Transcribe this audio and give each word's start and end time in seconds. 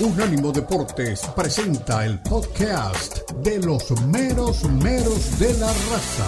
Unánimo 0.00 0.50
Deportes 0.50 1.20
presenta 1.36 2.04
el 2.04 2.18
podcast 2.20 3.30
de 3.42 3.58
los 3.58 3.90
meros 4.06 4.64
meros 4.64 5.38
de 5.38 5.52
la 5.54 5.66
raza. 5.66 6.26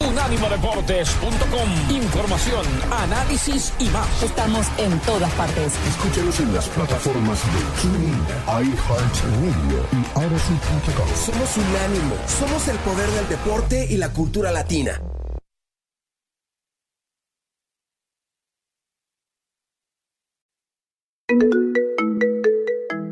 Unánimodeportes.com 0.00 1.96
Información, 1.96 2.66
análisis 2.90 3.72
y 3.78 3.88
más. 3.90 4.22
Estamos 4.22 4.66
en 4.78 4.98
todas 5.00 5.32
partes. 5.34 5.72
Escúchanos 5.88 6.40
en 6.40 6.54
las 6.54 6.68
plataformas 6.68 7.38
de 7.44 7.82
TuneIn, 7.82 8.26
iHeartRadio 8.46 9.86
y 9.92 10.18
Odyssey.com. 10.18 11.08
Somos 11.24 11.56
Unánimo, 11.56 12.14
somos 12.26 12.68
el 12.68 12.76
poder 12.78 13.08
del 13.10 13.28
deporte 13.28 13.86
y 13.88 13.96
la 13.96 14.12
cultura 14.12 14.50
latina. 14.50 15.00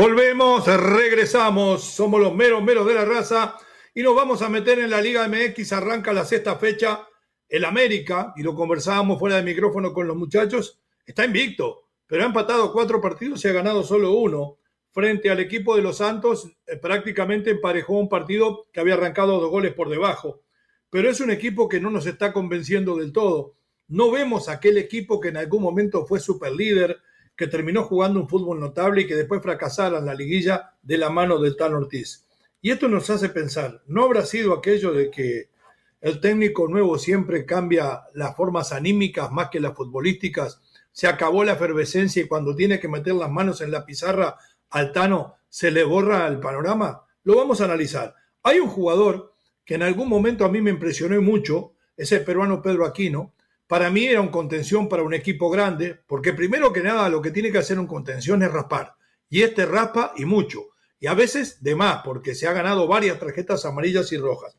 Volvemos, 0.00 0.66
regresamos, 0.66 1.84
somos 1.84 2.22
los 2.22 2.34
meros 2.34 2.62
meros 2.62 2.86
de 2.86 2.94
la 2.94 3.04
raza. 3.04 3.58
Y 3.94 4.02
nos 4.02 4.16
vamos 4.16 4.40
a 4.40 4.48
meter 4.48 4.78
en 4.78 4.88
la 4.88 5.02
Liga 5.02 5.28
MX, 5.28 5.74
arranca 5.74 6.14
la 6.14 6.24
sexta 6.24 6.56
fecha, 6.56 7.06
el 7.46 7.66
América, 7.66 8.32
y 8.34 8.42
lo 8.42 8.54
conversábamos 8.54 9.18
fuera 9.18 9.36
de 9.36 9.42
micrófono 9.42 9.92
con 9.92 10.08
los 10.08 10.16
muchachos, 10.16 10.80
está 11.04 11.26
invicto, 11.26 11.90
pero 12.06 12.22
ha 12.22 12.26
empatado 12.26 12.72
cuatro 12.72 12.98
partidos 12.98 13.44
y 13.44 13.48
ha 13.48 13.52
ganado 13.52 13.82
solo 13.82 14.14
uno. 14.14 14.56
Frente 14.90 15.28
al 15.28 15.38
equipo 15.38 15.76
de 15.76 15.82
los 15.82 15.98
Santos, 15.98 16.50
eh, 16.66 16.78
prácticamente 16.78 17.50
emparejó 17.50 17.98
un 17.98 18.08
partido 18.08 18.68
que 18.72 18.80
había 18.80 18.94
arrancado 18.94 19.38
dos 19.38 19.50
goles 19.50 19.74
por 19.74 19.90
debajo, 19.90 20.40
pero 20.88 21.10
es 21.10 21.20
un 21.20 21.30
equipo 21.30 21.68
que 21.68 21.78
no 21.78 21.90
nos 21.90 22.06
está 22.06 22.32
convenciendo 22.32 22.96
del 22.96 23.12
todo. 23.12 23.54
No 23.88 24.10
vemos 24.10 24.48
aquel 24.48 24.78
equipo 24.78 25.20
que 25.20 25.28
en 25.28 25.36
algún 25.36 25.62
momento 25.62 26.06
fue 26.06 26.20
superlíder, 26.20 27.02
que 27.40 27.46
terminó 27.46 27.84
jugando 27.84 28.20
un 28.20 28.28
fútbol 28.28 28.60
notable 28.60 29.00
y 29.00 29.06
que 29.06 29.16
después 29.16 29.40
fracasara 29.40 29.96
en 29.96 30.04
la 30.04 30.14
liguilla 30.14 30.74
de 30.82 30.98
la 30.98 31.08
mano 31.08 31.38
del 31.38 31.56
Tan 31.56 31.72
Ortiz. 31.72 32.26
Y 32.60 32.70
esto 32.70 32.86
nos 32.86 33.08
hace 33.08 33.30
pensar, 33.30 33.80
¿no 33.86 34.04
habrá 34.04 34.26
sido 34.26 34.52
aquello 34.52 34.92
de 34.92 35.10
que 35.10 35.48
el 36.02 36.20
técnico 36.20 36.68
nuevo 36.68 36.98
siempre 36.98 37.46
cambia 37.46 38.02
las 38.12 38.36
formas 38.36 38.72
anímicas 38.72 39.32
más 39.32 39.48
que 39.48 39.58
las 39.58 39.74
futbolísticas? 39.74 40.60
Se 40.92 41.06
acabó 41.06 41.42
la 41.42 41.54
efervescencia 41.54 42.22
y 42.22 42.28
cuando 42.28 42.54
tiene 42.54 42.78
que 42.78 42.88
meter 42.88 43.14
las 43.14 43.30
manos 43.30 43.62
en 43.62 43.70
la 43.70 43.86
pizarra 43.86 44.36
al 44.68 44.92
Tano 44.92 45.36
se 45.48 45.70
le 45.70 45.82
borra 45.82 46.26
el 46.26 46.40
panorama. 46.40 47.06
Lo 47.24 47.36
vamos 47.36 47.62
a 47.62 47.64
analizar. 47.64 48.14
Hay 48.42 48.58
un 48.58 48.68
jugador 48.68 49.32
que 49.64 49.76
en 49.76 49.82
algún 49.82 50.10
momento 50.10 50.44
a 50.44 50.50
mí 50.50 50.60
me 50.60 50.72
impresionó 50.72 51.18
mucho, 51.22 51.72
es 51.96 52.12
el 52.12 52.22
peruano 52.22 52.60
Pedro 52.60 52.84
Aquino, 52.84 53.32
para 53.70 53.88
mí 53.88 54.04
era 54.04 54.20
un 54.20 54.30
contención 54.30 54.88
para 54.88 55.04
un 55.04 55.14
equipo 55.14 55.48
grande, 55.48 55.96
porque 56.08 56.32
primero 56.32 56.72
que 56.72 56.82
nada 56.82 57.08
lo 57.08 57.22
que 57.22 57.30
tiene 57.30 57.52
que 57.52 57.58
hacer 57.58 57.78
un 57.78 57.86
contención 57.86 58.42
es 58.42 58.50
raspar. 58.50 58.96
Y 59.28 59.42
este 59.42 59.64
raspa 59.64 60.12
y 60.16 60.24
mucho. 60.24 60.70
Y 60.98 61.06
a 61.06 61.14
veces 61.14 61.62
de 61.62 61.76
más, 61.76 62.02
porque 62.04 62.34
se 62.34 62.48
ha 62.48 62.52
ganado 62.52 62.88
varias 62.88 63.20
tarjetas 63.20 63.64
amarillas 63.64 64.10
y 64.10 64.16
rojas. 64.16 64.56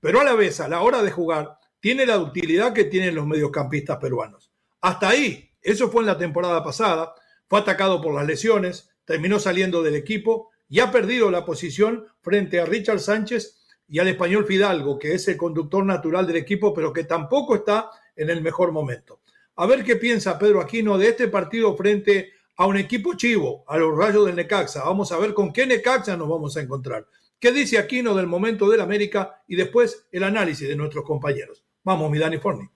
Pero 0.00 0.20
a 0.20 0.24
la 0.24 0.34
vez, 0.34 0.58
a 0.58 0.66
la 0.66 0.80
hora 0.80 1.02
de 1.02 1.12
jugar, 1.12 1.56
tiene 1.78 2.04
la 2.04 2.18
utilidad 2.18 2.72
que 2.72 2.82
tienen 2.82 3.14
los 3.14 3.28
mediocampistas 3.28 3.98
peruanos. 3.98 4.50
Hasta 4.80 5.10
ahí, 5.10 5.52
eso 5.62 5.88
fue 5.88 6.02
en 6.02 6.06
la 6.06 6.18
temporada 6.18 6.64
pasada, 6.64 7.14
fue 7.46 7.60
atacado 7.60 8.02
por 8.02 8.12
las 8.12 8.26
lesiones, 8.26 8.90
terminó 9.04 9.38
saliendo 9.38 9.84
del 9.84 9.94
equipo 9.94 10.50
y 10.68 10.80
ha 10.80 10.90
perdido 10.90 11.30
la 11.30 11.44
posición 11.44 12.08
frente 12.22 12.58
a 12.58 12.66
Richard 12.66 12.98
Sánchez 12.98 13.56
y 13.86 14.00
al 14.00 14.08
español 14.08 14.46
Fidalgo, 14.46 14.98
que 14.98 15.14
es 15.14 15.28
el 15.28 15.36
conductor 15.36 15.86
natural 15.86 16.26
del 16.26 16.36
equipo, 16.38 16.74
pero 16.74 16.92
que 16.92 17.04
tampoco 17.04 17.54
está 17.54 17.92
en 18.18 18.28
el 18.28 18.42
mejor 18.42 18.72
momento. 18.72 19.20
A 19.56 19.66
ver 19.66 19.82
qué 19.82 19.96
piensa 19.96 20.38
Pedro 20.38 20.60
Aquino 20.60 20.98
de 20.98 21.08
este 21.08 21.28
partido 21.28 21.74
frente 21.76 22.32
a 22.56 22.66
un 22.66 22.76
equipo 22.76 23.14
chivo, 23.14 23.64
a 23.66 23.78
los 23.78 23.96
rayos 23.96 24.26
del 24.26 24.36
Necaxa. 24.36 24.84
Vamos 24.84 25.10
a 25.12 25.18
ver 25.18 25.32
con 25.32 25.52
qué 25.52 25.66
Necaxa 25.66 26.16
nos 26.16 26.28
vamos 26.28 26.56
a 26.56 26.60
encontrar. 26.60 27.06
¿Qué 27.40 27.52
dice 27.52 27.78
Aquino 27.78 28.14
del 28.14 28.26
momento 28.26 28.68
del 28.68 28.80
América? 28.80 29.42
Y 29.46 29.56
después 29.56 30.06
el 30.10 30.24
análisis 30.24 30.68
de 30.68 30.76
nuestros 30.76 31.04
compañeros. 31.04 31.64
Vamos, 31.84 32.10
mi 32.10 32.18
Dani 32.18 32.38
Forni. 32.38 32.68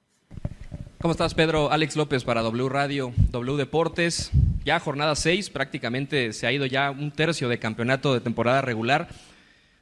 ¿Cómo 1.01 1.11
estás, 1.11 1.35
Pedro? 1.35 1.73
Alex 1.73 1.97
López 1.97 2.23
para 2.23 2.43
W 2.43 2.69
Radio, 2.69 3.13
W 3.33 3.57
Deportes. 3.57 4.31
Ya 4.65 4.79
jornada 4.79 5.17
6, 5.17 5.51
prácticamente 5.51 6.33
se 6.33 6.47
ha 6.47 6.53
ido 6.53 6.65
ya 6.67 6.93
un 6.93 7.11
tercio 7.11 7.49
de 7.49 7.59
campeonato 7.59 8.15
de 8.15 8.21
temporada 8.21 8.63
regular. 8.63 9.09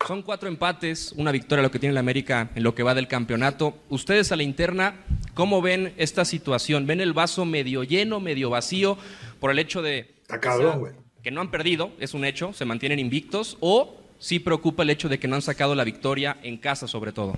Son 0.06 0.22
cuatro 0.22 0.49
empates, 0.49 1.12
una 1.16 1.31
victoria 1.31 1.62
lo 1.62 1.71
que 1.71 1.78
tiene 1.78 1.93
la 1.93 2.00
América 2.00 2.50
en 2.55 2.62
lo 2.62 2.75
que 2.75 2.83
va 2.83 2.94
del 2.94 3.06
campeonato. 3.06 3.75
Ustedes 3.91 4.33
a 4.33 4.37
la 4.37 4.43
interna, 4.43 4.94
¿cómo 5.34 5.61
ven 5.61 5.93
esta 5.99 6.25
situación? 6.25 6.87
¿Ven 6.87 7.00
el 7.00 7.12
vaso 7.12 7.44
medio 7.44 7.84
lleno, 7.84 8.19
medio 8.19 8.49
vacío 8.50 8.97
por 9.38 9.50
el 9.50 9.59
hecho 9.59 9.83
de 9.83 10.15
cabrón, 10.27 10.94
que 11.22 11.31
no 11.31 11.43
han 11.43 11.50
perdido, 11.50 11.91
es 12.00 12.15
un 12.15 12.25
hecho, 12.25 12.53
se 12.55 12.65
mantienen 12.65 12.99
invictos, 12.99 13.59
o 13.61 13.94
sí 14.19 14.38
preocupa 14.38 14.83
el 14.84 14.91
hecho 14.91 15.09
de 15.09 15.19
que 15.19 15.28
no 15.28 15.37
han 15.37 15.43
sacado 15.43 15.75
la 15.75 15.84
victoria 15.84 16.38
en 16.43 16.56
casa 16.56 16.88
sobre 16.88 17.12
todo? 17.12 17.34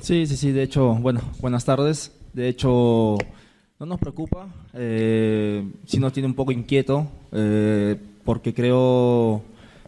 Sí, 0.00 0.26
sí, 0.26 0.36
sí, 0.36 0.50
de 0.50 0.64
hecho, 0.64 0.94
bueno, 0.94 1.20
buenas 1.40 1.64
tardes. 1.64 2.12
De 2.32 2.48
hecho, 2.48 3.16
no 3.78 3.86
nos 3.86 4.00
preocupa, 4.00 4.48
eh, 4.74 5.64
sí 5.86 5.98
nos 5.98 6.12
tiene 6.12 6.26
un 6.26 6.34
poco 6.34 6.50
inquieto, 6.50 7.06
eh, 7.32 7.96
porque 8.24 8.52
creo 8.52 9.42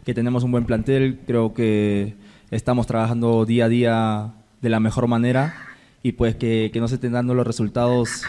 que 0.06 0.15
tenemos 0.15 0.44
un 0.44 0.53
buen 0.53 0.65
plantel, 0.65 1.19
creo 1.27 1.53
que 1.53 2.15
estamos 2.53 2.87
trabajando 2.87 3.44
día 3.44 3.65
a 3.65 3.69
día 3.69 4.34
de 4.62 4.69
la 4.69 4.78
mejor 4.78 5.09
manera 5.09 5.56
y 6.05 6.12
pues 6.12 6.37
que, 6.37 6.71
no 6.77 6.87
se 6.87 6.94
estén 6.94 7.11
dando 7.11 7.34
los 7.34 7.44
resultados, 7.44 8.22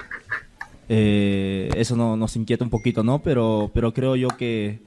eh, 0.90 1.70
eso 1.78 1.96
no, 1.96 2.18
nos 2.18 2.36
inquieta 2.36 2.64
un 2.64 2.72
poquito, 2.72 3.04
¿no? 3.04 3.20
Pero, 3.20 3.70
pero 3.76 3.94
creo 3.94 4.16
yo 4.16 4.30
que, 4.30 4.80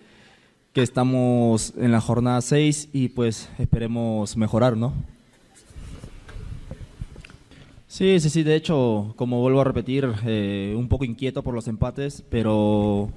que 0.72 0.82
estamos 0.82 1.74
en 1.78 1.92
la 1.92 2.00
jornada 2.00 2.40
6 2.40 2.88
y 2.92 3.10
pues 3.10 3.48
esperemos 3.60 4.36
mejorar, 4.36 4.76
¿no? 4.76 4.92
Sí, 7.86 8.18
sí, 8.18 8.30
sí, 8.30 8.42
de 8.42 8.56
hecho, 8.56 9.14
como 9.14 9.40
vuelvo 9.40 9.60
a 9.60 9.64
repetir, 9.64 10.08
eh, 10.26 10.74
un 10.76 10.88
poco 10.88 11.04
inquieto 11.04 11.44
por 11.44 11.54
los 11.54 11.68
empates, 11.68 12.24
pero 12.28 13.10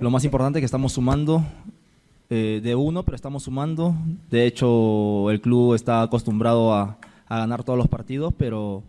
lo 0.00 0.10
más 0.10 0.24
importante 0.24 0.58
es 0.58 0.62
que 0.62 0.66
estamos 0.66 0.94
sumando 0.94 1.44
eh, 2.34 2.62
de 2.62 2.74
uno, 2.74 3.02
pero 3.02 3.14
estamos 3.14 3.42
sumando. 3.42 3.94
De 4.30 4.46
hecho, 4.46 5.30
el 5.30 5.42
club 5.42 5.74
está 5.74 6.00
acostumbrado 6.00 6.72
a, 6.72 6.96
ganar 7.28 7.62
todos 7.62 7.76
los 7.76 7.88
partidos, 7.88 8.32
pero, 8.38 8.82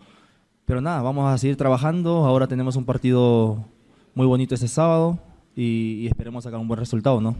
pero 0.63 0.79
nada, 0.79 1.01
vamos 1.01 1.29
a 1.29 1.37
seguir 1.37 1.57
trabajando. 1.57 2.25
Ahora 2.25 2.47
tenemos 2.47 2.77
un 2.77 2.85
partido 2.85 3.65
muy 4.15 4.25
bonito 4.27 4.55
este 4.55 4.69
sábado 4.69 5.19
y, 5.57 6.07
esperemos 6.07 6.45
sacar 6.45 6.57
un 6.57 6.69
buen 6.69 6.79
resultado, 6.79 7.19
¿no? 7.19 7.35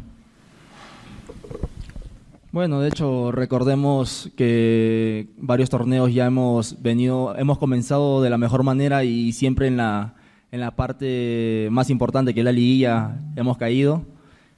Bueno, 2.52 2.82
de 2.82 2.90
hecho, 2.90 3.32
recordemos 3.32 4.30
que 4.36 5.30
varios 5.38 5.70
torneos 5.70 6.14
ya 6.14 6.26
hemos 6.26 6.82
venido, 6.82 7.34
hemos 7.38 7.58
comenzado 7.60 8.22
de 8.22 8.30
la 8.30 8.38
mejor 8.38 8.64
manera 8.64 9.06
y 9.06 9.32
siempre 9.32 9.68
en 9.68 9.78
la, 9.78 10.16
en 10.52 10.60
la 10.60 10.72
parte 10.72 11.70
más 11.72 11.90
importante 11.90 12.34
que 12.34 12.42
es 12.42 12.46
la 12.46 12.52
liguilla 12.52 13.22
hemos 13.38 13.56
caído. 13.56 14.04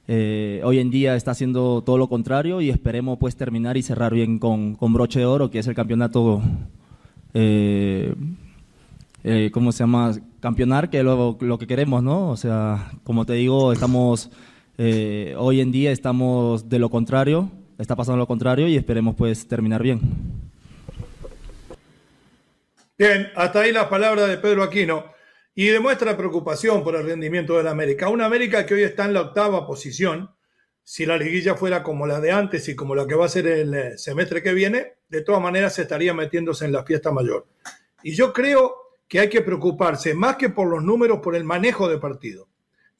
Eh, 0.08 0.60
hoy 0.62 0.78
en 0.78 0.90
día 0.90 1.16
está 1.16 1.32
haciendo 1.32 1.82
todo 1.84 1.98
lo 1.98 2.08
contrario 2.08 2.60
y 2.60 2.70
esperemos 2.70 3.18
pues 3.18 3.36
terminar 3.36 3.76
y 3.76 3.82
cerrar 3.82 4.14
bien 4.14 4.38
con, 4.38 4.76
con 4.76 4.92
broche 4.92 5.18
de 5.18 5.26
oro, 5.26 5.50
que 5.50 5.58
es 5.58 5.66
el 5.66 5.74
campeonato, 5.74 6.42
eh, 7.34 8.14
eh, 9.24 9.50
¿cómo 9.52 9.72
se 9.72 9.80
llama? 9.80 10.12
Campeonar, 10.40 10.90
que 10.90 10.98
es 10.98 11.04
lo, 11.04 11.36
lo, 11.40 11.58
que 11.58 11.66
queremos, 11.66 12.02
¿no? 12.02 12.30
O 12.30 12.36
sea, 12.36 12.92
como 13.02 13.26
te 13.26 13.32
digo, 13.32 13.72
estamos, 13.72 14.30
eh, 14.78 15.34
hoy 15.36 15.60
en 15.60 15.72
día 15.72 15.90
estamos 15.90 16.68
de 16.68 16.78
lo 16.78 16.88
contrario, 16.88 17.50
está 17.78 17.96
pasando 17.96 18.18
lo 18.18 18.28
contrario 18.28 18.68
y 18.68 18.76
esperemos 18.76 19.16
pues 19.16 19.48
terminar 19.48 19.82
bien. 19.82 20.00
Bien, 22.96 23.28
hasta 23.34 23.60
ahí 23.60 23.72
las 23.72 23.86
palabras 23.86 24.28
de 24.28 24.38
Pedro 24.38 24.62
Aquino 24.62 25.15
y 25.58 25.68
demuestra 25.68 26.18
preocupación 26.18 26.84
por 26.84 26.96
el 26.96 27.06
rendimiento 27.06 27.56
de 27.56 27.62
la 27.62 27.70
América. 27.70 28.10
Una 28.10 28.26
América 28.26 28.66
que 28.66 28.74
hoy 28.74 28.82
está 28.82 29.06
en 29.06 29.14
la 29.14 29.22
octava 29.22 29.66
posición. 29.66 30.30
Si 30.84 31.06
la 31.06 31.16
liguilla 31.16 31.54
fuera 31.54 31.82
como 31.82 32.06
la 32.06 32.20
de 32.20 32.30
antes 32.30 32.68
y 32.68 32.76
como 32.76 32.94
la 32.94 33.06
que 33.06 33.14
va 33.14 33.24
a 33.24 33.30
ser 33.30 33.46
el 33.46 33.74
eh, 33.74 33.98
semestre 33.98 34.42
que 34.42 34.52
viene, 34.52 34.98
de 35.08 35.22
todas 35.22 35.40
maneras 35.40 35.74
se 35.74 35.82
estaría 35.82 36.12
metiéndose 36.12 36.66
en 36.66 36.72
la 36.72 36.84
fiesta 36.84 37.10
mayor. 37.10 37.46
Y 38.02 38.14
yo 38.14 38.34
creo 38.34 38.76
que 39.08 39.18
hay 39.18 39.30
que 39.30 39.40
preocuparse 39.40 40.12
más 40.12 40.36
que 40.36 40.50
por 40.50 40.68
los 40.68 40.84
números, 40.84 41.20
por 41.22 41.34
el 41.34 41.44
manejo 41.44 41.88
de 41.88 41.96
partido. 41.96 42.48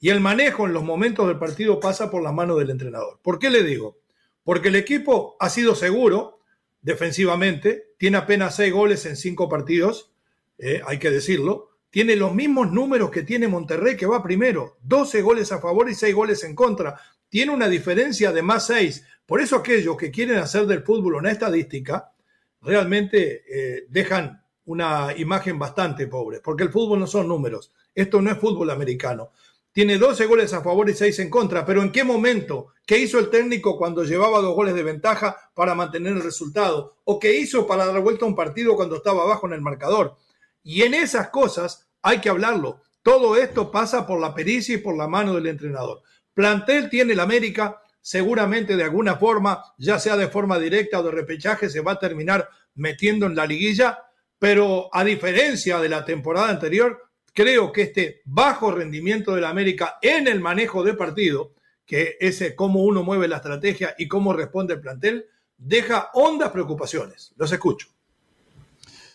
Y 0.00 0.08
el 0.08 0.20
manejo 0.20 0.66
en 0.66 0.72
los 0.72 0.82
momentos 0.82 1.28
del 1.28 1.38
partido 1.38 1.78
pasa 1.78 2.10
por 2.10 2.22
la 2.22 2.32
mano 2.32 2.56
del 2.56 2.70
entrenador. 2.70 3.20
¿Por 3.22 3.38
qué 3.38 3.50
le 3.50 3.64
digo? 3.64 3.98
Porque 4.44 4.68
el 4.68 4.76
equipo 4.76 5.36
ha 5.40 5.50
sido 5.50 5.74
seguro 5.74 6.40
defensivamente, 6.80 7.92
tiene 7.98 8.16
apenas 8.16 8.56
seis 8.56 8.72
goles 8.72 9.04
en 9.04 9.16
cinco 9.16 9.50
partidos, 9.50 10.14
eh, 10.56 10.80
hay 10.86 10.98
que 10.98 11.10
decirlo, 11.10 11.75
tiene 11.96 12.14
los 12.14 12.34
mismos 12.34 12.70
números 12.70 13.10
que 13.10 13.22
tiene 13.22 13.48
Monterrey, 13.48 13.96
que 13.96 14.04
va 14.04 14.22
primero, 14.22 14.76
12 14.82 15.22
goles 15.22 15.50
a 15.50 15.62
favor 15.62 15.88
y 15.88 15.94
6 15.94 16.14
goles 16.14 16.44
en 16.44 16.54
contra. 16.54 17.00
Tiene 17.26 17.52
una 17.52 17.70
diferencia 17.70 18.32
de 18.32 18.42
más 18.42 18.66
6. 18.66 19.02
Por 19.24 19.40
eso 19.40 19.56
aquellos 19.56 19.96
que 19.96 20.10
quieren 20.10 20.36
hacer 20.36 20.66
del 20.66 20.82
fútbol 20.82 21.14
una 21.14 21.30
estadística, 21.30 22.12
realmente 22.60 23.44
eh, 23.48 23.86
dejan 23.88 24.44
una 24.66 25.14
imagen 25.16 25.58
bastante 25.58 26.06
pobre, 26.06 26.40
porque 26.40 26.64
el 26.64 26.70
fútbol 26.70 27.00
no 27.00 27.06
son 27.06 27.28
números. 27.28 27.72
Esto 27.94 28.20
no 28.20 28.30
es 28.30 28.36
fútbol 28.36 28.68
americano. 28.68 29.30
Tiene 29.72 29.96
12 29.96 30.26
goles 30.26 30.52
a 30.52 30.60
favor 30.60 30.90
y 30.90 30.94
6 30.94 31.18
en 31.20 31.30
contra, 31.30 31.64
pero 31.64 31.80
¿en 31.80 31.92
qué 31.92 32.04
momento? 32.04 32.74
¿Qué 32.84 32.98
hizo 32.98 33.18
el 33.18 33.30
técnico 33.30 33.78
cuando 33.78 34.04
llevaba 34.04 34.42
dos 34.42 34.54
goles 34.54 34.74
de 34.74 34.82
ventaja 34.82 35.34
para 35.54 35.74
mantener 35.74 36.12
el 36.12 36.22
resultado? 36.22 36.98
¿O 37.04 37.18
qué 37.18 37.40
hizo 37.40 37.66
para 37.66 37.86
dar 37.86 38.02
vuelta 38.02 38.26
a 38.26 38.28
un 38.28 38.36
partido 38.36 38.76
cuando 38.76 38.96
estaba 38.96 39.22
abajo 39.22 39.46
en 39.46 39.54
el 39.54 39.62
marcador? 39.62 40.18
Y 40.62 40.82
en 40.82 40.94
esas 40.94 41.30
cosas 41.30 41.85
hay 42.02 42.20
que 42.20 42.28
hablarlo. 42.28 42.82
Todo 43.02 43.36
esto 43.36 43.70
pasa 43.70 44.06
por 44.06 44.20
la 44.20 44.34
pericia 44.34 44.74
y 44.74 44.78
por 44.78 44.96
la 44.96 45.06
mano 45.06 45.34
del 45.34 45.46
entrenador. 45.46 46.02
Plantel 46.34 46.90
tiene 46.90 47.12
el 47.12 47.20
América, 47.20 47.80
seguramente 48.00 48.76
de 48.76 48.84
alguna 48.84 49.16
forma, 49.16 49.62
ya 49.78 49.98
sea 49.98 50.16
de 50.16 50.28
forma 50.28 50.58
directa 50.58 51.00
o 51.00 51.02
de 51.02 51.10
repechaje, 51.10 51.70
se 51.70 51.80
va 51.80 51.92
a 51.92 51.98
terminar 51.98 52.48
metiendo 52.74 53.26
en 53.26 53.34
la 53.34 53.46
liguilla, 53.46 54.04
pero 54.38 54.88
a 54.92 55.02
diferencia 55.02 55.78
de 55.78 55.88
la 55.88 56.04
temporada 56.04 56.50
anterior, 56.50 57.10
creo 57.32 57.72
que 57.72 57.82
este 57.82 58.22
bajo 58.24 58.70
rendimiento 58.70 59.34
del 59.34 59.44
América 59.44 59.98
en 60.02 60.26
el 60.26 60.40
manejo 60.40 60.82
de 60.82 60.94
partido, 60.94 61.54
que 61.84 62.16
es 62.20 62.42
cómo 62.54 62.82
uno 62.82 63.02
mueve 63.02 63.28
la 63.28 63.36
estrategia 63.36 63.94
y 63.96 64.08
cómo 64.08 64.32
responde 64.32 64.74
el 64.74 64.80
plantel, 64.80 65.26
deja 65.56 66.10
hondas 66.14 66.50
preocupaciones. 66.50 67.32
Los 67.36 67.52
escucho. 67.52 67.95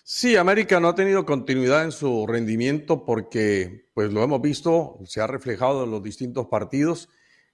Sí, 0.03 0.35
América 0.35 0.79
no 0.79 0.89
ha 0.89 0.95
tenido 0.95 1.25
continuidad 1.25 1.83
en 1.83 1.91
su 1.91 2.25
rendimiento 2.27 3.05
porque, 3.05 3.89
pues 3.93 4.11
lo 4.11 4.23
hemos 4.23 4.41
visto, 4.41 4.97
se 5.05 5.21
ha 5.21 5.27
reflejado 5.27 5.83
en 5.83 5.91
los 5.91 6.01
distintos 6.01 6.47
partidos. 6.47 7.07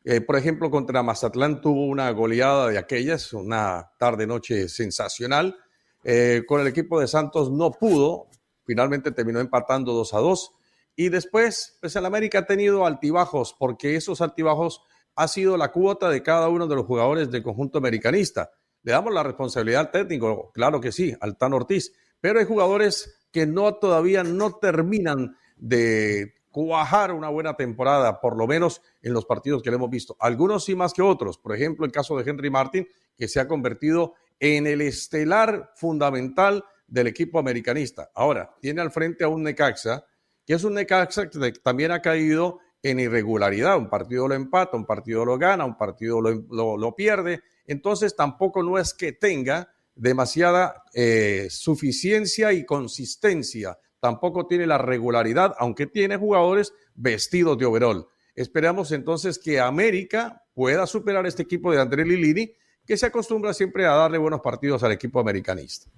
Eh, 0.05 0.21
por 0.21 0.37
ejemplo, 0.37 0.71
contra 0.71 1.03
Mazatlán 1.03 1.59
tuvo 1.59 1.85
una 1.87 2.09
goleada 2.11 2.69
de 2.69 2.77
aquellas, 2.77 3.33
una 3.33 3.91
tarde-noche 3.99 4.69
sensacional. 4.69 5.57
Eh, 6.03 6.43
con 6.47 6.61
el 6.61 6.67
equipo 6.67 6.99
de 7.01 7.07
Santos 7.07 7.51
no 7.51 7.71
pudo, 7.71 8.29
finalmente 8.65 9.11
terminó 9.11 9.41
empatando 9.41 9.91
2 9.91 10.13
a 10.13 10.19
2. 10.19 10.51
Y 10.95 11.09
después, 11.09 11.77
pues 11.81 11.95
el 11.97 12.05
América 12.05 12.39
ha 12.39 12.45
tenido 12.45 12.85
altibajos, 12.85 13.55
porque 13.59 13.97
esos 13.97 14.21
altibajos 14.21 14.81
ha 15.15 15.27
sido 15.27 15.57
la 15.57 15.71
cuota 15.71 16.09
de 16.09 16.23
cada 16.23 16.47
uno 16.47 16.65
de 16.67 16.75
los 16.75 16.85
jugadores 16.85 17.29
del 17.29 17.43
conjunto 17.43 17.77
americanista. 17.77 18.51
Le 18.83 18.93
damos 18.93 19.13
la 19.13 19.23
responsabilidad 19.23 19.81
al 19.81 19.91
técnico, 19.91 20.51
claro 20.53 20.79
que 20.79 20.93
sí, 20.93 21.13
al 21.19 21.37
Tan 21.37 21.53
Ortiz, 21.53 21.91
pero 22.21 22.39
hay 22.39 22.45
jugadores 22.45 23.17
que 23.31 23.45
no 23.45 23.75
todavía 23.75 24.23
no 24.23 24.55
terminan 24.55 25.37
de 25.57 26.33
cuajar 26.51 27.11
una 27.11 27.29
buena 27.29 27.55
temporada, 27.55 28.19
por 28.19 28.35
lo 28.35 28.47
menos 28.47 28.81
en 29.03 29.13
los 29.13 29.25
partidos 29.25 29.61
que 29.61 29.69
le 29.69 29.75
hemos 29.75 29.91
visto. 29.91 30.15
Algunos 30.19 30.65
sí 30.65 30.75
más 30.75 30.93
que 30.93 31.03
otros. 31.03 31.37
Por 31.37 31.55
ejemplo, 31.55 31.85
el 31.85 31.91
caso 31.91 32.17
de 32.17 32.29
Henry 32.29 32.49
Martin, 32.49 32.87
que 33.15 33.27
se 33.27 33.39
ha 33.39 33.47
convertido 33.47 34.15
en 34.39 34.65
el 34.65 34.81
estelar 34.81 35.71
fundamental 35.75 36.63
del 36.87 37.07
equipo 37.07 37.37
americanista. 37.37 38.09
Ahora, 38.15 38.55
tiene 38.59 38.81
al 38.81 38.91
frente 38.91 39.23
a 39.23 39.27
un 39.27 39.43
Necaxa, 39.43 40.05
que 40.45 40.53
es 40.53 40.63
un 40.63 40.73
Necaxa 40.73 41.29
que 41.29 41.51
también 41.61 41.91
ha 41.91 42.01
caído 42.01 42.59
en 42.81 42.99
irregularidad. 42.99 43.77
Un 43.77 43.89
partido 43.89 44.27
lo 44.27 44.33
empata, 44.33 44.77
un 44.77 44.85
partido 44.85 45.25
lo 45.25 45.37
gana, 45.37 45.65
un 45.65 45.77
partido 45.77 46.21
lo, 46.21 46.77
lo 46.77 46.95
pierde. 46.95 47.41
Entonces, 47.65 48.15
tampoco 48.15 48.63
no 48.63 48.79
es 48.79 48.93
que 48.93 49.11
tenga 49.11 49.69
demasiada 49.97 50.83
eh, 50.93 51.47
suficiencia 51.49 52.53
y 52.53 52.65
consistencia. 52.65 53.77
Tampoco 53.99 54.47
tiene 54.47 54.67
la 54.67 54.77
regularidad, 54.77 55.55
aunque 55.57 55.87
tiene 55.87 56.17
jugadores 56.17 56.73
vestidos 56.95 57.57
de 57.57 57.65
overall. 57.65 58.07
Esperamos 58.35 58.91
entonces 58.91 59.39
que 59.39 59.59
América 59.59 60.43
pueda 60.53 60.85
superar 60.85 61.25
este 61.25 61.43
equipo 61.43 61.71
de 61.71 61.81
André 61.81 62.05
Lilini, 62.05 62.53
que 62.85 62.95
se 62.95 63.07
acostumbra 63.07 63.53
siempre 63.53 63.85
a 63.85 63.91
darle 63.91 64.17
buenos 64.17 64.41
partidos 64.41 64.83
al 64.83 64.91
equipo 64.91 65.19
americanista. 65.19 65.89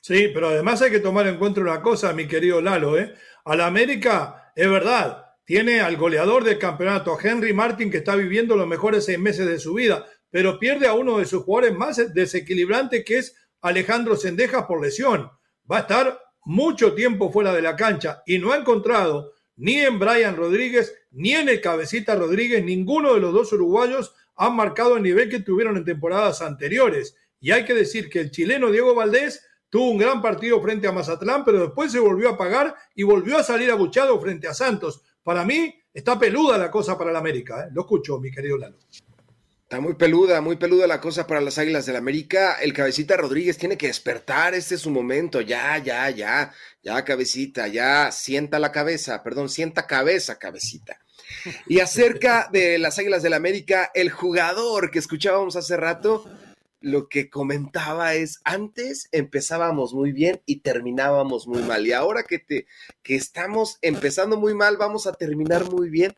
Sí, 0.00 0.30
pero 0.34 0.48
además 0.48 0.82
hay 0.82 0.90
que 0.90 1.00
tomar 1.00 1.26
en 1.26 1.38
cuenta 1.38 1.60
una 1.60 1.80
cosa, 1.80 2.12
mi 2.12 2.26
querido 2.26 2.60
Lalo. 2.60 2.98
¿eh? 2.98 3.14
A 3.44 3.56
la 3.56 3.66
América, 3.66 4.52
es 4.56 4.68
verdad, 4.68 5.24
tiene 5.44 5.80
al 5.80 5.96
goleador 5.96 6.44
del 6.44 6.58
campeonato, 6.58 7.16
Henry 7.22 7.52
Martin, 7.52 7.90
que 7.90 7.98
está 7.98 8.16
viviendo 8.16 8.56
los 8.56 8.66
mejores 8.66 9.04
seis 9.04 9.18
meses 9.18 9.46
de 9.46 9.58
su 9.58 9.74
vida 9.74 10.04
pero 10.34 10.58
pierde 10.58 10.88
a 10.88 10.94
uno 10.94 11.18
de 11.18 11.26
sus 11.26 11.44
jugadores 11.44 11.78
más 11.78 12.12
desequilibrantes, 12.12 13.04
que 13.04 13.18
es 13.18 13.36
Alejandro 13.60 14.16
Sendejas 14.16 14.64
por 14.64 14.82
lesión. 14.82 15.30
Va 15.70 15.76
a 15.76 15.80
estar 15.82 16.20
mucho 16.44 16.92
tiempo 16.92 17.30
fuera 17.30 17.52
de 17.52 17.62
la 17.62 17.76
cancha 17.76 18.20
y 18.26 18.38
no 18.38 18.50
ha 18.50 18.56
encontrado 18.56 19.30
ni 19.54 19.76
en 19.76 20.00
Brian 20.00 20.34
Rodríguez 20.34 20.92
ni 21.12 21.34
en 21.34 21.48
el 21.48 21.60
Cabecita 21.60 22.16
Rodríguez, 22.16 22.64
ninguno 22.64 23.14
de 23.14 23.20
los 23.20 23.32
dos 23.32 23.52
uruguayos 23.52 24.12
han 24.34 24.56
marcado 24.56 24.96
el 24.96 25.04
nivel 25.04 25.28
que 25.28 25.38
tuvieron 25.38 25.76
en 25.76 25.84
temporadas 25.84 26.42
anteriores. 26.42 27.16
Y 27.38 27.52
hay 27.52 27.64
que 27.64 27.74
decir 27.74 28.10
que 28.10 28.18
el 28.18 28.32
chileno 28.32 28.72
Diego 28.72 28.92
Valdés 28.92 29.46
tuvo 29.70 29.92
un 29.92 29.98
gran 29.98 30.20
partido 30.20 30.60
frente 30.60 30.88
a 30.88 30.92
Mazatlán, 30.92 31.44
pero 31.44 31.60
después 31.60 31.92
se 31.92 32.00
volvió 32.00 32.30
a 32.30 32.36
pagar 32.36 32.74
y 32.96 33.04
volvió 33.04 33.38
a 33.38 33.44
salir 33.44 33.70
abuchado 33.70 34.20
frente 34.20 34.48
a 34.48 34.54
Santos. 34.54 35.00
Para 35.22 35.44
mí 35.44 35.72
está 35.92 36.18
peluda 36.18 36.58
la 36.58 36.72
cosa 36.72 36.98
para 36.98 37.10
el 37.10 37.16
América. 37.16 37.66
¿eh? 37.66 37.68
Lo 37.72 37.82
escucho, 37.82 38.18
mi 38.18 38.32
querido 38.32 38.58
Lalo. 38.58 38.78
Está 39.74 39.82
muy 39.82 39.94
peluda, 39.94 40.40
muy 40.40 40.54
peluda 40.54 40.86
la 40.86 41.00
cosa 41.00 41.26
para 41.26 41.40
las 41.40 41.58
Águilas 41.58 41.84
del 41.84 41.94
la 41.94 41.98
América. 41.98 42.58
El 42.62 42.72
cabecita 42.72 43.16
Rodríguez 43.16 43.58
tiene 43.58 43.76
que 43.76 43.88
despertar, 43.88 44.54
este 44.54 44.76
es 44.76 44.82
su 44.82 44.90
momento. 44.90 45.40
Ya, 45.40 45.76
ya, 45.78 46.08
ya, 46.10 46.52
ya, 46.84 47.04
cabecita, 47.04 47.66
ya, 47.66 48.12
sienta 48.12 48.60
la 48.60 48.70
cabeza, 48.70 49.24
perdón, 49.24 49.48
sienta 49.48 49.88
cabeza, 49.88 50.38
cabecita. 50.38 51.00
Y 51.66 51.80
acerca 51.80 52.48
de 52.52 52.78
las 52.78 53.00
Águilas 53.00 53.24
del 53.24 53.32
América, 53.32 53.90
el 53.94 54.10
jugador 54.10 54.92
que 54.92 55.00
escuchábamos 55.00 55.56
hace 55.56 55.76
rato, 55.76 56.24
lo 56.84 57.08
que 57.08 57.30
comentaba 57.30 58.12
es, 58.12 58.40
antes 58.44 59.08
empezábamos 59.10 59.94
muy 59.94 60.12
bien 60.12 60.42
y 60.44 60.60
terminábamos 60.60 61.46
muy 61.46 61.62
mal. 61.62 61.86
Y 61.86 61.92
ahora 61.92 62.24
que, 62.24 62.38
te, 62.38 62.66
que 63.02 63.16
estamos 63.16 63.78
empezando 63.80 64.36
muy 64.36 64.54
mal, 64.54 64.76
vamos 64.76 65.06
a 65.06 65.14
terminar 65.14 65.64
muy 65.70 65.88
bien. 65.88 66.14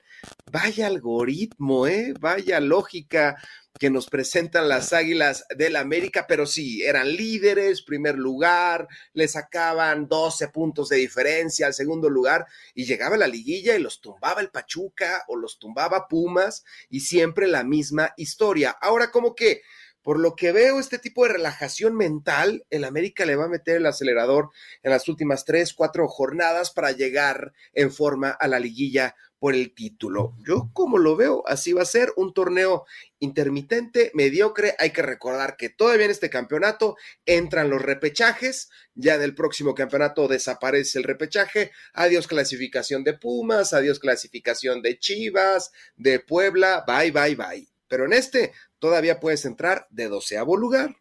Vaya 0.51 0.89
algoritmo, 0.89 1.87
¿eh? 1.87 2.15
Vaya 2.19 2.59
lógica 2.59 3.37
que 3.79 3.91
nos 3.91 4.09
presentan 4.09 4.69
las 4.69 4.93
Águilas 4.93 5.45
del 5.57 5.77
América, 5.77 6.27
pero 6.27 6.47
sí, 6.47 6.83
eran 6.83 7.15
líderes, 7.15 7.83
primer 7.83 8.17
lugar, 8.17 8.89
le 9.13 9.29
sacaban 9.29 10.09
12 10.09 10.49
puntos 10.49 10.89
de 10.89 10.97
diferencia 10.97 11.67
al 11.67 11.75
segundo 11.75 12.11
lugar 12.11 12.47
y 12.75 12.87
llegaba 12.87 13.17
la 13.17 13.29
liguilla 13.29 13.77
y 13.77 13.83
los 13.83 14.01
tumbaba 14.01 14.41
el 14.41 14.51
Pachuca 14.51 15.25
o 15.29 15.37
los 15.37 15.61
tumbaba 15.61 16.09
Pumas 16.09 16.65
y 16.91 17.01
siempre 17.01 17.47
la 17.47 17.63
misma 17.63 18.13
historia. 18.17 18.71
Ahora 18.81 19.13
como 19.13 19.37
que 19.37 19.63
por 20.07 20.21
lo 20.21 20.37
que 20.37 20.53
veo, 20.53 20.79
este 20.79 21.01
tipo 21.01 21.25
de 21.25 21.33
relajación 21.33 21.97
mental, 21.97 22.65
el 22.71 22.85
América 22.85 23.27
le 23.27 23.35
va 23.35 23.47
a 23.47 23.49
meter 23.49 23.79
el 23.79 23.87
acelerador 23.87 24.51
en 24.85 24.93
las 24.93 25.09
últimas 25.09 25.45
tres, 25.45 25.75
cuatro 25.75 26.07
jornadas 26.07 26.71
para 26.71 26.93
llegar 26.93 27.53
en 27.73 27.91
forma 27.91 28.31
a 28.31 28.47
la 28.47 28.61
liguilla 28.61 29.17
por 29.41 29.57
el 29.57 29.75
título. 29.75 30.37
Yo 30.47 30.71
como 30.73 30.99
lo 30.99 31.17
veo, 31.17 31.43
así 31.49 31.73
va 31.73 31.83
a 31.83 31.87
ser 31.87 32.13
un 32.15 32.33
torneo 32.33 32.85
intermitente, 33.19 34.13
mediocre. 34.15 34.77
Hay 34.79 34.93
que 34.93 35.03
recordar 35.03 35.57
que 35.57 35.71
todavía 35.71 36.05
en 36.05 36.13
este 36.13 36.31
campeonato 36.31 36.97
entran 37.25 37.69
los 37.69 37.83
repechajes. 37.83 38.71
Ya 38.95 39.19
del 39.19 39.35
próximo 39.35 39.75
campeonato 39.75 40.29
desaparece 40.29 40.99
el 41.01 41.05
repechaje. 41.05 41.73
Adiós 41.95 42.29
clasificación 42.29 43.03
de 43.03 43.15
Pumas, 43.15 43.73
adiós 43.73 43.99
clasificación 43.99 44.83
de 44.83 45.01
Chivas, 45.01 45.73
de 45.97 46.21
Puebla. 46.21 46.85
Bye, 46.87 47.11
bye, 47.11 47.35
bye. 47.35 47.76
Pero 47.89 48.05
en 48.05 48.13
este 48.13 48.53
todavía 48.79 49.21
puedes 49.21 49.45
entrar 49.45 49.87
de 49.91 50.09
doceavo 50.09 50.57
lugar. 50.57 50.97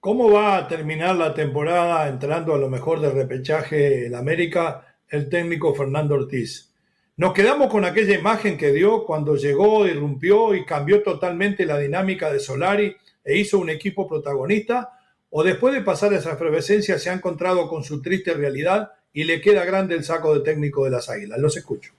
¿Cómo 0.00 0.30
va 0.30 0.56
a 0.56 0.68
terminar 0.68 1.16
la 1.16 1.34
temporada 1.34 2.08
entrando 2.08 2.54
a 2.54 2.58
lo 2.58 2.70
mejor 2.70 3.00
del 3.00 3.12
repechaje 3.12 4.06
en 4.06 4.14
América 4.14 4.96
el 5.08 5.28
técnico 5.28 5.74
Fernando 5.74 6.14
Ortiz? 6.14 6.70
Nos 7.16 7.34
quedamos 7.34 7.70
con 7.70 7.84
aquella 7.84 8.14
imagen 8.18 8.56
que 8.56 8.72
dio 8.72 9.04
cuando 9.04 9.36
llegó, 9.36 9.86
irrumpió 9.86 10.54
y 10.54 10.64
cambió 10.64 11.02
totalmente 11.02 11.66
la 11.66 11.76
dinámica 11.76 12.32
de 12.32 12.40
Solari 12.40 12.96
e 13.22 13.36
hizo 13.36 13.58
un 13.58 13.68
equipo 13.68 14.08
protagonista, 14.08 14.98
o 15.28 15.42
después 15.44 15.74
de 15.74 15.82
pasar 15.82 16.14
esa 16.14 16.32
efervescencia 16.32 16.98
se 16.98 17.10
ha 17.10 17.12
encontrado 17.12 17.68
con 17.68 17.84
su 17.84 18.00
triste 18.00 18.32
realidad 18.32 18.92
y 19.12 19.24
le 19.24 19.42
queda 19.42 19.66
grande 19.66 19.96
el 19.96 20.04
saco 20.04 20.34
de 20.34 20.40
técnico 20.40 20.84
de 20.84 20.92
las 20.92 21.10
Águilas. 21.10 21.38
Los 21.38 21.58
escucho. 21.58 21.92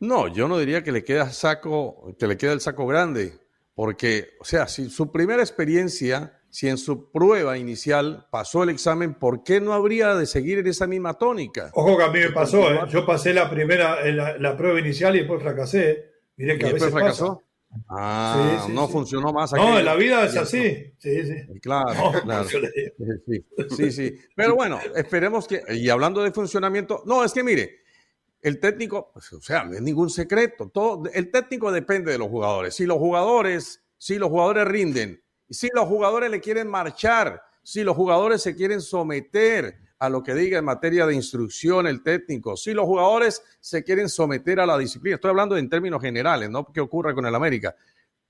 No, 0.00 0.28
yo 0.28 0.48
no 0.48 0.58
diría 0.58 0.82
que 0.82 0.92
le 0.92 1.04
queda 1.04 1.30
saco, 1.32 2.14
que 2.18 2.26
le 2.26 2.36
queda 2.36 2.52
el 2.52 2.60
saco 2.60 2.86
grande, 2.86 3.38
porque, 3.74 4.30
o 4.40 4.44
sea, 4.44 4.68
si 4.68 4.90
su 4.90 5.10
primera 5.10 5.42
experiencia 5.42 6.38
si 6.50 6.68
en 6.68 6.78
su 6.78 7.10
prueba 7.10 7.58
inicial 7.58 8.26
pasó 8.30 8.62
el 8.62 8.70
examen, 8.70 9.14
¿por 9.14 9.44
qué 9.44 9.60
no 9.60 9.74
habría 9.74 10.14
de 10.14 10.26
seguir 10.26 10.58
en 10.58 10.66
esa 10.66 10.86
misma 10.86 11.14
tónica? 11.14 11.70
Ojo 11.74 11.96
que 11.96 12.04
a 12.04 12.08
mí 12.08 12.20
me 12.20 12.30
pasó, 12.30 12.72
¿eh? 12.72 12.80
yo 12.88 13.04
pasé 13.04 13.34
la 13.34 13.50
primera, 13.50 13.98
la, 14.10 14.56
prueba 14.56 14.80
inicial 14.80 15.14
y 15.16 15.20
después 15.20 15.42
fracasé. 15.42 16.06
Miré 16.36 16.58
que 16.58 16.66
a 16.66 16.72
veces 16.72 16.90
fracasó? 16.90 17.42
Ah, 17.86 18.66
no 18.70 18.88
funcionó 18.88 19.30
más. 19.32 19.52
No, 19.52 19.78
en 19.78 19.84
la 19.84 19.94
vida 19.94 20.24
es 20.24 20.36
así. 20.36 20.94
Sí, 20.96 21.26
sí. 21.26 21.60
Claro, 21.60 22.12
claro. 22.24 22.48
Sí, 23.76 23.92
sí, 23.92 24.16
Pero 24.34 24.54
bueno, 24.54 24.80
esperemos 24.96 25.46
que, 25.46 25.60
y 25.74 25.90
hablando 25.90 26.22
de 26.22 26.32
funcionamiento, 26.32 27.02
no, 27.04 27.22
es 27.24 27.32
que 27.32 27.42
mire, 27.42 27.80
el 28.40 28.60
técnico, 28.60 29.10
pues, 29.12 29.32
o 29.32 29.40
sea, 29.40 29.64
no 29.64 29.74
es 29.74 29.82
ningún 29.82 30.10
secreto. 30.10 30.68
Todo, 30.68 31.04
el 31.12 31.30
técnico 31.30 31.72
depende 31.72 32.12
de 32.12 32.18
los 32.18 32.28
jugadores. 32.28 32.74
Si 32.74 32.86
los 32.86 32.98
jugadores, 32.98 33.82
si 33.96 34.18
los 34.18 34.28
jugadores 34.28 34.66
rinden, 34.66 35.22
si 35.50 35.68
los 35.74 35.86
jugadores 35.86 36.30
le 36.30 36.40
quieren 36.40 36.68
marchar, 36.68 37.42
si 37.62 37.82
los 37.82 37.96
jugadores 37.96 38.42
se 38.42 38.54
quieren 38.54 38.80
someter 38.80 39.78
a 39.98 40.08
lo 40.08 40.22
que 40.22 40.34
diga 40.34 40.58
en 40.58 40.64
materia 40.64 41.06
de 41.06 41.14
instrucción 41.14 41.86
el 41.86 42.02
técnico, 42.02 42.56
si 42.56 42.72
los 42.72 42.86
jugadores 42.86 43.42
se 43.60 43.82
quieren 43.82 44.08
someter 44.08 44.60
a 44.60 44.66
la 44.66 44.78
disciplina. 44.78 45.16
Estoy 45.16 45.30
hablando 45.30 45.56
en 45.56 45.68
términos 45.68 46.00
generales, 46.00 46.48
no 46.48 46.66
qué 46.72 46.80
ocurre 46.80 47.14
con 47.14 47.26
el 47.26 47.34
América. 47.34 47.74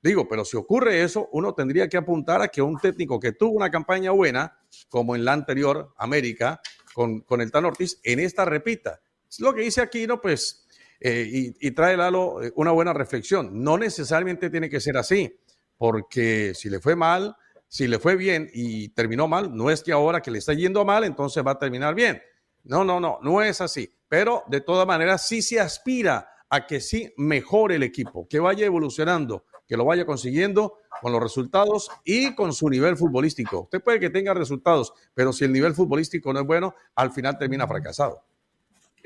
Digo, 0.01 0.29
pero 0.29 0.45
si 0.45 0.57
ocurre 0.57 1.03
eso, 1.03 1.29
uno 1.33 1.55
tendría 1.55 1.89
que 1.89 1.97
apuntar 1.97 2.41
a 2.41 2.49
que 2.49 2.63
un 2.63 2.79
técnico 2.79 3.19
que 3.19 3.33
tuvo 3.33 3.57
una 3.57 3.71
campaña 3.71 4.13
buena, 4.13 4.59
como 4.89 5.17
en 5.17 5.25
la 5.25 5.33
anterior 5.33 5.93
América, 5.99 6.61
con, 6.95 7.21
con 7.21 7.41
el 7.41 7.51
Tan 7.51 7.65
Ortiz, 7.65 8.01
en 8.05 8.21
esta 8.21 8.45
repita. 8.45 9.01
Lo 9.39 9.55
que 9.55 9.63
dice 9.63 9.81
aquí, 9.81 10.07
¿no? 10.07 10.21
Pues, 10.21 10.67
eh, 11.01 11.29
y, 11.31 11.69
y, 11.69 11.71
trae 11.73 11.97
Lalo 11.97 12.43
eh, 12.43 12.53
una 12.57 12.73
buena 12.73 12.93
reflexión. 12.93 13.63
No 13.63 13.79
necesariamente 13.79 14.51
tiene 14.51 14.69
que 14.69 14.81
ser 14.81 14.97
así 14.97 15.39
porque 15.79 16.53
si 16.55 16.69
le 16.69 16.81
fue 16.81 16.97
mal, 16.97 17.37
si 17.69 17.87
le 17.87 17.99
fue 17.99 18.17
bien 18.17 18.51
y 18.53 18.89
terminó 18.91 19.29
mal, 19.29 19.55
no 19.55 19.71
es 19.71 19.83
que 19.83 19.93
ahora 19.93 20.21
que 20.21 20.31
le 20.31 20.39
está 20.39 20.53
yendo 20.53 20.85
mal, 20.85 21.05
entonces 21.05 21.47
va 21.47 21.53
a 21.53 21.59
terminar 21.59 21.95
bien. 21.95 22.21
No, 22.65 22.85
no, 22.85 22.99
no, 23.01 23.19
no 23.23 23.43
es 23.43 23.61
así. 23.61 23.95
Pero 24.09 24.43
de 24.49 24.61
todas 24.61 24.87
maneras, 24.87 25.27
sí 25.27 25.41
se 25.41 25.61
aspira 25.61 26.29
a 26.51 26.67
que 26.67 26.81
sí 26.81 27.13
mejore 27.17 27.77
el 27.77 27.83
equipo, 27.83 28.27
que 28.29 28.41
vaya 28.41 28.67
evolucionando, 28.67 29.45
que 29.67 29.77
lo 29.77 29.85
vaya 29.85 30.07
consiguiendo 30.07 30.79
con 31.01 31.13
los 31.13 31.23
resultados 31.23 31.91
y 32.05 32.35
con 32.35 32.53
su 32.53 32.69
nivel 32.69 32.97
futbolístico. 32.97 33.63
Usted 33.63 33.83
puede 33.83 34.01
que 34.01 34.11
tenga 34.11 34.35
resultados, 34.35 34.93
pero 35.15 35.33
si 35.33 35.45
el 35.45 35.53
nivel 35.53 35.75
futbolístico 35.75 36.33
no 36.33 36.41
es 36.41 36.47
bueno, 36.47 36.75
al 36.95 37.13
final 37.13 37.39
termina 37.39 37.69
fracasado. 37.69 38.25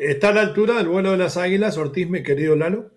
¿Está 0.02 0.30
a 0.30 0.32
la 0.32 0.40
altura 0.40 0.78
del 0.78 0.88
vuelo 0.88 1.12
de 1.12 1.16
las 1.16 1.36
águilas, 1.36 1.76
Ortiz, 1.76 2.08
mi 2.08 2.24
querido 2.24 2.56
Lalo? 2.56 2.90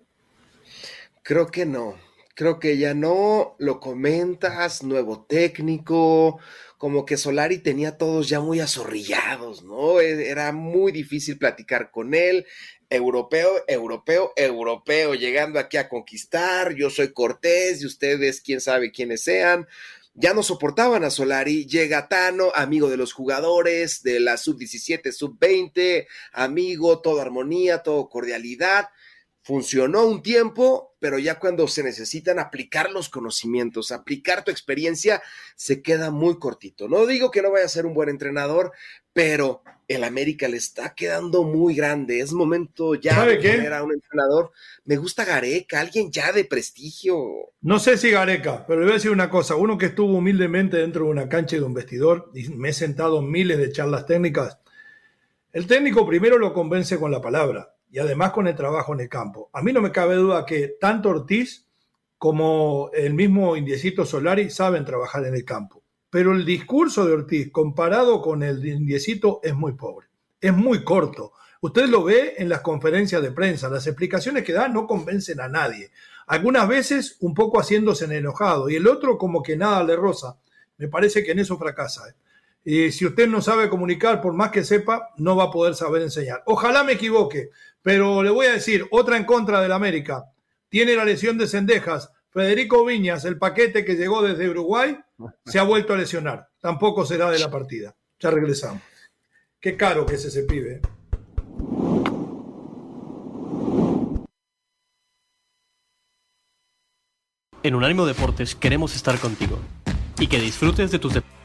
Creo 1.22 1.46
que 1.46 1.64
no 1.64 1.94
creo 2.36 2.60
que 2.60 2.76
ya 2.76 2.92
no, 2.92 3.56
lo 3.58 3.80
comentas, 3.80 4.82
nuevo 4.82 5.24
técnico, 5.24 6.38
como 6.76 7.06
que 7.06 7.16
Solari 7.16 7.58
tenía 7.58 7.96
todos 7.96 8.28
ya 8.28 8.40
muy 8.40 8.60
azorrillados, 8.60 9.64
¿no? 9.64 10.00
E, 10.00 10.28
era 10.28 10.52
muy 10.52 10.92
difícil 10.92 11.38
platicar 11.38 11.90
con 11.90 12.12
él, 12.12 12.46
europeo, 12.90 13.64
europeo, 13.66 14.34
europeo, 14.36 15.14
llegando 15.14 15.58
aquí 15.58 15.78
a 15.78 15.88
conquistar, 15.88 16.74
yo 16.74 16.90
soy 16.90 17.14
Cortés 17.14 17.80
y 17.80 17.86
ustedes 17.86 18.42
quién 18.42 18.60
sabe 18.60 18.92
quiénes 18.92 19.22
sean. 19.22 19.66
Ya 20.18 20.32
no 20.32 20.42
soportaban 20.42 21.04
a 21.04 21.10
Solari, 21.10 21.66
llega 21.66 22.08
Tano, 22.08 22.50
amigo 22.54 22.88
de 22.88 22.96
los 22.96 23.12
jugadores, 23.12 24.02
de 24.02 24.18
la 24.18 24.38
sub-17, 24.38 25.12
sub-20, 25.12 26.06
amigo, 26.32 27.00
todo 27.00 27.20
armonía, 27.20 27.82
todo 27.82 28.08
cordialidad 28.08 28.88
funcionó 29.46 30.04
un 30.04 30.22
tiempo, 30.22 30.96
pero 30.98 31.20
ya 31.20 31.38
cuando 31.38 31.68
se 31.68 31.84
necesitan 31.84 32.40
aplicar 32.40 32.90
los 32.90 33.08
conocimientos, 33.08 33.92
aplicar 33.92 34.42
tu 34.42 34.50
experiencia, 34.50 35.22
se 35.54 35.82
queda 35.82 36.10
muy 36.10 36.40
cortito. 36.40 36.88
No 36.88 37.06
digo 37.06 37.30
que 37.30 37.42
no 37.42 37.52
vaya 37.52 37.64
a 37.64 37.68
ser 37.68 37.86
un 37.86 37.94
buen 37.94 38.08
entrenador, 38.08 38.72
pero 39.12 39.62
el 39.86 40.02
América 40.02 40.48
le 40.48 40.56
está 40.56 40.96
quedando 40.96 41.44
muy 41.44 41.76
grande. 41.76 42.18
Es 42.18 42.32
momento 42.32 42.96
ya 42.96 43.24
de 43.24 43.36
tener 43.36 43.72
a 43.72 43.84
un 43.84 43.92
entrenador. 43.92 44.50
Me 44.84 44.96
gusta 44.96 45.24
Gareca, 45.24 45.78
alguien 45.78 46.10
ya 46.10 46.32
de 46.32 46.44
prestigio. 46.44 47.16
No 47.60 47.78
sé 47.78 47.98
si 47.98 48.10
Gareca, 48.10 48.66
pero 48.66 48.80
le 48.80 48.86
voy 48.86 48.94
a 48.94 48.96
decir 48.96 49.12
una 49.12 49.30
cosa. 49.30 49.54
Uno 49.54 49.78
que 49.78 49.86
estuvo 49.86 50.12
humildemente 50.12 50.78
dentro 50.78 51.04
de 51.04 51.12
una 51.12 51.28
cancha 51.28 51.54
y 51.54 51.60
de 51.60 51.66
un 51.66 51.74
vestidor, 51.74 52.32
y 52.34 52.48
me 52.48 52.70
he 52.70 52.72
sentado 52.72 53.20
en 53.20 53.30
miles 53.30 53.58
de 53.58 53.70
charlas 53.70 54.06
técnicas. 54.06 54.58
El 55.52 55.68
técnico 55.68 56.04
primero 56.04 56.36
lo 56.36 56.52
convence 56.52 56.98
con 56.98 57.12
la 57.12 57.20
palabra 57.20 57.75
y 57.96 57.98
además 57.98 58.32
con 58.32 58.46
el 58.46 58.54
trabajo 58.54 58.92
en 58.92 59.00
el 59.00 59.08
campo. 59.08 59.48
A 59.54 59.62
mí 59.62 59.72
no 59.72 59.80
me 59.80 59.90
cabe 59.90 60.16
duda 60.16 60.44
que 60.44 60.76
tanto 60.78 61.08
Ortiz 61.08 61.66
como 62.18 62.90
el 62.92 63.14
mismo 63.14 63.56
Indiecito 63.56 64.04
Solari 64.04 64.50
saben 64.50 64.84
trabajar 64.84 65.24
en 65.24 65.34
el 65.34 65.46
campo. 65.46 65.82
Pero 66.10 66.32
el 66.32 66.44
discurso 66.44 67.06
de 67.06 67.14
Ortiz 67.14 67.50
comparado 67.50 68.20
con 68.20 68.42
el 68.42 68.60
de 68.60 68.68
Indiecito 68.68 69.40
es 69.42 69.54
muy 69.54 69.72
pobre, 69.72 70.08
es 70.38 70.52
muy 70.52 70.84
corto. 70.84 71.32
Usted 71.62 71.86
lo 71.86 72.04
ve 72.04 72.34
en 72.36 72.50
las 72.50 72.60
conferencias 72.60 73.22
de 73.22 73.32
prensa, 73.32 73.70
las 73.70 73.86
explicaciones 73.86 74.44
que 74.44 74.52
da 74.52 74.68
no 74.68 74.86
convencen 74.86 75.40
a 75.40 75.48
nadie. 75.48 75.90
Algunas 76.26 76.68
veces 76.68 77.16
un 77.20 77.32
poco 77.32 77.58
haciéndose 77.58 78.04
en 78.04 78.12
enojado 78.12 78.68
y 78.68 78.76
el 78.76 78.86
otro 78.88 79.16
como 79.16 79.42
que 79.42 79.56
nada 79.56 79.82
le 79.82 79.96
roza. 79.96 80.36
Me 80.76 80.88
parece 80.88 81.24
que 81.24 81.30
en 81.30 81.38
eso 81.38 81.56
fracasa. 81.56 82.10
¿eh? 82.10 82.14
Y 82.68 82.90
si 82.90 83.06
usted 83.06 83.28
no 83.28 83.40
sabe 83.40 83.68
comunicar, 83.68 84.20
por 84.20 84.32
más 84.32 84.50
que 84.50 84.64
sepa, 84.64 85.10
no 85.18 85.36
va 85.36 85.44
a 85.44 85.50
poder 85.52 85.76
saber 85.76 86.02
enseñar. 86.02 86.42
Ojalá 86.46 86.82
me 86.82 86.94
equivoque, 86.94 87.50
pero 87.80 88.24
le 88.24 88.30
voy 88.30 88.46
a 88.46 88.54
decir, 88.54 88.88
otra 88.90 89.16
en 89.16 89.24
contra 89.24 89.60
del 89.60 89.70
América. 89.70 90.24
Tiene 90.68 90.96
la 90.96 91.04
lesión 91.04 91.38
de 91.38 91.46
Cendejas. 91.46 92.10
Federico 92.28 92.84
Viñas, 92.84 93.24
el 93.24 93.38
paquete 93.38 93.84
que 93.84 93.94
llegó 93.94 94.20
desde 94.20 94.50
Uruguay, 94.50 94.98
se 95.44 95.60
ha 95.60 95.62
vuelto 95.62 95.94
a 95.94 95.96
lesionar. 95.96 96.48
Tampoco 96.60 97.06
será 97.06 97.30
de 97.30 97.38
la 97.38 97.52
partida. 97.52 97.94
Ya 98.18 98.32
regresamos. 98.32 98.82
Qué 99.60 99.76
caro 99.76 100.04
que 100.04 100.16
es 100.16 100.24
ese 100.24 100.42
pibe. 100.42 100.72
¿eh? 100.72 100.82
En 107.62 107.74
Unánimo 107.76 108.06
Deportes 108.06 108.56
queremos 108.56 108.96
estar 108.96 109.16
contigo 109.20 109.60
y 110.18 110.26
que 110.26 110.40
disfrutes 110.40 110.90
de 110.90 110.98
tus 110.98 111.14
deportes 111.14 111.35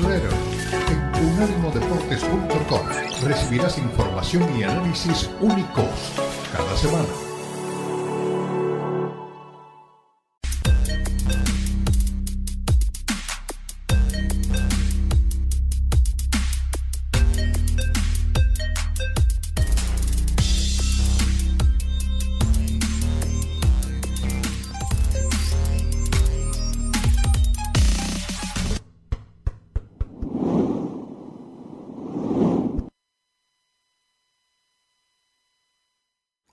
newsletter 0.00 0.30
en 0.88 1.26
unánimodeportes.com. 1.26 2.88
Recibirás 3.22 3.78
información 3.78 4.58
y 4.58 4.62
análisis 4.62 5.28
únicos 5.40 6.12
cada 6.52 6.76
semana. 6.76 7.27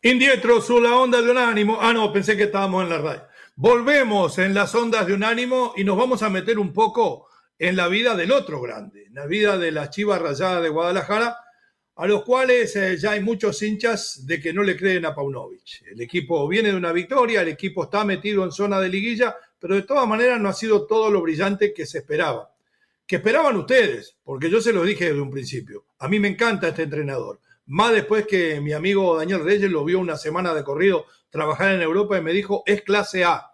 Indietro, 0.06 0.62
su 0.62 0.80
la 0.80 0.96
onda 0.98 1.20
de 1.20 1.32
un 1.32 1.38
ánimo. 1.40 1.80
Ah, 1.82 1.92
no, 1.92 2.14
pensé 2.14 2.38
que 2.38 2.44
estábamos 2.44 2.84
en 2.84 2.90
la 2.90 3.00
radio. 3.00 3.24
Volvemos 3.56 4.38
en 4.38 4.54
las 4.54 4.76
ondas 4.76 5.08
de 5.08 5.16
Unánimo 5.16 5.74
y 5.78 5.84
nos 5.84 5.98
vamos 5.98 6.22
a 6.22 6.30
meter 6.30 6.60
un 6.60 6.72
poco 6.72 7.28
en 7.58 7.76
la 7.76 7.88
vida 7.88 8.16
del 8.16 8.32
otro 8.32 8.62
grande, 8.62 9.06
en 9.08 9.16
la 9.16 9.26
vida 9.26 9.58
de 9.58 9.72
la 9.72 9.90
Chivas 9.90 10.22
Rayada 10.22 10.62
de 10.62 10.70
Guadalajara, 10.70 11.36
a 11.96 12.06
los 12.06 12.24
cuales 12.24 12.76
eh, 12.76 12.96
ya 13.00 13.14
hay 13.14 13.24
muchos 13.24 13.60
hinchas 13.64 14.28
de 14.28 14.40
que 14.40 14.54
no 14.54 14.62
le 14.62 14.78
creen 14.78 15.08
a 15.08 15.16
Paunovic. 15.16 15.82
El 15.88 16.00
equipo 16.00 16.48
viene 16.48 16.70
de 16.70 16.78
una 16.78 16.92
victoria, 16.92 17.42
el 17.42 17.48
equipo 17.48 17.86
está 17.86 18.06
metido 18.06 18.44
en 18.44 18.52
zona 18.52 18.80
de 18.80 18.90
liguilla, 18.90 19.36
pero 19.58 19.74
de 19.74 19.82
todas 19.82 20.08
maneras 20.08 20.40
no 20.40 20.50
ha 20.50 20.54
sido 20.54 20.86
todo 20.86 21.10
lo 21.10 21.24
brillante 21.24 21.74
que 21.74 21.88
se 21.88 21.98
esperaba. 21.98 22.54
Que 23.08 23.16
esperaban 23.16 23.58
ustedes, 23.58 24.18
porque 24.24 24.52
yo 24.52 24.62
se 24.62 24.72
lo 24.72 24.84
dije 24.84 25.06
desde 25.06 25.22
un 25.22 25.32
principio. 25.32 25.86
A 25.98 26.08
mí 26.08 26.20
me 26.20 26.28
encanta 26.28 26.68
este 26.68 26.84
entrenador. 26.84 27.40
Más 27.68 27.92
después 27.94 28.28
que 28.28 28.62
mi 28.62 28.74
amigo 28.74 29.18
Daniel 29.18 29.44
Reyes 29.44 29.72
lo 29.72 29.84
vio 29.84 30.00
una 30.00 30.18
semana 30.18 30.54
de 30.54 30.64
corrido 30.64 31.06
trabajar 31.30 31.74
en 31.74 31.82
Europa 31.82 32.18
y 32.18 32.22
me 32.22 32.32
dijo, 32.32 32.64
es 32.66 32.82
clase 32.82 33.24
A. 33.24 33.52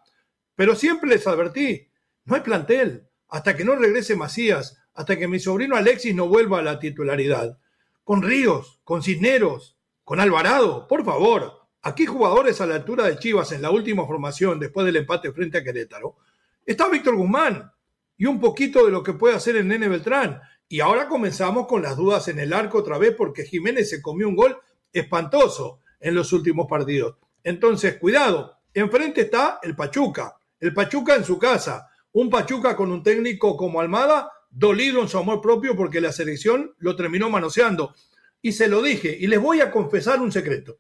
Pero 0.56 0.75
siempre 0.75 1.10
les 1.10 1.25
advertí, 1.25 1.89
no 2.25 2.36
hay 2.36 2.41
plantel. 2.41 3.08
Hasta 3.30 3.56
que 3.56 3.63
no 3.63 3.75
regrese 3.75 4.15
Macías, 4.15 4.77
hasta 4.94 5.18
que 5.18 5.27
mi 5.27 5.39
sobrino 5.39 5.75
Alexis 5.75 6.13
no 6.13 6.27
vuelva 6.27 6.60
a 6.60 6.63
la 6.63 6.80
titularidad 6.80 7.58
con 8.03 8.22
Ríos, 8.22 8.82
con 8.84 9.03
Cisneros, 9.03 9.77
con 10.03 10.20
Alvarado, 10.20 10.88
por 10.88 11.06
favor. 11.06 11.62
Aquí 11.82 12.06
jugadores 12.06 12.62
a 12.62 12.68
la 12.68 12.75
altura 12.75 13.06
de 13.06 13.18
Chivas 13.18 13.51
en 13.51 13.62
la 13.62 13.72
última 13.72 14.06
formación 14.06 14.60
después 14.60 14.86
del 14.86 14.98
empate 14.98 15.32
frente 15.32 15.60
a 15.60 15.63
Querétaro. 15.63 16.18
Está 16.65 16.89
Víctor 16.89 17.15
Guzmán 17.15 17.72
y 18.18 18.25
un 18.25 18.39
poquito 18.39 18.86
de 18.86 18.91
lo 18.91 19.01
que 19.01 19.13
puede 19.13 19.36
hacer 19.36 19.56
el 19.56 19.68
Nene 19.68 19.88
Beltrán. 19.88 20.41
Y 20.72 20.80
ahora 20.80 21.10
comenzamos 21.10 21.68
con 21.68 21.82
las 21.82 21.98
dudas 21.98 22.30
en 22.30 22.40
el 22.40 22.54
arco 22.54 22.78
otra 22.78 22.98
vez 22.98 23.13
porque 23.18 23.44
Jiménez 23.44 23.90
se 23.90 24.01
comió 24.01 24.30
un 24.30 24.38
gol 24.38 24.58
espantoso 24.94 25.82
en 26.00 26.16
los 26.16 26.32
últimos 26.32 26.66
partidos. 26.70 27.18
Entonces, 27.44 27.98
cuidado, 27.98 28.58
enfrente 28.74 29.20
está 29.20 29.60
el 29.63 29.75
Pachuca, 29.75 30.38
el 30.62 30.74
Pachuca 30.74 31.16
en 31.16 31.25
su 31.25 31.38
casa, 31.38 31.90
un 32.13 32.30
Pachuca 32.30 32.78
con 32.78 32.90
un 32.90 33.04
técnico 33.04 33.58
como 33.58 33.82
Almada 33.82 34.32
dolido 34.50 35.01
en 35.01 35.10
su 35.10 35.18
amor 35.18 35.42
propio 35.42 35.75
porque 35.75 36.00
la 36.00 36.13
selección 36.13 36.74
lo 36.78 36.96
terminó 36.96 37.30
manoseando. 37.30 37.94
Y 38.42 38.54
se 38.54 38.70
lo 38.70 38.82
dije, 38.82 39.13
y 39.20 39.28
les 39.28 39.42
voy 39.42 39.60
a 39.60 39.72
confesar 39.72 40.22
un 40.22 40.32
secreto. 40.32 40.80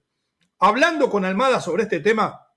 Hablando 0.59 1.09
con 1.09 1.25
Almada 1.25 1.59
sobre 1.59 1.83
este 1.83 1.99
tema, 1.99 2.47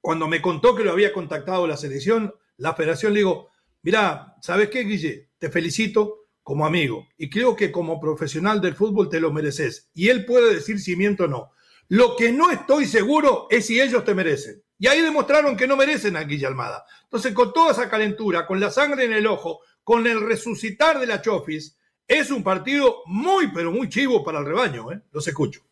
cuando 0.00 0.28
me 0.28 0.40
contó 0.40 0.76
que 0.76 0.84
lo 0.84 0.92
había 0.92 1.12
contactado 1.12 1.66
la 1.66 1.76
selección, 1.76 2.32
la 2.58 2.74
federación, 2.74 3.12
le 3.12 3.18
digo, 3.18 3.50
mira, 3.82 4.36
¿sabes 4.40 4.68
qué, 4.68 4.84
Guille? 4.84 5.30
Te 5.36 5.50
felicito 5.50 6.23
como 6.44 6.66
amigo 6.66 7.08
y 7.16 7.28
creo 7.28 7.56
que 7.56 7.72
como 7.72 7.98
profesional 7.98 8.60
del 8.60 8.74
fútbol 8.74 9.08
te 9.08 9.18
lo 9.18 9.32
mereces. 9.32 9.90
Y 9.94 10.10
él 10.10 10.24
puede 10.24 10.54
decir 10.54 10.78
si 10.78 10.94
miento 10.94 11.24
o 11.24 11.28
no. 11.28 11.50
Lo 11.88 12.14
que 12.16 12.30
no 12.30 12.50
estoy 12.50 12.86
seguro 12.86 13.48
es 13.50 13.66
si 13.66 13.80
ellos 13.80 14.04
te 14.04 14.14
merecen. 14.14 14.62
Y 14.78 14.86
ahí 14.86 15.00
demostraron 15.00 15.56
que 15.56 15.66
no 15.66 15.76
merecen 15.76 16.16
a 16.16 16.24
Guille 16.24 16.46
Almada. 16.46 16.84
Entonces, 17.04 17.32
con 17.32 17.52
toda 17.52 17.72
esa 17.72 17.88
calentura, 17.88 18.46
con 18.46 18.60
la 18.60 18.70
sangre 18.70 19.04
en 19.04 19.14
el 19.14 19.26
ojo, 19.26 19.60
con 19.82 20.06
el 20.06 20.20
resucitar 20.20 21.00
de 21.00 21.06
la 21.06 21.22
Chofis, 21.22 21.78
es 22.06 22.30
un 22.30 22.42
partido 22.42 23.02
muy, 23.06 23.50
pero 23.52 23.72
muy 23.72 23.88
chivo 23.88 24.22
para 24.22 24.38
el 24.38 24.46
rebaño. 24.46 24.92
¿eh? 24.92 25.00
Los 25.12 25.26
escucho. 25.26 25.62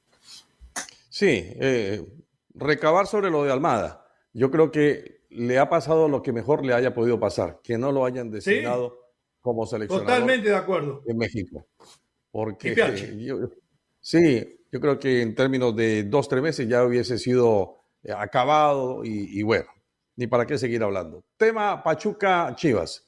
Sí, 1.11 1.29
eh, 1.29 2.03
recabar 2.55 3.07
sobre 3.07 3.31
lo 3.31 3.45
de 3.45 3.53
Almada. 3.53 4.07
Yo 4.33 4.51
creo 4.51 4.71
que 4.71 5.23
le 5.29 5.59
ha 5.59 5.69
pasado 5.69 6.09
lo 6.09 6.23
que 6.23 6.33
mejor 6.33 6.65
le 6.65 6.73
haya 6.73 6.95
podido 6.95 7.21
pasar, 7.21 7.61
que 7.63 7.77
no 7.77 7.93
lo 7.93 8.07
hayan 8.07 8.31
designado 8.31 9.02
como 9.43 9.67
seleccionador. 9.67 10.07
Totalmente 10.07 10.49
de 10.49 10.57
acuerdo. 10.57 11.03
En 11.07 11.19
México. 11.19 11.67
Porque 12.31 12.75
sí, 14.01 14.59
yo 14.71 14.81
creo 14.81 14.99
que 14.99 15.21
en 15.21 15.35
términos 15.35 15.77
de 15.77 16.05
dos, 16.05 16.29
tres 16.29 16.43
meses 16.43 16.67
ya 16.67 16.83
hubiese 16.83 17.19
sido 17.19 17.85
eh, 18.03 18.13
acabado 18.17 19.05
y, 19.05 19.39
y 19.39 19.43
bueno, 19.43 19.69
ni 20.17 20.27
para 20.27 20.47
qué 20.47 20.57
seguir 20.57 20.83
hablando. 20.83 21.25
Tema 21.37 21.83
Pachuca 21.83 22.55
Chivas. 22.57 23.07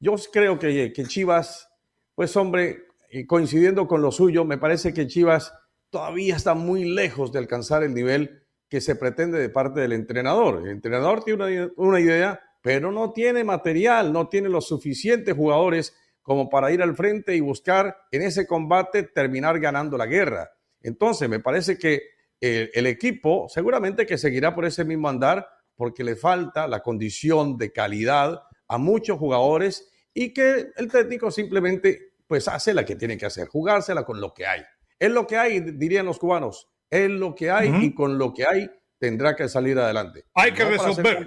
Yo 0.00 0.14
creo 0.32 0.58
que, 0.58 0.92
que 0.92 1.04
Chivas, 1.04 1.68
pues 2.14 2.36
hombre, 2.36 2.86
coincidiendo 3.26 3.86
con 3.86 4.02
lo 4.02 4.12
suyo, 4.12 4.44
me 4.44 4.58
parece 4.58 4.94
que 4.94 5.06
Chivas 5.06 5.52
todavía 5.90 6.36
está 6.36 6.54
muy 6.54 6.84
lejos 6.84 7.32
de 7.32 7.38
alcanzar 7.38 7.82
el 7.82 7.94
nivel 7.94 8.42
que 8.68 8.80
se 8.80 8.96
pretende 8.96 9.38
de 9.38 9.48
parte 9.48 9.80
del 9.80 9.92
entrenador. 9.92 10.62
El 10.62 10.70
entrenador 10.70 11.24
tiene 11.24 11.70
una, 11.76 12.00
idea, 12.00 12.40
pero 12.60 12.90
no 12.92 13.12
tiene 13.12 13.44
material, 13.44 14.12
no 14.12 14.28
tiene 14.28 14.48
los 14.48 14.66
suficientes 14.66 15.34
jugadores 15.34 15.94
como 16.22 16.48
para 16.48 16.70
ir 16.72 16.82
al 16.82 16.94
frente 16.94 17.34
y 17.34 17.40
buscar 17.40 17.96
en 18.10 18.22
ese 18.22 18.46
combate 18.46 19.02
terminar 19.02 19.58
ganando 19.60 19.96
la 19.96 20.06
guerra. 20.06 20.50
Entonces, 20.82 21.28
me 21.28 21.40
parece 21.40 21.78
que 21.78 22.02
el, 22.40 22.70
el, 22.74 22.86
equipo 22.86 23.48
seguramente 23.48 24.06
que 24.06 24.18
seguirá 24.18 24.54
por 24.54 24.64
ese 24.64 24.84
mismo 24.84 25.08
andar 25.08 25.48
porque 25.74 26.04
le 26.04 26.16
falta 26.16 26.68
la 26.68 26.80
condición 26.80 27.56
de 27.56 27.72
calidad 27.72 28.42
a 28.68 28.78
muchos 28.78 29.18
jugadores 29.18 29.90
y 30.12 30.32
que 30.32 30.66
el 30.76 30.90
técnico 30.90 31.30
simplemente 31.30 32.12
pues 32.26 32.46
hace 32.46 32.74
la 32.74 32.84
que 32.84 32.94
tiene 32.94 33.16
que 33.16 33.26
hacer, 33.26 33.48
jugársela 33.48 34.04
con 34.04 34.20
lo 34.20 34.34
que 34.34 34.46
hay. 34.46 34.62
Es 34.98 35.10
lo 35.10 35.26
que 35.26 35.36
hay, 35.36 35.60
dirían 35.60 36.06
los 36.06 36.18
cubanos, 36.18 36.68
es 36.90 37.08
lo 37.08 37.34
que 37.34 37.50
hay 37.50 37.74
y 37.84 37.94
con 37.94 38.18
lo 38.18 38.34
que 38.34 38.44
hay 38.44 38.70
tendrá 38.98 39.34
que 39.34 39.48
salir 39.48 39.78
adelante. 39.78 40.24
Hay 40.34 40.52
que 40.52 40.64
resolver. 40.64 41.26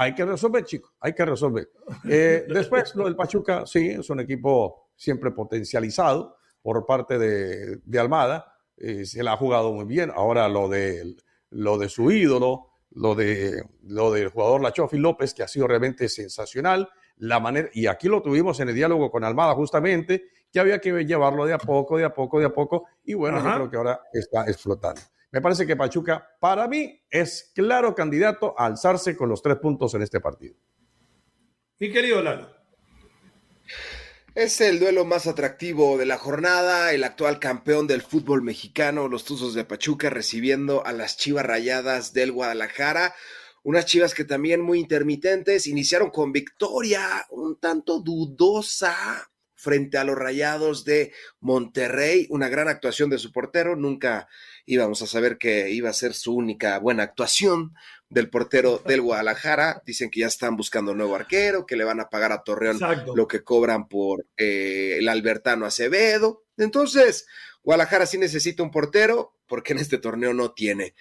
Hay 0.00 0.14
que 0.14 0.24
resolver, 0.24 0.64
chicos, 0.64 0.94
hay 0.98 1.12
que 1.12 1.26
resolver. 1.26 1.68
Eh, 2.08 2.46
después, 2.48 2.94
lo 2.94 3.04
del 3.04 3.16
Pachuca, 3.16 3.66
sí, 3.66 3.90
es 3.90 4.08
un 4.08 4.20
equipo 4.20 4.88
siempre 4.96 5.30
potencializado 5.30 6.38
por 6.62 6.86
parte 6.86 7.18
de, 7.18 7.80
de 7.84 7.98
Almada. 7.98 8.50
Eh, 8.78 9.04
se 9.04 9.22
la 9.22 9.34
ha 9.34 9.36
jugado 9.36 9.74
muy 9.74 9.84
bien. 9.84 10.10
Ahora 10.14 10.48
lo 10.48 10.70
de, 10.70 11.16
lo 11.50 11.76
de 11.76 11.90
su 11.90 12.10
ídolo, 12.10 12.68
lo, 12.92 13.14
de, 13.14 13.62
lo 13.82 14.10
del 14.10 14.30
jugador 14.30 14.62
Lachofi 14.62 14.96
López, 14.96 15.34
que 15.34 15.42
ha 15.42 15.48
sido 15.48 15.66
realmente 15.66 16.08
sensacional, 16.08 16.88
la 17.18 17.38
manera, 17.38 17.68
y 17.74 17.86
aquí 17.86 18.08
lo 18.08 18.22
tuvimos 18.22 18.58
en 18.60 18.70
el 18.70 18.74
diálogo 18.74 19.10
con 19.10 19.22
Almada 19.22 19.54
justamente, 19.54 20.28
que 20.50 20.60
había 20.60 20.80
que 20.80 21.04
llevarlo 21.04 21.44
de 21.44 21.52
a 21.52 21.58
poco, 21.58 21.98
de 21.98 22.04
a 22.04 22.14
poco, 22.14 22.40
de 22.40 22.46
a 22.46 22.54
poco, 22.54 22.86
y 23.04 23.12
bueno, 23.12 23.36
yo 23.44 23.54
creo 23.54 23.70
que 23.70 23.76
ahora 23.76 24.00
está 24.14 24.46
explotando. 24.46 25.02
Me 25.32 25.40
parece 25.40 25.66
que 25.66 25.76
Pachuca, 25.76 26.36
para 26.40 26.66
mí, 26.66 27.02
es 27.08 27.52
claro 27.54 27.94
candidato 27.94 28.54
a 28.58 28.66
alzarse 28.66 29.16
con 29.16 29.28
los 29.28 29.42
tres 29.42 29.56
puntos 29.58 29.94
en 29.94 30.02
este 30.02 30.20
partido. 30.20 30.56
Mi 31.78 31.92
querido 31.92 32.20
Lalo. 32.20 32.60
Es 34.34 34.60
el 34.60 34.78
duelo 34.78 35.04
más 35.04 35.26
atractivo 35.26 35.98
de 35.98 36.06
la 36.06 36.18
jornada, 36.18 36.92
el 36.92 37.04
actual 37.04 37.38
campeón 37.38 37.86
del 37.86 38.02
fútbol 38.02 38.42
mexicano, 38.42 39.08
los 39.08 39.24
Tuzos 39.24 39.54
de 39.54 39.64
Pachuca, 39.64 40.10
recibiendo 40.10 40.84
a 40.86 40.92
las 40.92 41.16
Chivas 41.16 41.46
Rayadas 41.46 42.12
del 42.12 42.32
Guadalajara. 42.32 43.14
Unas 43.62 43.86
Chivas 43.86 44.14
que 44.14 44.24
también 44.24 44.60
muy 44.60 44.78
intermitentes, 44.78 45.66
iniciaron 45.66 46.10
con 46.10 46.32
victoria 46.32 47.26
un 47.30 47.58
tanto 47.58 48.00
dudosa 48.00 49.30
frente 49.54 49.98
a 49.98 50.04
los 50.04 50.16
Rayados 50.16 50.84
de 50.84 51.12
Monterrey, 51.40 52.26
una 52.30 52.48
gran 52.48 52.68
actuación 52.68 53.10
de 53.10 53.18
su 53.18 53.30
portero, 53.32 53.76
nunca 53.76 54.28
íbamos 54.72 55.02
a 55.02 55.06
saber 55.06 55.36
que 55.36 55.70
iba 55.70 55.90
a 55.90 55.94
ser 55.94 56.14
su 56.14 56.34
única 56.34 56.78
buena 56.78 57.02
actuación, 57.02 57.74
del 58.10 58.28
portero 58.28 58.82
del 58.84 59.00
Guadalajara. 59.00 59.82
Dicen 59.86 60.10
que 60.10 60.20
ya 60.20 60.26
están 60.26 60.56
buscando 60.56 60.92
un 60.92 60.98
nuevo 60.98 61.14
arquero, 61.14 61.64
que 61.64 61.76
le 61.76 61.84
van 61.84 62.00
a 62.00 62.10
pagar 62.10 62.32
a 62.32 62.42
Torreón 62.42 62.78
lo 63.14 63.26
que 63.26 63.42
cobran 63.42 63.88
por 63.88 64.26
eh, 64.36 64.96
el 64.98 65.08
Albertano 65.08 65.64
Acevedo. 65.64 66.44
Entonces, 66.58 67.26
Guadalajara 67.62 68.06
sí 68.06 68.18
necesita 68.18 68.62
un 68.62 68.70
portero, 68.70 69.36
porque 69.46 69.72
en 69.72 69.78
este 69.78 69.98
torneo 69.98 70.34
no 70.34 70.52
tiene, 70.52 70.94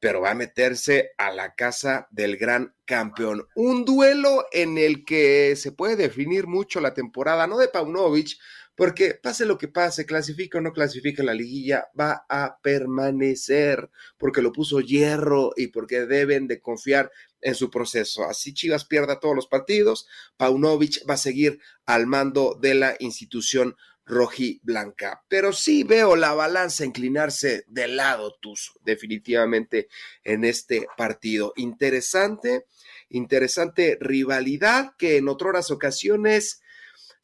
pero 0.00 0.20
va 0.20 0.30
a 0.30 0.34
meterse 0.34 1.12
a 1.18 1.30
la 1.30 1.54
casa 1.54 2.08
del 2.10 2.36
gran 2.36 2.74
campeón. 2.84 3.46
Un 3.54 3.84
duelo 3.84 4.46
en 4.50 4.78
el 4.78 5.04
que 5.04 5.56
se 5.56 5.72
puede 5.72 5.96
definir 5.96 6.46
mucho 6.46 6.80
la 6.80 6.94
temporada, 6.94 7.46
no 7.46 7.58
de 7.58 7.68
Paunovic, 7.68 8.38
porque 8.76 9.14
pase 9.14 9.46
lo 9.46 9.58
que 9.58 9.68
pase, 9.68 10.04
clasifica 10.06 10.58
o 10.58 10.60
no 10.60 10.72
clasifica 10.72 11.22
la 11.22 11.34
liguilla, 11.34 11.88
va 11.98 12.26
a 12.28 12.58
permanecer, 12.62 13.90
porque 14.18 14.42
lo 14.42 14.52
puso 14.52 14.80
hierro 14.80 15.52
y 15.56 15.68
porque 15.68 16.06
deben 16.06 16.46
de 16.46 16.60
confiar 16.60 17.10
en 17.40 17.54
su 17.54 17.70
proceso. 17.70 18.24
Así 18.24 18.52
Chivas 18.52 18.84
pierda 18.84 19.18
todos 19.18 19.34
los 19.34 19.46
partidos, 19.46 20.06
Paunovic 20.36 21.08
va 21.08 21.14
a 21.14 21.18
seguir 21.18 21.58
al 21.86 22.06
mando 22.06 22.58
de 22.60 22.74
la 22.74 22.96
institución 23.00 23.76
roji 24.04 24.60
blanca. 24.62 25.24
Pero 25.28 25.52
sí 25.52 25.82
veo 25.82 26.14
la 26.14 26.32
balanza 26.32 26.84
inclinarse 26.84 27.64
del 27.66 27.96
lado 27.96 28.36
tuzo, 28.40 28.72
definitivamente 28.84 29.88
en 30.22 30.44
este 30.44 30.86
partido. 30.96 31.52
Interesante, 31.56 32.66
interesante 33.08 33.98
rivalidad 34.00 34.92
que 34.96 35.16
en 35.16 35.28
otras 35.28 35.70
ocasiones 35.70 36.62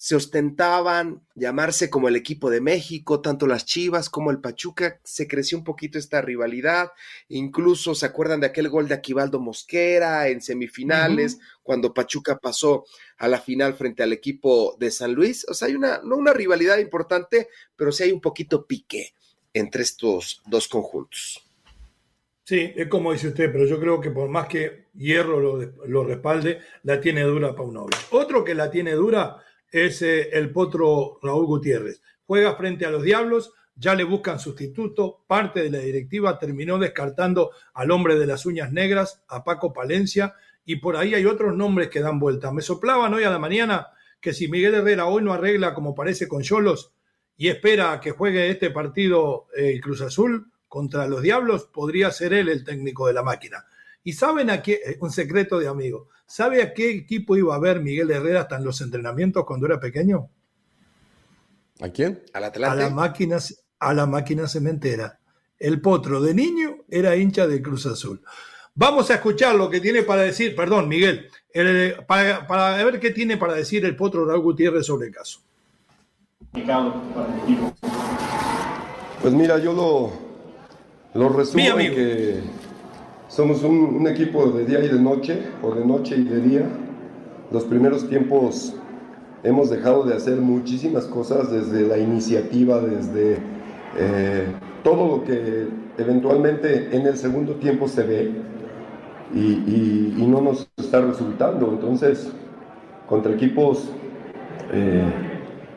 se 0.02 0.16
ostentaban 0.16 1.22
llamarse 1.36 1.88
como 1.88 2.08
el 2.08 2.16
equipo 2.16 2.50
de 2.50 2.60
México, 2.60 3.20
tanto 3.20 3.46
las 3.46 3.64
Chivas 3.64 4.10
como 4.10 4.32
el 4.32 4.40
Pachuca, 4.40 4.98
se 5.04 5.28
creció 5.28 5.56
un 5.56 5.62
poquito 5.62 5.96
esta 5.96 6.20
rivalidad, 6.20 6.90
incluso 7.28 7.94
se 7.94 8.06
acuerdan 8.06 8.40
de 8.40 8.48
aquel 8.48 8.68
gol 8.68 8.88
de 8.88 8.96
Aquivaldo 8.96 9.38
Mosquera 9.38 10.26
en 10.26 10.40
semifinales, 10.40 11.38
cuando 11.62 11.94
Pachuca 11.94 12.40
pasó 12.40 12.84
a 13.16 13.28
la 13.28 13.40
final 13.40 13.74
frente 13.74 14.02
al 14.02 14.12
equipo 14.12 14.76
de 14.76 14.90
San 14.90 15.14
Luis, 15.14 15.46
o 15.48 15.54
sea, 15.54 15.68
hay 15.68 15.76
una, 15.76 16.00
no 16.02 16.16
una 16.16 16.32
rivalidad 16.32 16.78
importante, 16.78 17.46
pero 17.76 17.92
sí 17.92 18.02
hay 18.02 18.10
un 18.10 18.20
poquito 18.20 18.66
pique 18.66 19.14
entre 19.52 19.84
estos 19.84 20.42
dos 20.48 20.66
conjuntos. 20.66 21.48
Sí, 22.42 22.72
es 22.74 22.88
como 22.88 23.12
dice 23.12 23.28
usted, 23.28 23.52
pero 23.52 23.66
yo 23.66 23.78
creo 23.78 24.00
que 24.00 24.10
por 24.10 24.28
más 24.28 24.48
que 24.48 24.86
Hierro 24.94 25.38
lo, 25.86 26.04
respalde, 26.04 26.58
la 26.82 27.00
tiene 27.00 27.22
dura 27.22 27.54
Paunovic. 27.54 27.96
Otro 28.10 28.42
que 28.42 28.56
la 28.56 28.68
tiene 28.68 28.94
dura 28.94 29.38
es 29.72 30.02
eh, 30.02 30.28
el 30.32 30.52
potro 30.52 31.18
Raúl 31.22 31.46
Gutiérrez. 31.46 32.02
Juega 32.26 32.54
frente 32.54 32.86
a 32.86 32.90
los 32.90 33.02
Diablos, 33.02 33.52
ya 33.74 33.94
le 33.94 34.04
buscan 34.04 34.38
sustituto, 34.38 35.24
parte 35.26 35.62
de 35.62 35.70
la 35.70 35.78
directiva 35.78 36.38
terminó 36.38 36.78
descartando 36.78 37.50
al 37.74 37.90
hombre 37.90 38.18
de 38.18 38.26
las 38.26 38.46
uñas 38.46 38.70
negras, 38.70 39.24
a 39.28 39.42
Paco 39.42 39.72
Palencia, 39.72 40.34
y 40.64 40.76
por 40.76 40.96
ahí 40.96 41.14
hay 41.14 41.24
otros 41.24 41.56
nombres 41.56 41.88
que 41.88 42.00
dan 42.00 42.20
vuelta. 42.20 42.52
Me 42.52 42.62
soplaban 42.62 43.12
hoy 43.14 43.24
a 43.24 43.30
la 43.30 43.38
mañana 43.38 43.88
que 44.20 44.32
si 44.32 44.46
Miguel 44.46 44.74
Herrera 44.74 45.06
hoy 45.06 45.22
no 45.22 45.32
arregla 45.32 45.74
como 45.74 45.94
parece 45.94 46.28
con 46.28 46.42
Cholos 46.42 46.92
y 47.36 47.48
espera 47.48 47.98
que 47.98 48.12
juegue 48.12 48.50
este 48.50 48.70
partido 48.70 49.48
el 49.56 49.76
eh, 49.76 49.80
Cruz 49.80 50.02
Azul 50.02 50.52
contra 50.68 51.08
los 51.08 51.22
Diablos, 51.22 51.64
podría 51.64 52.10
ser 52.10 52.32
él 52.34 52.48
el 52.48 52.62
técnico 52.62 53.06
de 53.06 53.14
la 53.14 53.22
máquina. 53.22 53.66
¿Y 54.04 54.12
saben 54.12 54.50
a 54.50 54.62
qué? 54.62 54.80
Eh, 54.84 54.96
un 55.00 55.10
secreto 55.10 55.58
de 55.58 55.68
amigo. 55.68 56.08
¿Sabe 56.26 56.62
a 56.62 56.72
qué 56.72 56.90
equipo 56.90 57.36
iba 57.36 57.54
a 57.54 57.58
ver 57.58 57.80
Miguel 57.80 58.10
Herrera 58.10 58.42
hasta 58.42 58.56
en 58.56 58.64
los 58.64 58.80
entrenamientos 58.80 59.44
cuando 59.44 59.66
era 59.66 59.78
pequeño? 59.78 60.28
¿A 61.80 61.88
quién? 61.88 62.22
A 62.32 62.40
la 62.40 62.90
máquina, 62.90 63.38
a 63.78 63.94
la 63.94 64.06
máquina 64.06 64.48
cementera. 64.48 65.18
El 65.58 65.80
potro 65.80 66.20
de 66.20 66.34
niño 66.34 66.78
era 66.88 67.16
hincha 67.16 67.46
de 67.46 67.60
Cruz 67.62 67.86
Azul. 67.86 68.22
Vamos 68.74 69.10
a 69.10 69.14
escuchar 69.14 69.54
lo 69.54 69.68
que 69.68 69.80
tiene 69.80 70.02
para 70.02 70.22
decir, 70.22 70.56
perdón, 70.56 70.88
Miguel, 70.88 71.28
para, 72.06 72.82
ver 72.84 72.98
qué 72.98 73.10
tiene 73.10 73.36
para 73.36 73.54
decir 73.54 73.84
el 73.84 73.94
potro 73.94 74.24
Raúl 74.24 74.40
Gutiérrez 74.40 74.86
sobre 74.86 75.08
el 75.08 75.14
caso. 75.14 75.40
Pues 79.20 79.34
mira, 79.34 79.58
yo 79.58 79.72
lo, 79.72 80.12
lo 81.14 81.28
resumo 81.28 81.78
en 81.78 81.94
que 81.94 82.42
somos 83.32 83.62
un, 83.62 84.06
equipo 84.06 84.44
de 84.50 84.66
día 84.66 84.84
y 84.84 84.88
de 84.88 84.98
noche, 84.98 85.38
o 85.62 85.74
de 85.74 85.86
noche 85.86 86.16
y 86.16 86.24
de 86.24 86.40
día. 86.42 86.68
Los 87.50 87.64
primeros 87.64 88.06
tiempos 88.06 88.74
hemos 89.42 89.70
dejado 89.70 90.04
de 90.04 90.14
hacer 90.14 90.36
muchísimas 90.36 91.06
cosas, 91.06 91.50
desde 91.50 91.88
la 91.88 91.96
iniciativa, 91.96 92.78
desde 92.80 93.38
eh, 93.98 94.44
todo 94.84 95.16
lo 95.16 95.24
que 95.24 95.66
eventualmente 95.96 96.94
en 96.94 97.06
el 97.06 97.16
segundo 97.16 97.54
tiempo 97.54 97.88
se 97.88 98.02
ve 98.02 98.32
y, 99.34 100.14
y, 100.18 100.26
no 100.28 100.42
nos 100.42 100.68
está 100.76 101.00
resultando. 101.00 101.70
Entonces, 101.72 102.30
contra 103.08 103.32
equipos 103.32 103.88
eh, 104.74 105.04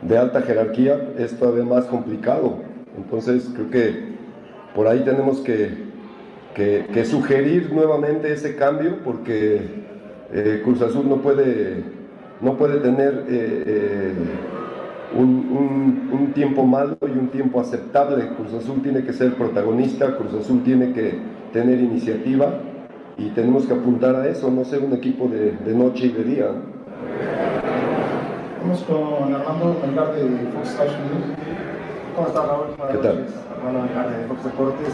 de 0.02 0.18
alta 0.18 0.42
jerarquía 0.42 1.14
es 1.18 1.38
todavía 1.40 1.64
más 1.64 1.86
complicado. 1.86 2.58
Entonces, 2.98 3.50
creo 3.54 3.70
que 3.70 4.16
por 4.76 4.90
ahí 4.90 5.06
tenemos 5.06 5.40
que, 5.40 5.85
que, 6.56 7.06
sugerir 7.06 7.72
nuevamente 7.72 8.32
ese 8.32 8.56
cambio 8.56 9.00
porque 9.04 9.84
eh, 10.34 10.62
Cruz 10.64 10.82
Azul 10.82 11.08
no 11.08 11.18
puede, 11.18 11.84
no 12.42 12.58
puede 12.58 12.80
tener 12.80 13.26
un, 15.14 16.32
tiempo 16.34 16.66
malo 16.66 16.98
y 17.02 17.18
un 17.18 17.30
tiempo 17.30 17.60
aceptable. 17.60 18.30
Cruz 18.36 18.54
Azul 18.54 18.82
tiene 18.82 19.04
que 19.04 19.14
ser 19.14 19.36
protagonista, 19.36 20.18
Cruz 20.18 20.34
Azul 20.34 20.64
tiene 20.64 20.92
que 20.94 21.20
tener 21.54 21.80
iniciativa 21.80 22.60
y 23.18 23.30
tenemos 23.30 23.66
que 23.66 23.74
apuntar 23.74 24.16
a 24.16 24.28
eso, 24.28 24.50
no 24.52 24.66
ser 24.66 24.84
un 24.84 24.94
equipo 24.94 25.28
de, 25.30 25.74
noche 25.74 26.08
y 26.08 26.12
de 26.12 26.24
día. 26.24 26.48
Vamos 28.62 28.84
con 28.84 29.34
Armando 29.34 29.78
Melgar 29.86 30.16
de 30.16 30.22
Fox 30.52 30.78
News. 30.80 31.38
¿Cómo 32.16 32.28
estás, 32.28 32.48
Raúl? 32.48 32.68
¿Qué 32.92 32.98
tal? 32.98 33.26
Armando 33.58 33.82
Melgar 33.84 34.10
de 34.10 34.28
Fox 34.28 34.44
Deportes. 34.44 34.94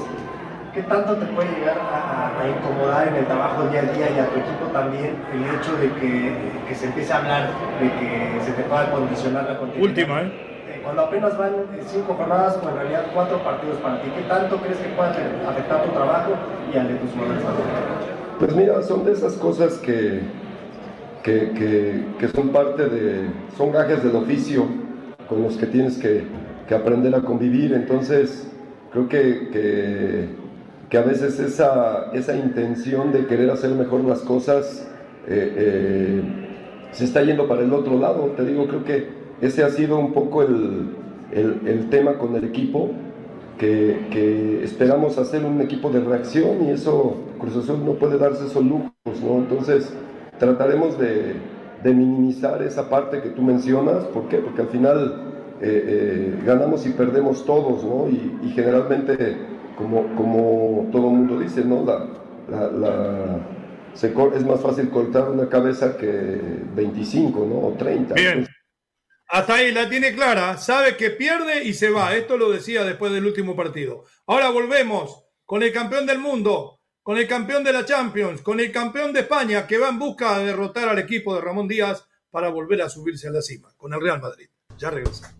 ¿Qué 0.73 0.81
tanto 0.83 1.17
te 1.17 1.25
puede 1.25 1.49
llegar 1.51 1.77
a, 1.79 2.47
incomodar 2.47 3.09
en 3.09 3.15
el 3.15 3.25
trabajo 3.25 3.67
día 3.67 3.81
a 3.81 3.91
día 3.91 4.07
y 4.15 4.19
a 4.19 4.27
tu 4.27 4.39
equipo 4.39 4.67
también 4.71 5.17
el 5.33 5.43
hecho 5.43 5.75
de 5.75 5.91
que, 5.99 6.73
se 6.73 6.85
empiece 6.85 7.11
a 7.11 7.17
hablar 7.17 7.49
de 7.81 7.91
que 7.91 8.41
se 8.45 8.53
te 8.53 8.63
pueda 8.63 8.89
condicionar 8.89 9.43
la 9.49 9.59
continuidad? 9.59 9.89
Última, 9.89 10.21
¿eh? 10.21 10.31
¿eh? 10.69 10.79
Cuando 10.81 11.01
apenas 11.01 11.37
van 11.37 11.51
cinco 11.85 12.13
jornadas 12.13 12.57
o 12.63 12.69
en 12.69 12.75
realidad 12.75 13.05
cuatro 13.13 13.43
partidos 13.43 13.77
para 13.79 14.01
ti, 14.01 14.09
¿qué 14.15 14.21
tanto 14.29 14.57
crees 14.57 14.77
que 14.77 14.87
pueda 14.95 15.09
afectar 15.09 15.83
tu 15.83 15.91
trabajo 15.91 16.31
y 16.73 16.77
al 16.77 16.87
de 16.87 16.93
tus 16.95 17.11
jugadores 17.11 17.43
Pues 18.39 18.55
mira, 18.55 18.81
son 18.81 19.03
de 19.03 19.11
esas 19.11 19.33
cosas 19.33 19.77
que, 19.77 20.21
que, 21.21 22.05
que, 22.17 22.27
son 22.29 22.49
parte 22.49 22.87
de, 22.87 23.29
son 23.57 23.73
gajes 23.73 24.01
del 24.05 24.15
oficio 24.15 24.67
con 25.27 25.43
los 25.43 25.57
que 25.57 25.65
tienes 25.65 25.97
que, 25.97 26.23
que 26.65 26.75
aprender 26.75 27.13
a 27.13 27.21
convivir, 27.21 27.73
entonces 27.73 28.49
creo 28.93 29.09
que 29.09 30.39
que 30.91 30.97
a 30.97 31.03
veces 31.03 31.39
esa, 31.39 32.11
esa 32.11 32.35
intención 32.35 33.13
de 33.13 33.25
querer 33.25 33.49
hacer 33.49 33.71
mejor 33.71 34.03
las 34.03 34.19
cosas 34.19 34.85
eh, 35.25 35.53
eh, 35.55 36.21
se 36.91 37.05
está 37.05 37.23
yendo 37.23 37.47
para 37.47 37.61
el 37.61 37.71
otro 37.71 37.97
lado. 37.97 38.33
Te 38.35 38.43
digo, 38.43 38.67
creo 38.67 38.83
que 38.83 39.07
ese 39.39 39.63
ha 39.63 39.69
sido 39.69 39.97
un 39.97 40.11
poco 40.11 40.43
el, 40.43 40.89
el, 41.31 41.89
tema 41.89 42.17
con 42.17 42.35
el 42.35 42.43
equipo, 42.43 42.89
que, 43.57 44.61
esperamos 44.63 45.17
hacer 45.17 45.45
un 45.45 45.61
equipo 45.61 45.89
de 45.91 46.01
reacción 46.01 46.65
y 46.65 46.71
eso, 46.71 47.15
Cruz 47.39 47.55
Azul 47.55 47.85
no 47.85 47.93
puede 47.93 48.17
darse 48.17 48.45
esos 48.47 48.65
lujos, 48.65 48.91
¿no? 49.23 49.37
Entonces, 49.37 49.93
trataremos 50.39 50.99
de, 50.99 51.35
minimizar 51.85 52.61
esa 52.63 52.89
parte 52.89 53.21
que 53.21 53.29
tú 53.29 53.41
mencionas, 53.43 54.03
¿por 54.05 54.27
qué? 54.27 54.39
Porque 54.39 54.61
al 54.61 54.67
final 54.67 55.31
eh, 55.61 56.37
ganamos 56.45 56.85
y 56.85 56.89
perdemos 56.89 57.45
todos, 57.45 57.81
¿no? 57.85 58.09
Y 58.09 58.49
generalmente 58.49 59.37
como, 59.77 60.15
como 60.15 60.89
todo 60.91 61.07
el 61.09 61.15
mundo 61.15 61.39
dice, 61.39 61.63
¿no? 61.63 61.85
La, 61.85 62.07
es 63.93 64.45
más 64.45 64.61
fácil 64.61 64.89
cortar 64.89 65.29
una 65.29 65.49
cabeza 65.49 65.97
que 65.97 66.07
25, 66.75 67.45
¿no? 67.45 67.67
O 67.67 67.73
30. 67.77 68.15
Bien. 68.15 68.47
Hasta 69.27 69.55
ahí 69.55 69.71
la 69.71 69.89
tiene 69.89 70.13
clara, 70.13 70.57
sabe 70.57 70.97
que 70.97 71.09
pierde 71.11 71.63
y 71.63 71.73
se 71.73 71.89
va. 71.89 72.15
Esto 72.15 72.37
lo 72.37 72.51
decía 72.51 72.83
después 72.83 73.13
del 73.13 73.25
último 73.25 73.55
partido. 73.55 74.03
Ahora 74.27 74.49
volvemos 74.49 75.23
con 75.45 75.63
el 75.63 75.71
campeón 75.71 76.05
del 76.05 76.19
mundo, 76.19 76.81
con 77.01 77.17
el 77.17 77.27
campeón 77.27 77.63
de 77.63 77.71
la 77.71 77.85
Champions, 77.85 78.41
con 78.41 78.59
el 78.59 78.71
campeón 78.71 79.13
de 79.13 79.21
España 79.21 79.65
que 79.65 79.77
va 79.77 79.89
en 79.89 79.99
busca 79.99 80.37
de 80.37 80.45
derrotar 80.45 80.89
al 80.89 80.99
equipo 80.99 81.33
de 81.33 81.41
Ramón 81.41 81.67
Díaz 81.67 82.05
para 82.29 82.49
volver 82.49 82.81
a 82.81 82.89
subirse 82.89 83.27
a 83.27 83.31
la 83.31 83.41
cima, 83.41 83.73
con 83.77 83.93
el 83.93 84.01
Real 84.01 84.21
Madrid. 84.21 84.47
Ya 84.77 84.89
regresamos. 84.89 85.35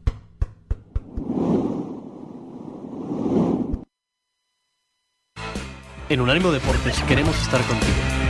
En 6.11 6.19
Unánimo 6.19 6.51
Deportes 6.51 7.01
queremos 7.03 7.41
estar 7.41 7.61
contigo. 7.63 8.20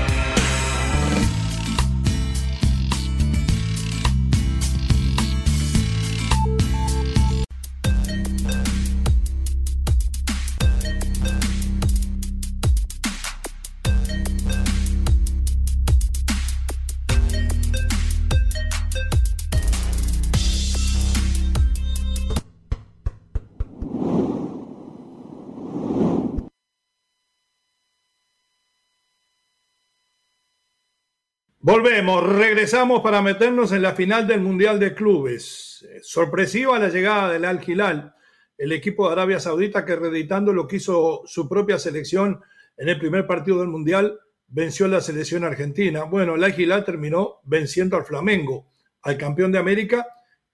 Volvemos, 31.71 32.21
regresamos 32.35 32.99
para 32.99 33.21
meternos 33.21 33.71
en 33.71 33.81
la 33.81 33.93
final 33.93 34.27
del 34.27 34.41
Mundial 34.41 34.77
de 34.77 34.93
Clubes. 34.93 35.87
Sorpresiva 36.01 36.77
la 36.77 36.89
llegada 36.89 37.31
del 37.31 37.45
Al 37.45 37.61
Hilal, 37.65 38.13
el 38.57 38.73
equipo 38.73 39.07
de 39.07 39.13
Arabia 39.13 39.39
Saudita 39.39 39.85
que 39.85 39.95
reeditando 39.95 40.51
lo 40.51 40.67
que 40.67 40.75
hizo 40.75 41.21
su 41.23 41.47
propia 41.47 41.79
selección 41.79 42.41
en 42.75 42.89
el 42.89 42.99
primer 42.99 43.25
partido 43.25 43.59
del 43.59 43.69
Mundial, 43.69 44.19
venció 44.49 44.85
la 44.89 44.99
selección 44.99 45.45
argentina. 45.45 46.03
Bueno, 46.03 46.35
el 46.35 46.43
Al 46.43 46.59
Hilal 46.59 46.83
terminó 46.83 47.39
venciendo 47.45 47.95
al 47.95 48.03
Flamengo, 48.03 48.67
al 49.03 49.17
campeón 49.17 49.53
de 49.53 49.59
América, 49.59 50.05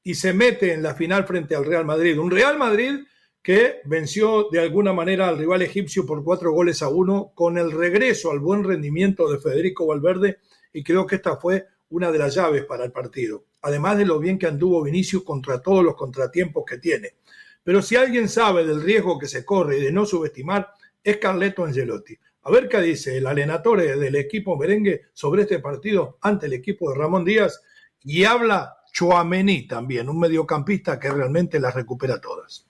y 0.04 0.14
se 0.14 0.34
mete 0.34 0.72
en 0.72 0.84
la 0.84 0.94
final 0.94 1.26
frente 1.26 1.56
al 1.56 1.66
Real 1.66 1.84
Madrid. 1.84 2.20
Un 2.20 2.30
Real 2.30 2.60
Madrid 2.60 2.94
que 3.42 3.78
venció 3.86 4.50
de 4.52 4.60
alguna 4.60 4.94
manera 4.94 5.28
al 5.28 5.40
rival 5.40 5.64
egipcio 5.64 6.06
por 6.06 6.24
cuatro 6.24 6.52
goles 6.52 6.84
a 6.84 6.90
uno, 6.90 7.32
con 7.34 7.58
el 7.58 7.72
regreso 7.72 8.30
al 8.30 8.40
buen 8.40 8.64
rendimiento 8.64 9.28
de 9.32 9.40
Federico 9.40 9.88
Valverde 9.88 10.38
y 10.74 10.84
creo 10.84 11.06
que 11.06 11.16
esta 11.16 11.38
fue 11.38 11.68
una 11.90 12.12
de 12.12 12.20
las 12.20 12.36
llaves 12.36 12.66
para 12.66 12.84
el 12.84 12.92
partido, 12.92 13.46
además 13.62 13.98
de 13.98 14.06
lo 14.06 14.20
bien 14.20 14.38
que 14.38 14.48
anduvo 14.48 14.84
Vinicius 14.84 15.24
contra 15.24 15.62
todos 15.62 15.84
los 15.84 15.96
contratiempos 15.96 16.64
que 16.66 16.78
tiene. 16.78 17.16
Pero 17.64 17.82
si 17.82 17.96
alguien 17.96 18.30
sabe 18.30 18.66
del 18.66 18.82
riesgo 18.82 19.20
que 19.20 19.28
se 19.28 19.44
corre 19.46 19.78
y 19.78 19.82
de 19.82 19.92
no 19.92 20.06
subestimar, 20.06 20.70
es 21.04 21.18
Carleto 21.18 21.66
Angelotti. 21.66 22.18
A 22.44 22.52
ver 22.52 22.70
qué 22.70 22.80
dice 22.82 23.18
el 23.18 23.28
alenatore 23.28 23.98
del 23.98 24.16
equipo 24.16 24.58
merengue 24.58 25.08
sobre 25.14 25.42
este 25.42 25.60
partido 25.60 26.18
ante 26.22 26.46
el 26.46 26.54
equipo 26.54 26.90
de 26.90 26.98
Ramón 26.98 27.26
Díaz 27.26 27.62
y 28.04 28.24
habla 28.24 28.78
Chuamení 28.94 29.68
también, 29.68 30.08
un 30.08 30.20
mediocampista 30.20 30.98
que 31.00 31.12
realmente 31.12 31.60
las 31.60 31.76
recupera 31.76 32.22
todas. 32.22 32.66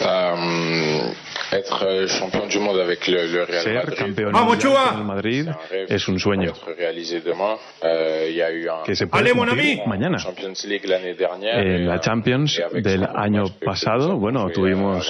Um, 0.00 1.12
I 1.52 1.56
euh, 1.84 2.08
Ser 3.62 3.94
campeón 3.94 4.32
Vamos, 4.32 4.58
Chua. 4.58 4.90
con 4.90 4.98
el 5.00 5.04
Madrid 5.06 5.48
es 5.88 6.08
un 6.08 6.18
sueño 6.18 6.52
Euh, 7.82 8.82
que 8.84 8.96
se 8.96 9.06
puede 9.06 9.32
cumplir 9.32 9.78
mañana. 9.86 10.18
En 11.62 11.86
la 11.88 12.00
Champions 12.00 12.60
del 12.72 13.06
año 13.14 13.44
pasado, 13.64 14.18
bueno, 14.18 14.48
tuvimos 14.50 15.08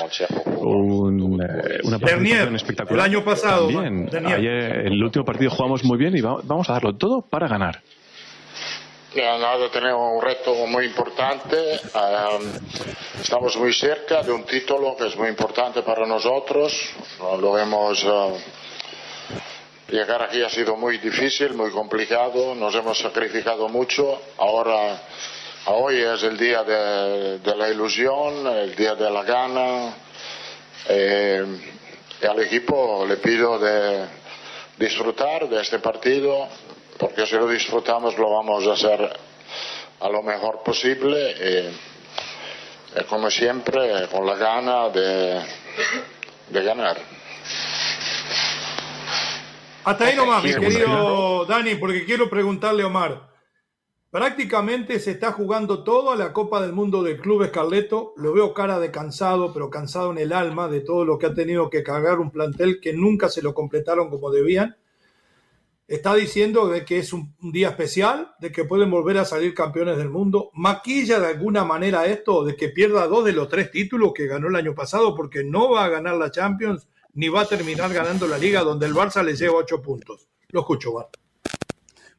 un, 0.58 1.40
eh, 1.42 1.78
una 1.84 1.98
participación 1.98 2.56
espectacular. 2.56 3.06
el 3.06 3.12
año 3.14 3.24
pasado, 3.24 3.68
También, 3.68 4.08
ayer, 4.26 4.86
el 4.86 5.02
último 5.02 5.24
partido 5.24 5.50
jugamos 5.50 5.84
muy 5.84 5.96
bien 5.98 6.16
y 6.16 6.20
va- 6.20 6.40
vamos 6.44 6.68
a 6.68 6.74
darlo 6.74 6.96
todo 6.96 7.22
para 7.22 7.48
ganar. 7.48 7.80
Nada, 9.16 9.70
tenemos 9.70 10.12
un 10.14 10.20
reto 10.20 10.52
muy 10.66 10.84
importante. 10.84 11.56
eh, 11.56 12.38
estamos 13.22 13.56
muy 13.56 13.72
cerca 13.72 14.22
de 14.22 14.30
un 14.30 14.44
título 14.44 14.94
que 14.94 15.06
es 15.06 15.16
muy 15.16 15.28
importante 15.28 15.80
para 15.82 16.06
nosotros. 16.06 16.70
No 17.18 17.38
Lo 17.38 17.58
hemos. 17.58 18.04
eh, 18.04 18.44
llegar 19.88 20.20
aquí 20.22 20.42
ha 20.42 20.50
sido 20.50 20.76
muy 20.76 20.98
difícil, 20.98 21.54
muy 21.54 21.70
complicado. 21.70 22.54
Nos 22.54 22.74
hemos 22.74 22.98
sacrificado 22.98 23.70
mucho. 23.70 24.20
Ahora, 24.36 25.00
hoy 25.66 25.98
es 25.98 26.22
el 26.22 26.36
día 26.36 26.62
de, 26.62 27.38
de 27.38 27.56
la 27.56 27.70
ilusión, 27.70 28.46
el 28.46 28.76
día 28.76 28.94
de 28.96 29.10
la 29.10 29.22
gana. 29.22 29.94
Eh, 30.90 31.42
y 32.22 32.26
al 32.26 32.38
equipo 32.42 33.06
le 33.08 33.16
pido 33.16 33.58
de 33.58 34.04
disfrutar 34.76 35.48
de 35.48 35.62
este 35.62 35.78
partido, 35.78 36.48
porque 36.98 37.26
si 37.26 37.36
lo 37.36 37.48
disfrutamos 37.48 38.18
lo 38.18 38.30
vamos 38.30 38.66
a 38.66 38.72
hacer 38.72 39.10
a 40.00 40.08
lo 40.08 40.22
mejor 40.22 40.62
posible 40.62 41.32
y, 41.32 43.00
y 43.00 43.04
como 43.04 43.30
siempre 43.30 44.08
con 44.10 44.26
la 44.26 44.36
gana 44.36 44.88
de, 44.90 45.40
de 46.50 46.62
ganar. 46.62 46.96
Hasta 49.84 50.06
ahí 50.06 50.16
nomás, 50.16 50.42
mi 50.42 50.52
querido 50.54 51.44
Dani, 51.44 51.76
porque 51.76 52.04
quiero 52.04 52.28
preguntarle 52.28 52.82
a 52.82 52.88
Omar. 52.88 53.36
Prácticamente 54.10 54.98
se 54.98 55.12
está 55.12 55.30
jugando 55.30 55.84
todo 55.84 56.10
a 56.10 56.16
la 56.16 56.32
Copa 56.32 56.60
del 56.60 56.72
Mundo 56.72 57.02
del 57.02 57.20
Club 57.20 57.42
Escarleto. 57.42 58.12
Lo 58.16 58.32
veo 58.32 58.54
cara 58.54 58.80
de 58.80 58.90
cansado, 58.90 59.52
pero 59.52 59.70
cansado 59.70 60.10
en 60.10 60.18
el 60.18 60.32
alma 60.32 60.68
de 60.68 60.80
todo 60.80 61.04
lo 61.04 61.18
que 61.18 61.26
ha 61.26 61.34
tenido 61.34 61.70
que 61.70 61.82
cargar 61.82 62.18
un 62.18 62.30
plantel 62.30 62.80
que 62.80 62.94
nunca 62.94 63.28
se 63.28 63.42
lo 63.42 63.54
completaron 63.54 64.10
como 64.10 64.30
debían. 64.30 64.76
Está 65.88 66.14
diciendo 66.14 66.66
de 66.68 66.84
que 66.84 66.98
es 66.98 67.12
un, 67.12 67.34
un 67.40 67.52
día 67.52 67.68
especial, 67.68 68.32
de 68.40 68.50
que 68.50 68.64
pueden 68.64 68.90
volver 68.90 69.18
a 69.18 69.24
salir 69.24 69.54
campeones 69.54 69.96
del 69.96 70.10
mundo. 70.10 70.50
¿Maquilla 70.54 71.20
de 71.20 71.28
alguna 71.28 71.64
manera 71.64 72.06
esto 72.06 72.44
de 72.44 72.56
que 72.56 72.70
pierda 72.70 73.06
dos 73.06 73.24
de 73.24 73.32
los 73.32 73.48
tres 73.48 73.70
títulos 73.70 74.12
que 74.12 74.26
ganó 74.26 74.48
el 74.48 74.56
año 74.56 74.74
pasado 74.74 75.14
porque 75.14 75.44
no 75.44 75.70
va 75.70 75.84
a 75.84 75.88
ganar 75.88 76.16
la 76.16 76.30
Champions 76.32 76.88
ni 77.14 77.28
va 77.28 77.42
a 77.42 77.46
terminar 77.46 77.92
ganando 77.92 78.26
la 78.26 78.36
liga 78.36 78.62
donde 78.62 78.86
el 78.86 78.94
Barça 78.94 79.22
le 79.22 79.36
lleva 79.36 79.54
ocho 79.58 79.80
puntos? 79.80 80.28
Lo 80.48 80.60
escucho, 80.60 80.92
Bar. 80.92 81.08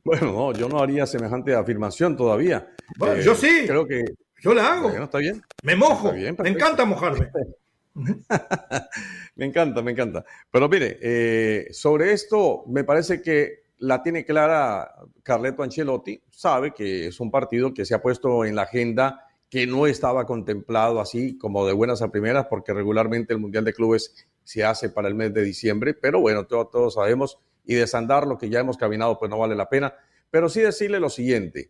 Bueno, 0.04 0.32
no, 0.32 0.54
yo 0.54 0.70
no 0.70 0.80
haría 0.80 1.06
semejante 1.06 1.54
afirmación 1.54 2.16
todavía. 2.16 2.74
Bueno, 2.98 3.16
Eh, 3.16 3.24
yo 3.24 3.36
sí. 3.36 3.66
Creo 3.68 3.86
que. 3.86 4.06
Yo 4.42 4.54
la 4.54 4.74
hago. 4.74 4.90
Está 4.92 5.18
bien. 5.18 5.44
Me 5.64 5.76
mojo. 5.76 6.08
Está 6.08 6.18
bien, 6.18 6.38
me 6.40 6.50
encanta 6.50 6.86
mojarme. 6.86 7.30
Me 9.36 9.46
encanta, 9.46 9.82
me 9.82 9.92
encanta. 9.92 10.26
Pero 10.52 10.70
mire, 10.70 10.98
eh, 11.02 11.68
sobre 11.72 12.14
esto 12.14 12.64
me 12.68 12.84
parece 12.84 13.22
que 13.22 13.64
la 13.80 14.02
tiene 14.02 14.26
clara 14.26 14.92
Carleto 15.24 15.64
Ancelotti. 15.64 16.22
Sabe 16.32 16.74
que 16.74 17.08
es 17.08 17.20
un 17.20 17.30
partido 17.30 17.74
que 17.74 17.86
se 17.86 17.94
ha 17.94 18.02
puesto 18.02 18.46
en 18.46 18.56
la 18.56 18.64
agenda 18.64 19.24
que 19.50 19.66
no 19.68 19.88
estaba 19.88 20.26
contemplado 20.26 21.00
así 21.00 21.38
como 21.38 21.66
de 21.66 21.74
buenas 21.74 22.02
a 22.02 22.12
primeras, 22.12 22.48
porque 22.50 22.74
regularmente 22.74 23.34
el 23.34 23.40
Mundial 23.40 23.64
de 23.64 23.74
Clubes 23.74 24.28
se 24.44 24.64
hace 24.64 24.90
para 24.90 25.08
el 25.08 25.16
mes 25.16 25.34
de 25.34 25.44
diciembre. 25.44 25.94
Pero 25.94 26.20
bueno, 26.20 26.46
todo- 26.48 26.68
todos 26.68 26.96
sabemos 26.96 27.40
y 27.66 27.76
desandar 27.76 28.26
lo 28.28 28.38
que 28.38 28.50
ya 28.50 28.60
hemos 28.60 28.78
caminado, 28.78 29.18
pues 29.20 29.30
no 29.30 29.38
vale 29.38 29.56
la 29.56 29.70
pena. 29.70 29.94
Pero 30.32 30.50
sí 30.50 30.62
decirle 30.62 31.00
lo 31.00 31.10
siguiente. 31.10 31.70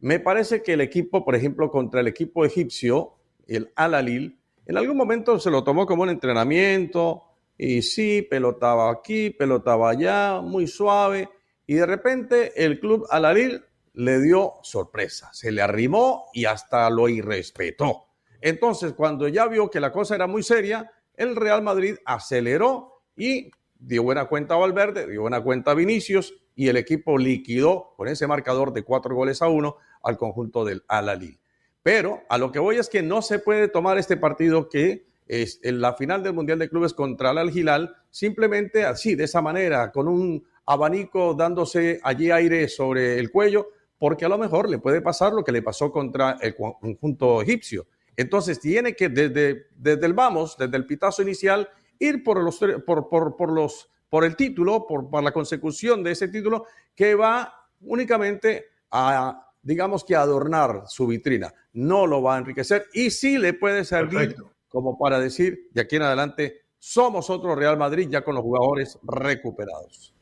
Me 0.00 0.18
parece 0.18 0.62
que 0.62 0.72
el 0.72 0.80
equipo, 0.80 1.24
por 1.24 1.36
ejemplo, 1.36 1.70
contra 1.70 2.00
el 2.00 2.08
equipo 2.08 2.44
egipcio, 2.44 3.14
el 3.46 3.70
Al-Alil, 3.76 4.38
en 4.66 4.76
algún 4.76 4.96
momento 4.96 5.38
se 5.38 5.50
lo 5.50 5.64
tomó 5.64 5.86
como 5.86 6.02
un 6.02 6.10
entrenamiento 6.10 7.22
y 7.58 7.82
sí, 7.82 8.22
pelotaba 8.22 8.90
aquí, 8.90 9.30
pelotaba 9.30 9.90
allá, 9.90 10.40
muy 10.40 10.66
suave. 10.66 11.28
Y 11.66 11.74
de 11.74 11.86
repente 11.86 12.64
el 12.64 12.80
club 12.80 13.06
Al-Alil 13.10 13.64
le 13.94 14.20
dio 14.20 14.54
sorpresa, 14.62 15.30
se 15.32 15.52
le 15.52 15.62
arrimó 15.62 16.26
y 16.32 16.44
hasta 16.44 16.88
lo 16.90 17.08
irrespetó. 17.08 18.06
Entonces, 18.40 18.94
cuando 18.94 19.28
ya 19.28 19.46
vio 19.46 19.70
que 19.70 19.80
la 19.80 19.92
cosa 19.92 20.14
era 20.14 20.26
muy 20.26 20.42
seria, 20.42 20.90
el 21.14 21.36
Real 21.36 21.62
Madrid 21.62 21.96
aceleró 22.04 23.02
y 23.16 23.50
dio 23.78 24.02
buena 24.02 24.26
cuenta 24.26 24.54
a 24.54 24.58
Valverde, 24.58 25.06
dio 25.08 25.22
buena 25.22 25.42
cuenta 25.42 25.72
a 25.72 25.74
Vinicius 25.74 26.34
y 26.54 26.68
el 26.68 26.76
equipo 26.76 27.18
liquidó 27.18 27.94
con 27.96 28.08
ese 28.08 28.26
marcador 28.26 28.72
de 28.72 28.82
cuatro 28.82 29.14
goles 29.14 29.42
a 29.42 29.48
uno 29.48 29.76
al 30.02 30.16
conjunto 30.16 30.64
del 30.64 30.84
Al-Alil. 30.88 31.41
Pero 31.82 32.22
a 32.28 32.38
lo 32.38 32.52
que 32.52 32.58
voy 32.58 32.76
es 32.76 32.88
que 32.88 33.02
no 33.02 33.22
se 33.22 33.38
puede 33.38 33.68
tomar 33.68 33.98
este 33.98 34.16
partido 34.16 34.68
que 34.68 35.04
es 35.26 35.60
en 35.62 35.80
la 35.80 35.94
final 35.94 36.22
del 36.22 36.34
Mundial 36.34 36.58
de 36.58 36.68
Clubes 36.68 36.94
contra 36.94 37.30
el 37.30 37.38
Al 37.38 37.56
Hilal 37.56 37.94
simplemente 38.10 38.84
así, 38.84 39.14
de 39.14 39.24
esa 39.24 39.40
manera, 39.40 39.90
con 39.90 40.06
un 40.06 40.44
abanico 40.66 41.34
dándose 41.34 42.00
allí 42.02 42.30
aire 42.30 42.68
sobre 42.68 43.18
el 43.18 43.30
cuello, 43.30 43.68
porque 43.98 44.24
a 44.24 44.28
lo 44.28 44.38
mejor 44.38 44.68
le 44.68 44.78
puede 44.78 45.00
pasar 45.00 45.32
lo 45.32 45.42
que 45.42 45.52
le 45.52 45.62
pasó 45.62 45.90
contra 45.90 46.36
el 46.40 46.54
conjunto 46.54 47.42
egipcio. 47.42 47.86
Entonces 48.16 48.60
tiene 48.60 48.94
que 48.94 49.08
desde, 49.08 49.68
desde 49.76 50.06
el 50.06 50.12
vamos, 50.12 50.56
desde 50.58 50.76
el 50.76 50.86
pitazo 50.86 51.22
inicial, 51.22 51.68
ir 51.98 52.22
por 52.22 52.42
los, 52.42 52.58
por, 52.84 53.08
por, 53.08 53.36
por 53.36 53.52
los, 53.52 53.88
por 54.08 54.24
el 54.24 54.36
título, 54.36 54.86
por, 54.86 55.08
por 55.08 55.22
la 55.22 55.32
consecución 55.32 56.02
de 56.02 56.12
ese 56.12 56.28
título 56.28 56.66
que 56.94 57.14
va 57.14 57.54
únicamente 57.80 58.66
a, 58.90 59.51
digamos 59.62 60.04
que 60.04 60.16
adornar 60.16 60.82
su 60.88 61.06
vitrina. 61.06 61.52
No 61.72 62.06
lo 62.06 62.22
va 62.22 62.36
a 62.36 62.38
enriquecer 62.38 62.86
y 62.92 63.10
sí 63.10 63.38
le 63.38 63.54
puede 63.54 63.84
servir 63.84 64.18
Perfecto. 64.18 64.52
como 64.68 64.98
para 64.98 65.18
decir 65.18 65.68
de 65.72 65.80
aquí 65.80 65.96
en 65.96 66.02
adelante 66.02 66.62
somos 66.78 67.30
otro 67.30 67.54
Real 67.54 67.78
Madrid 67.78 68.08
ya 68.10 68.22
con 68.22 68.34
los 68.34 68.42
jugadores 68.42 68.98
recuperados. 69.02 70.14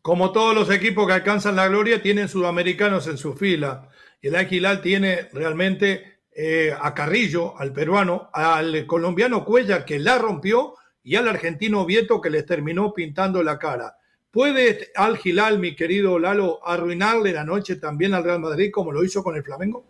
Como 0.00 0.32
todos 0.32 0.54
los 0.54 0.70
equipos 0.70 1.06
que 1.06 1.12
alcanzan 1.12 1.54
la 1.54 1.68
gloria, 1.68 2.02
tienen 2.02 2.28
sudamericanos 2.28 3.06
en 3.06 3.18
su 3.18 3.34
fila. 3.34 3.88
El 4.20 4.34
Aquilal 4.34 4.80
tiene 4.80 5.28
realmente 5.32 6.22
eh, 6.34 6.74
a 6.76 6.94
Carrillo, 6.94 7.56
al 7.58 7.72
peruano, 7.72 8.30
al 8.32 8.86
colombiano 8.86 9.44
Cuella, 9.44 9.84
que 9.84 9.98
la 9.98 10.18
rompió, 10.18 10.74
y 11.04 11.16
al 11.16 11.28
argentino 11.28 11.84
Vieto, 11.84 12.20
que 12.20 12.30
les 12.30 12.46
terminó 12.46 12.92
pintando 12.94 13.42
la 13.42 13.58
cara. 13.58 13.96
¿Puede 14.32 14.90
Al 14.94 15.18
Gilal, 15.18 15.58
mi 15.58 15.76
querido 15.76 16.18
Lalo, 16.18 16.66
arruinarle 16.66 17.32
la 17.32 17.44
noche 17.44 17.76
también 17.76 18.14
al 18.14 18.24
Real 18.24 18.40
Madrid 18.40 18.70
como 18.72 18.90
lo 18.90 19.04
hizo 19.04 19.22
con 19.22 19.36
el 19.36 19.44
Flamengo? 19.44 19.84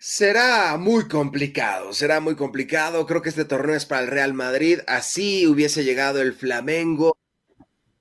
Será 0.00 0.76
muy 0.76 1.06
complicado, 1.06 1.92
será 1.92 2.18
muy 2.18 2.34
complicado. 2.34 3.06
Creo 3.06 3.22
que 3.22 3.28
este 3.28 3.44
torneo 3.44 3.76
es 3.76 3.86
para 3.86 4.02
el 4.02 4.08
Real 4.08 4.34
Madrid. 4.34 4.80
Así 4.88 5.46
hubiese 5.46 5.84
llegado 5.84 6.20
el 6.20 6.32
Flamengo. 6.32 7.16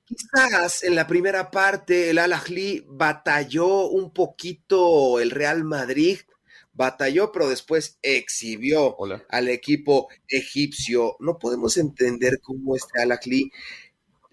Quizás 0.03 0.83
en 0.83 0.95
la 0.95 1.05
primera 1.05 1.51
parte 1.51 2.09
el 2.09 2.17
Al 2.17 2.33
Ahly 2.33 2.83
batalló 2.87 3.89
un 3.89 4.11
poquito 4.11 5.19
el 5.19 5.29
Real 5.29 5.63
Madrid, 5.63 6.19
batalló, 6.73 7.31
pero 7.31 7.49
después 7.49 7.99
exhibió 8.01 8.95
al 9.29 9.49
equipo 9.49 10.07
egipcio. 10.27 11.17
No 11.19 11.37
podemos 11.37 11.77
entender 11.77 12.39
cómo 12.41 12.75
este 12.75 12.99
Al 13.01 13.11
Ahly 13.11 13.51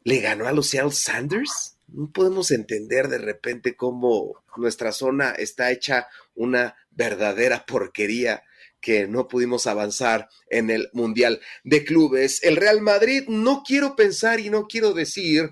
le 0.05 0.21
ganó 0.21 0.47
a 0.47 0.53
los 0.53 0.69
Seattle 0.69 0.93
Sanders. 0.93 1.77
No 1.89 2.11
podemos 2.11 2.51
entender 2.51 3.09
de 3.09 3.19
repente 3.19 3.77
cómo 3.77 4.43
nuestra 4.57 4.93
zona 4.93 5.31
está 5.33 5.71
hecha 5.71 6.07
una 6.35 6.77
verdadera 6.91 7.67
porquería 7.67 8.43
que 8.81 9.07
no 9.07 9.29
pudimos 9.29 9.67
avanzar 9.67 10.29
en 10.51 10.71
el 10.71 10.91
Mundial 10.93 11.41
de 11.63 11.85
Clubes. 11.85 12.43
El 12.43 12.57
Real 12.57 12.81
Madrid, 12.83 13.25
no 13.29 13.63
quiero 13.67 13.97
pensar 13.97 14.41
y 14.41 14.51
no 14.51 14.67
quiero 14.67 14.93
decir, 14.93 15.51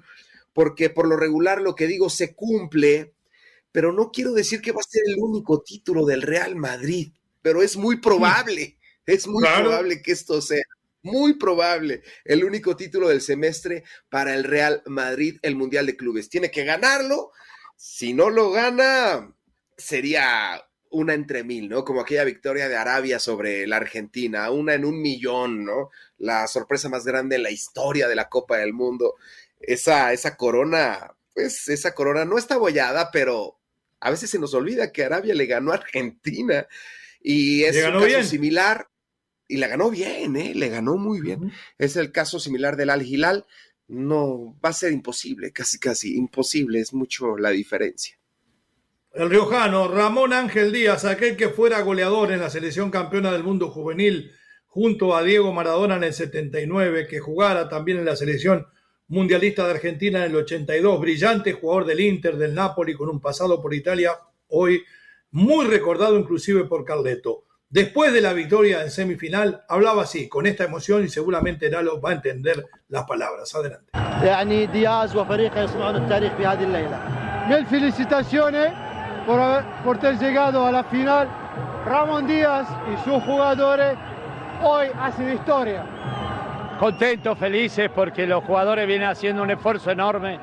porque 0.53 0.91
por 0.91 1.09
lo 1.09 1.17
regular 1.17 1.61
lo 1.61 1.75
que 1.75 1.87
digo 1.87 2.11
se 2.11 2.35
cumple, 2.35 3.15
pero 3.73 3.93
no 3.93 4.11
quiero 4.12 4.33
decir 4.33 4.61
que 4.61 4.73
va 4.73 4.81
a 4.81 4.88
ser 4.91 5.03
el 5.07 5.17
único 5.19 5.62
título 5.62 6.05
del 6.05 6.21
Real 6.23 6.57
Madrid, 6.57 7.12
pero 7.41 7.62
es 7.62 7.77
muy 7.77 8.01
probable, 8.01 8.79
es 9.07 9.27
muy 9.27 9.43
Claro. 9.43 9.65
probable 9.71 10.03
que 10.03 10.12
esto 10.12 10.43
sea. 10.43 10.62
Muy 11.03 11.35
probable 11.35 12.03
el 12.25 12.45
único 12.45 12.77
título 12.77 13.09
del 13.09 13.21
semestre 13.21 13.85
para 14.09 14.35
el 14.35 14.45
Real 14.45 14.83
Madrid, 14.87 15.38
el 15.43 15.57
Mundial 15.57 15.87
de 15.87 15.97
Clubes. 15.97 16.29
Tiene 16.29 16.51
que 16.51 16.65
ganarlo. 16.65 17.33
Si 17.77 18.12
no 18.12 18.31
lo 18.31 18.51
gana, 18.53 19.35
sería 19.77 20.65
una 20.91 21.15
entre 21.15 21.43
mil, 21.43 21.69
¿no? 21.69 21.85
Como 21.85 22.01
aquella 22.01 22.25
victoria 22.25 22.69
de 22.69 22.77
Arabia 22.77 23.19
sobre 23.19 23.67
la 23.67 23.77
Argentina, 23.79 24.51
una 24.51 24.75
en 24.75 24.85
un 24.85 25.01
millón, 25.01 25.65
¿no? 25.65 25.91
La 26.19 26.47
sorpresa 26.47 26.88
más 26.88 27.05
grande 27.05 27.37
en 27.37 27.43
la 27.43 27.51
historia 27.51 28.07
de 28.07 28.15
la 28.15 28.29
Copa 28.29 28.59
del 28.59 28.73
Mundo. 28.73 29.17
Esa, 29.59 30.12
esa 30.12 30.37
corona, 30.37 31.15
pues 31.35 31.69
esa 31.69 31.95
corona 31.95 32.25
no 32.25 32.38
está 32.38 32.59
bollada, 32.59 33.11
pero 33.11 33.59
a 34.01 34.11
veces 34.11 34.31
se 34.31 34.38
nos 34.38 34.55
olvida 34.55 34.93
que 34.93 35.05
Arabia 35.05 35.35
le 35.35 35.47
ganó 35.47 35.73
a 35.73 35.77
Argentina 35.77 36.67
y 37.23 37.65
es 37.65 37.77
un 37.77 37.93
caso 37.93 38.05
bien. 38.05 38.25
similar. 38.25 38.88
Y 39.53 39.59
la 39.59 39.69
ganó 39.69 39.91
bien, 39.91 40.35
¿eh? 40.37 40.55
Le 40.55 40.71
ganó 40.71 40.97
muy 40.97 41.21
bien. 41.21 41.53
Es 41.77 41.97
el 41.97 42.11
caso 42.11 42.41
similar 42.41 42.75
del 42.75 42.88
Al 42.88 43.03
Hilal. 43.03 43.45
No, 43.87 44.59
va 44.65 44.71
a 44.71 44.73
ser 44.73 44.93
imposible, 44.93 45.53
casi, 45.53 45.79
casi 45.79 46.17
imposible. 46.17 46.81
Es 46.81 46.95
mucho 46.95 47.37
la 47.37 47.51
diferencia. 47.51 48.19
El 49.12 49.29
riojano 49.29 49.88
Ramón 49.88 50.33
Ángel 50.33 50.73
Díaz, 50.73 51.05
aquel 51.05 51.37
que 51.37 51.51
fuera 51.51 51.83
goleador 51.83 52.33
en 52.33 52.41
la 52.41 52.49
selección 52.49 52.91
campeona 52.91 53.31
del 53.31 53.45
mundo 53.45 53.69
juvenil 53.69 54.33
junto 54.65 55.15
a 55.15 55.23
Diego 55.23 55.53
Maradona 55.53 55.97
en 55.97 56.05
el 56.05 56.15
79, 56.15 57.07
que 57.07 57.21
jugara 57.21 57.69
también 57.69 57.99
en 57.99 58.07
la 58.07 58.17
selección 58.17 58.67
mundialista 59.09 59.67
de 59.67 59.73
Argentina 59.73 60.25
en 60.25 60.31
el 60.31 60.37
82, 60.37 60.99
brillante 60.99 61.53
jugador 61.53 61.85
del 61.85 62.01
Inter, 62.01 62.38
del 62.38 62.55
Napoli, 62.55 62.95
con 62.95 63.11
un 63.11 63.21
pasado 63.21 63.61
por 63.61 63.75
Italia, 63.75 64.19
hoy 64.49 64.83
muy 65.31 65.67
recordado 65.67 66.19
inclusive 66.19 66.65
por 66.65 66.87
Carleto. 66.87 67.45
Después 67.72 68.12
de 68.12 68.20
la 68.20 68.35
victoria 68.35 68.82
en 68.82 68.90
semifinal, 68.90 69.64
hablaba 69.66 70.02
así, 70.02 70.28
con 70.28 70.44
esta 70.44 70.64
emoción 70.64 71.04
y 71.04 71.08
seguramente 71.08 71.70
Nalo 71.70 72.02
va 72.02 72.11
a 72.11 72.12
entender 72.12 72.66
las 72.90 73.04
palabras. 73.04 73.54
Adelante. 73.54 73.92
Mil 77.48 77.66
felicitaciones 77.66 78.72
por, 79.24 79.40
por 79.82 79.98
ter 79.98 80.18
llegado 80.18 80.66
a 80.66 80.70
la 80.70 80.85
final. 80.85 81.26
Ramón 81.87 82.26
Díaz 82.26 82.68
y 82.92 83.08
sus 83.08 83.22
jugadores 83.22 83.96
hoy 84.62 84.88
hacen 85.00 85.32
historia. 85.32 85.87
Contentos, 86.78 87.38
felices 87.38 87.90
porque 87.94 88.26
los 88.26 88.44
jugadores 88.44 88.87
vienen 88.87 89.08
haciendo 89.08 89.42
un 89.42 89.50
esfuerzo 89.50 89.90
enorme. 89.90 90.38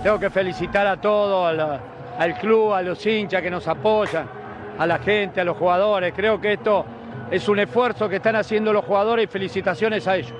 Tengo 0.00 0.20
que 0.20 0.30
felicitar 0.30 0.86
a 0.86 1.00
todos, 1.00 1.80
al 2.18 2.38
club, 2.38 2.72
a 2.72 2.82
los 2.82 3.04
hinchas 3.04 3.42
que 3.42 3.50
nos 3.50 3.66
apoyan, 3.66 4.28
a 4.77 4.85
la 4.85 4.99
gente, 4.99 5.41
a 5.41 5.43
los 5.43 5.57
jugadores. 5.57 6.13
Creo 6.15 6.39
que 6.39 6.53
esto 6.53 6.85
es 7.29 7.47
un 7.47 7.59
esfuerzo 7.59 8.09
que 8.09 8.17
están 8.17 8.35
haciendo 8.35 8.73
los 8.73 8.85
jugadores 8.85 9.25
y 9.25 9.27
felicitaciones 9.27 10.07
a 10.07 10.17
ellos. 10.17 10.33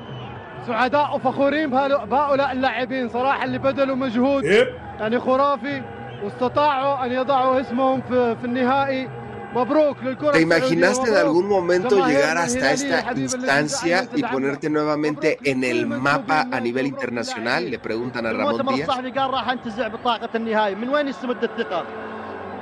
سعداء 0.67 1.15
وفخورين 1.15 1.69
بهؤلاء 1.69 2.51
اللاعبين 2.51 3.09
صراحه 3.09 3.43
اللي 3.43 3.57
بذلوا 3.57 3.95
مجهود 3.95 4.43
يعني 4.99 5.19
خرافي 5.19 5.81
واستطاعوا 6.23 7.05
ان 7.05 7.11
يضعوا 7.11 7.61
اسمهم 7.61 8.01
في, 8.01 8.35
في 8.35 8.45
النهائي 8.45 9.07
¿Te 10.31 10.41
imaginaste 10.41 11.09
en 11.09 11.17
algún 11.17 11.49
momento 11.49 12.07
llegar 12.07 12.37
hasta 12.37 12.71
esta 12.71 13.11
instancia 13.13 14.07
y 14.15 14.23
ponerte 14.23 14.69
nuevamente 14.69 15.39
en 15.43 15.65
el 15.65 15.87
mapa 15.87 16.47
a 16.49 16.59
nivel 16.61 16.87
internacional? 16.87 17.69
Le 17.69 17.77
preguntan 17.77 18.25
a 18.27 18.31
Ramón 18.31 18.65
Díaz. 18.73 18.87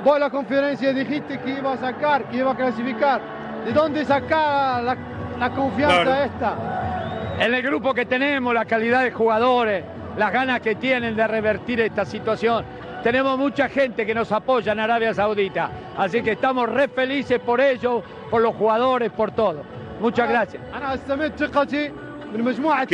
Vos 0.05 0.19
la 0.19 0.29
conferencia 0.29 0.93
dijiste 0.93 1.39
que 1.39 1.49
iba 1.49 1.73
a 1.73 1.77
sacar, 1.77 2.29
que 2.29 2.37
iba 2.37 2.51
a 2.51 2.55
clasificar. 2.55 3.19
¿De 3.65 3.73
dónde 3.73 4.05
saca 4.05 4.79
la, 4.79 4.95
la 5.39 5.49
confianza 5.49 6.25
esta? 6.25 7.37
En 7.39 7.51
el 7.51 7.63
grupo 7.63 7.91
que 7.91 8.05
tenemos, 8.05 8.53
la 8.53 8.65
calidad 8.65 9.01
de 9.01 9.11
jugadores, 9.11 9.83
las 10.15 10.31
ganas 10.31 10.61
que 10.61 10.75
tienen 10.75 11.15
de 11.15 11.25
revertir 11.25 11.81
esta 11.81 12.05
situación 12.05 12.63
tenemos 13.01 13.37
mucha 13.37 13.67
gente 13.69 14.03
que 14.03 14.15
nos 14.15 14.31
apoya 14.31 14.71
en 14.71 14.79
Arabia 14.79 15.13
Saudita, 15.13 15.69
así 15.95 16.23
que 16.23 16.31
estamos 16.31 16.67
re 16.67 16.87
felices 16.87 17.39
por 17.39 17.61
ello, 17.61 18.01
por 18.31 18.41
los 18.41 18.55
jugadores, 18.55 19.11
por 19.11 19.29
todo. 19.29 19.63
Muchas 19.99 20.27
gracias. 20.27 20.63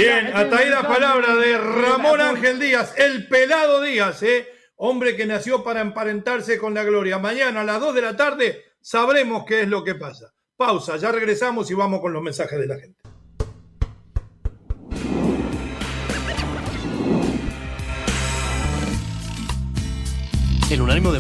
Bien, 0.02 0.32
hasta 0.36 0.58
ahí 0.58 0.70
la 0.70 0.82
palabra 0.82 1.36
de 1.36 1.58
Ramón 1.58 2.20
Ángel 2.20 2.60
Díaz, 2.60 2.94
el 2.98 3.26
pelado 3.30 3.82
Díaz, 3.82 4.22
¿eh? 4.24 4.61
Hombre 4.84 5.16
que 5.16 5.28
nació 5.28 5.64
para 5.64 5.82
emparentarse 5.82 6.58
con 6.58 6.74
la 6.74 6.84
gloria. 6.84 7.20
Mañana 7.20 7.62
a 7.62 7.64
las 7.64 7.80
2 7.80 7.94
de 7.94 8.02
la 8.02 8.16
tarde 8.16 8.64
sabremos 8.82 9.46
qué 9.46 9.62
es 9.62 9.68
lo 9.68 9.84
que 9.84 9.94
pasa. 9.94 10.34
Pausa, 10.58 10.98
ya 10.98 11.12
regresamos 11.12 11.70
y 11.70 11.76
vamos 11.76 12.02
con 12.02 12.12
los 12.12 12.24
mensajes 12.24 12.60
de 12.60 12.68
la 12.68 12.80
gente. 12.80 13.00
El 20.72 20.82
Unánimo 20.82 21.12
de 21.12 21.20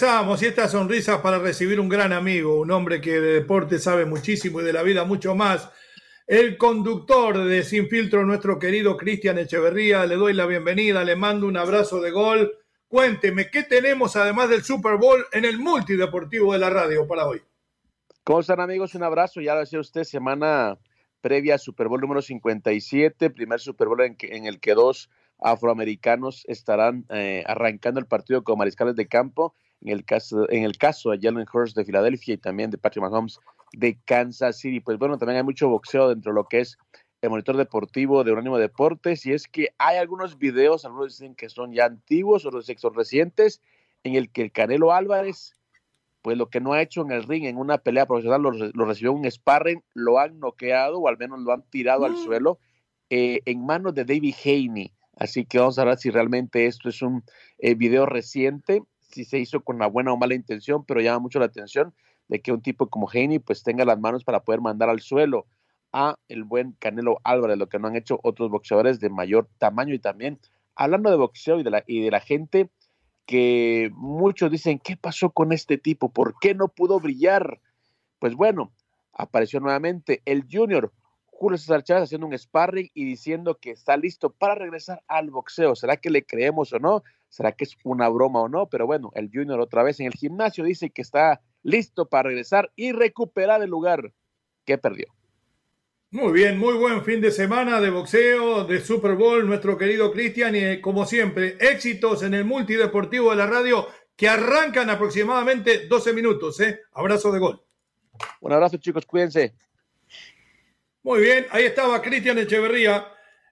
Regresamos 0.00 0.40
y 0.42 0.46
esta 0.46 0.68
sonrisa 0.68 1.20
para 1.20 1.40
recibir 1.40 1.80
un 1.80 1.88
gran 1.88 2.12
amigo, 2.12 2.60
un 2.60 2.70
hombre 2.70 3.00
que 3.00 3.20
de 3.20 3.32
deporte 3.32 3.80
sabe 3.80 4.04
muchísimo 4.04 4.60
y 4.60 4.64
de 4.64 4.72
la 4.72 4.84
vida 4.84 5.02
mucho 5.02 5.34
más. 5.34 5.72
El 6.24 6.56
conductor 6.56 7.42
de 7.42 7.64
Sin 7.64 7.88
Filtro, 7.88 8.24
nuestro 8.24 8.60
querido 8.60 8.96
Cristian 8.96 9.38
Echeverría, 9.38 10.06
le 10.06 10.14
doy 10.14 10.34
la 10.34 10.46
bienvenida, 10.46 11.02
le 11.02 11.16
mando 11.16 11.48
un 11.48 11.56
abrazo 11.56 12.00
de 12.00 12.12
gol. 12.12 12.54
Cuénteme, 12.86 13.50
¿qué 13.50 13.64
tenemos 13.64 14.14
además 14.14 14.48
del 14.48 14.62
Super 14.62 14.98
Bowl 14.98 15.26
en 15.32 15.44
el 15.44 15.58
multideportivo 15.58 16.52
de 16.52 16.60
la 16.60 16.70
radio 16.70 17.04
para 17.08 17.26
hoy? 17.26 17.42
¿Cómo 18.22 18.38
están 18.38 18.60
amigos? 18.60 18.94
Un 18.94 19.02
abrazo, 19.02 19.40
ya 19.40 19.54
lo 19.54 19.60
decía 19.60 19.80
usted, 19.80 20.04
semana 20.04 20.78
previa 21.20 21.54
al 21.54 21.60
Super 21.60 21.88
Bowl 21.88 22.00
número 22.00 22.22
57, 22.22 23.30
primer 23.30 23.58
Super 23.58 23.88
Bowl 23.88 24.02
en, 24.02 24.16
en 24.20 24.46
el 24.46 24.60
que 24.60 24.74
dos 24.74 25.10
afroamericanos 25.40 26.44
estarán 26.46 27.04
eh, 27.08 27.42
arrancando 27.48 27.98
el 27.98 28.06
partido 28.06 28.44
como 28.44 28.58
mariscales 28.58 28.94
de 28.94 29.08
campo. 29.08 29.56
En 29.80 29.90
el 29.90 30.04
caso, 30.04 30.50
en 30.50 30.64
el 30.64 30.76
caso 30.76 31.10
de 31.10 31.18
Jalen 31.20 31.46
Hurst 31.52 31.76
de 31.76 31.84
Filadelfia 31.84 32.34
y 32.34 32.38
también 32.38 32.70
de 32.70 32.78
Patrick 32.78 33.02
Mahomes 33.02 33.38
de 33.72 33.98
Kansas 34.04 34.58
City. 34.58 34.80
Pues 34.80 34.98
bueno, 34.98 35.18
también 35.18 35.38
hay 35.38 35.44
mucho 35.44 35.68
boxeo 35.68 36.08
dentro 36.08 36.32
de 36.32 36.34
lo 36.34 36.44
que 36.44 36.60
es 36.60 36.78
el 37.22 37.30
monitor 37.30 37.56
deportivo 37.56 38.24
de 38.24 38.32
Unánimo 38.32 38.58
Deportes. 38.58 39.26
Y 39.26 39.32
es 39.32 39.46
que 39.46 39.68
hay 39.78 39.98
algunos 39.98 40.38
videos, 40.38 40.84
algunos 40.84 41.18
dicen 41.18 41.34
que 41.34 41.48
son 41.48 41.72
ya 41.72 41.86
antiguos, 41.86 42.46
otros 42.46 42.66
que 42.66 42.78
son 42.78 42.94
recientes, 42.94 43.60
en 44.04 44.14
el 44.14 44.30
que 44.30 44.42
el 44.42 44.52
Canelo 44.52 44.92
Álvarez, 44.92 45.54
pues 46.22 46.36
lo 46.36 46.48
que 46.50 46.60
no 46.60 46.72
ha 46.72 46.82
hecho 46.82 47.02
en 47.02 47.12
el 47.12 47.24
ring, 47.24 47.44
en 47.44 47.56
una 47.56 47.78
pelea 47.78 48.06
profesional, 48.06 48.42
lo, 48.42 48.84
recibió 48.84 49.12
un 49.12 49.28
sparring, 49.30 49.82
lo 49.94 50.18
han 50.18 50.38
noqueado 50.40 50.98
o 50.98 51.08
al 51.08 51.18
menos 51.18 51.40
lo 51.40 51.52
han 51.52 51.62
tirado 51.70 52.04
al 52.04 52.12
mm. 52.12 52.24
suelo 52.24 52.58
eh, 53.10 53.40
en 53.44 53.64
manos 53.64 53.94
de 53.94 54.04
David 54.04 54.34
Haney. 54.44 54.92
Así 55.16 55.44
que 55.44 55.58
vamos 55.58 55.78
a 55.78 55.84
ver 55.84 55.98
si 55.98 56.10
realmente 56.10 56.66
esto 56.66 56.88
es 56.88 57.02
un 57.02 57.24
eh, 57.58 57.74
video 57.74 58.06
reciente, 58.06 58.82
si 59.08 59.24
se 59.24 59.38
hizo 59.38 59.60
con 59.60 59.76
una 59.76 59.86
buena 59.86 60.12
o 60.12 60.16
mala 60.16 60.34
intención, 60.34 60.84
pero 60.84 61.00
llama 61.00 61.18
mucho 61.18 61.38
la 61.38 61.46
atención 61.46 61.94
de 62.28 62.40
que 62.40 62.52
un 62.52 62.60
tipo 62.60 62.88
como 62.88 63.08
Haney 63.08 63.38
pues 63.38 63.62
tenga 63.62 63.84
las 63.84 63.98
manos 63.98 64.24
para 64.24 64.40
poder 64.40 64.60
mandar 64.60 64.88
al 64.90 65.00
suelo 65.00 65.46
a 65.92 66.14
el 66.28 66.44
buen 66.44 66.72
Canelo 66.72 67.18
Álvarez, 67.24 67.56
lo 67.56 67.68
que 67.68 67.78
no 67.78 67.88
han 67.88 67.96
hecho 67.96 68.20
otros 68.22 68.50
boxeadores 68.50 69.00
de 69.00 69.08
mayor 69.08 69.48
tamaño 69.58 69.94
y 69.94 69.98
también 69.98 70.38
hablando 70.76 71.10
de 71.10 71.16
boxeo 71.16 71.58
y 71.58 71.62
de 71.62 71.70
la, 71.70 71.84
y 71.86 72.02
de 72.02 72.10
la 72.10 72.20
gente 72.20 72.70
que 73.26 73.90
muchos 73.94 74.50
dicen, 74.50 74.78
¿qué 74.78 74.96
pasó 74.96 75.30
con 75.30 75.52
este 75.52 75.76
tipo? 75.76 76.10
¿Por 76.10 76.38
qué 76.38 76.54
no 76.54 76.68
pudo 76.68 77.00
brillar? 77.00 77.60
Pues 78.18 78.34
bueno, 78.34 78.72
apareció 79.12 79.60
nuevamente 79.60 80.22
el 80.24 80.46
Junior, 80.50 80.92
Julio 81.26 81.58
César 81.58 81.82
Chávez 81.82 82.04
haciendo 82.04 82.26
un 82.26 82.38
sparring 82.38 82.90
y 82.94 83.04
diciendo 83.04 83.58
que 83.60 83.70
está 83.70 83.96
listo 83.96 84.30
para 84.30 84.54
regresar 84.54 85.02
al 85.08 85.30
boxeo. 85.30 85.76
¿Será 85.76 85.96
que 85.96 86.10
le 86.10 86.24
creemos 86.24 86.72
o 86.72 86.78
no? 86.78 87.02
¿Será 87.28 87.52
que 87.52 87.64
es 87.64 87.76
una 87.84 88.08
broma 88.08 88.40
o 88.40 88.48
no? 88.48 88.68
Pero 88.68 88.86
bueno, 88.86 89.10
el 89.14 89.30
Junior 89.32 89.60
otra 89.60 89.82
vez 89.82 90.00
en 90.00 90.06
el 90.06 90.14
gimnasio 90.14 90.64
dice 90.64 90.90
que 90.90 91.02
está 91.02 91.40
listo 91.62 92.08
para 92.08 92.28
regresar 92.28 92.72
y 92.76 92.92
recuperar 92.92 93.62
el 93.62 93.70
lugar 93.70 94.12
que 94.64 94.78
perdió. 94.78 95.06
Muy 96.10 96.32
bien, 96.32 96.58
muy 96.58 96.72
buen 96.74 97.04
fin 97.04 97.20
de 97.20 97.30
semana 97.30 97.82
de 97.82 97.90
boxeo, 97.90 98.64
de 98.64 98.80
Super 98.80 99.14
Bowl, 99.14 99.46
nuestro 99.46 99.76
querido 99.76 100.10
Cristian, 100.10 100.56
y 100.56 100.60
eh, 100.60 100.80
como 100.80 101.04
siempre, 101.04 101.58
éxitos 101.60 102.22
en 102.22 102.32
el 102.32 102.46
multideportivo 102.46 103.30
de 103.30 103.36
la 103.36 103.46
radio 103.46 103.86
que 104.16 104.26
arrancan 104.26 104.88
aproximadamente 104.88 105.86
12 105.86 106.14
minutos. 106.14 106.58
¿eh? 106.60 106.80
Abrazo 106.92 107.30
de 107.30 107.38
gol. 107.38 107.62
Un 108.40 108.52
abrazo 108.52 108.78
chicos, 108.78 109.04
cuídense. 109.04 109.54
Muy 111.02 111.20
bien, 111.20 111.46
ahí 111.50 111.64
estaba 111.64 112.00
Cristian 112.00 112.38
Echeverría, 112.38 113.06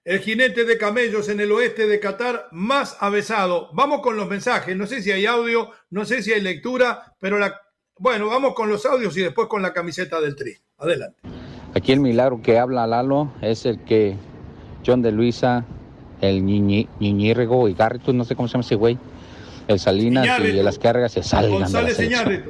el 0.06 0.20
jinete 0.20 0.64
de 0.64 0.78
camellos 0.78 1.28
en 1.28 1.40
el 1.40 1.50
oeste 1.50 1.88
de 1.88 1.98
Qatar 1.98 2.46
más 2.52 2.96
avesado. 3.00 3.70
Vamos 3.72 4.02
con 4.02 4.16
los 4.16 4.28
mensajes, 4.28 4.76
no 4.76 4.86
sé 4.86 5.02
si 5.02 5.10
hay 5.10 5.26
audio, 5.26 5.70
no 5.90 6.04
sé 6.04 6.22
si 6.22 6.32
hay 6.32 6.40
lectura, 6.40 7.16
pero 7.18 7.40
la... 7.40 7.60
bueno, 7.98 8.28
vamos 8.28 8.54
con 8.54 8.68
los 8.68 8.86
audios 8.86 9.16
y 9.16 9.22
después 9.22 9.48
con 9.48 9.62
la 9.62 9.72
camiseta 9.72 10.20
del 10.20 10.36
Tri. 10.36 10.56
Adelante. 10.78 11.18
Aquí 11.74 11.90
el 11.90 11.98
milagro 11.98 12.40
que 12.40 12.56
habla 12.56 12.86
Lalo 12.86 13.32
es 13.42 13.66
el 13.66 13.82
que 13.82 14.16
John 14.86 15.02
de 15.02 15.10
Luisa, 15.10 15.64
el 16.20 16.44
Ñiñi, 16.44 16.88
y 17.00 17.74
Garrito, 17.74 18.12
no 18.12 18.24
sé 18.24 18.36
cómo 18.36 18.46
se 18.46 18.52
llama 18.52 18.64
ese 18.64 18.76
güey, 18.76 18.98
el 19.66 19.80
Salinas 19.80 20.38
y 20.38 20.52
las 20.62 20.78
cargas 20.78 21.10
se 21.12 21.24
salgan 21.24 21.72
de 21.72 21.82
la 21.82 22.42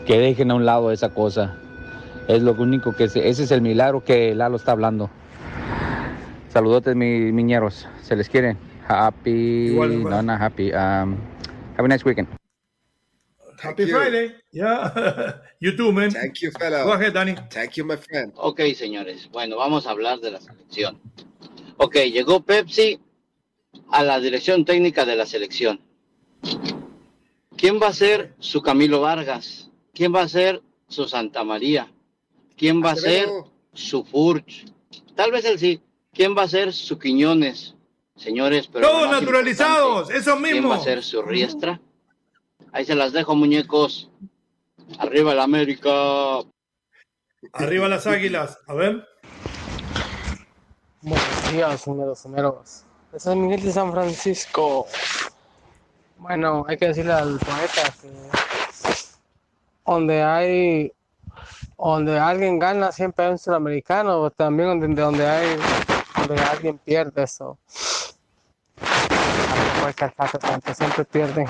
Que 0.06 0.18
dejen 0.18 0.50
a 0.50 0.54
un 0.54 0.64
lado 0.64 0.90
esa 0.90 1.12
cosa 1.12 1.58
Es 2.28 2.40
lo 2.40 2.52
único 2.52 2.96
que 2.96 3.04
ese 3.04 3.28
es 3.28 3.50
el 3.50 3.60
milagro 3.60 4.02
que 4.02 4.34
Lalo 4.34 4.56
está 4.56 4.72
hablando. 4.72 5.10
Saludotes, 6.54 6.94
mi, 6.94 7.32
miñeros. 7.32 7.88
Se 8.04 8.14
les 8.14 8.28
quiere. 8.28 8.56
Happy. 8.86 9.72
Igual, 9.72 9.92
igual. 9.92 10.10
No, 10.14 10.22
no, 10.22 10.32
happy. 10.34 10.70
Um, 10.70 11.18
have 11.76 11.84
a 11.84 11.88
nice 11.88 12.04
weekend. 12.04 12.28
Happy 13.60 13.86
Friday. 13.86 14.36
Yeah. 14.52 15.34
you 15.58 15.76
too, 15.76 15.90
man. 15.90 16.12
Thank 16.12 16.42
you, 16.42 16.52
fellow. 16.52 16.84
Go 16.84 16.92
ahead, 16.92 17.12
Danny. 17.12 17.34
Thank 17.50 17.76
you, 17.76 17.84
my 17.84 17.96
friend. 17.96 18.32
Ok, 18.36 18.60
señores. 18.76 19.28
Bueno, 19.32 19.56
vamos 19.56 19.88
a 19.88 19.90
hablar 19.90 20.20
de 20.20 20.30
la 20.30 20.40
selección. 20.40 21.00
Ok, 21.78 21.96
llegó 22.12 22.44
Pepsi 22.44 23.00
a 23.90 24.04
la 24.04 24.20
dirección 24.20 24.64
técnica 24.64 25.04
de 25.04 25.16
la 25.16 25.26
selección. 25.26 25.80
¿Quién 27.56 27.80
va 27.82 27.88
a 27.88 27.92
ser 27.92 28.32
su 28.38 28.62
Camilo 28.62 29.00
Vargas? 29.00 29.72
¿Quién 29.92 30.14
va 30.14 30.22
a 30.22 30.28
ser 30.28 30.62
su 30.86 31.08
Santa 31.08 31.42
María? 31.42 31.90
¿Quién 32.56 32.80
va 32.80 32.92
a 32.92 32.96
ser 32.96 33.28
su 33.72 34.04
Furch? 34.04 34.66
Tal 35.16 35.32
vez 35.32 35.44
él 35.46 35.58
sí. 35.58 35.80
¿Quién 36.14 36.36
va 36.36 36.42
a 36.42 36.48
ser 36.48 36.72
su 36.72 36.98
Quiñones? 36.98 37.74
Señores, 38.16 38.68
pero... 38.72 38.88
Todos 38.88 39.10
naturalizados, 39.10 40.10
esos 40.10 40.34
¿Quién 40.34 40.44
va 40.44 40.48
mismos. 40.48 40.80
a 40.80 40.84
ser 40.84 41.02
su 41.02 41.22
Riestra? 41.22 41.80
Ahí 42.72 42.84
se 42.84 42.94
las 42.94 43.12
dejo, 43.12 43.34
muñecos. 43.34 44.10
Arriba 44.98 45.32
el 45.32 45.40
América. 45.40 45.90
Arriba 47.52 47.88
las 47.88 48.06
águilas. 48.06 48.58
A 48.66 48.74
ver. 48.74 49.04
Buenos 51.02 51.52
días, 51.52 51.86
números, 51.86 52.24
números. 52.24 52.84
De 53.12 53.20
San 53.20 53.40
Miguel 53.42 53.62
de 53.62 53.72
San 53.72 53.92
Francisco. 53.92 54.86
Bueno, 56.18 56.64
hay 56.68 56.76
que 56.76 56.88
decirle 56.88 57.12
al 57.12 57.38
poeta 57.38 57.92
que 58.00 58.08
donde 59.84 60.22
hay, 60.22 60.92
donde 61.76 62.18
alguien 62.18 62.58
gana 62.58 62.90
siempre 62.92 63.26
hay 63.26 63.32
un 63.32 63.38
sudamericano, 63.38 64.30
también 64.30 64.80
donde, 64.80 65.02
donde 65.02 65.26
hay, 65.26 65.58
alguien 66.32 66.78
pierde 66.78 67.22
eso. 67.22 67.58
Tanto, 70.40 70.74
siempre 70.74 71.04
pierden. 71.04 71.46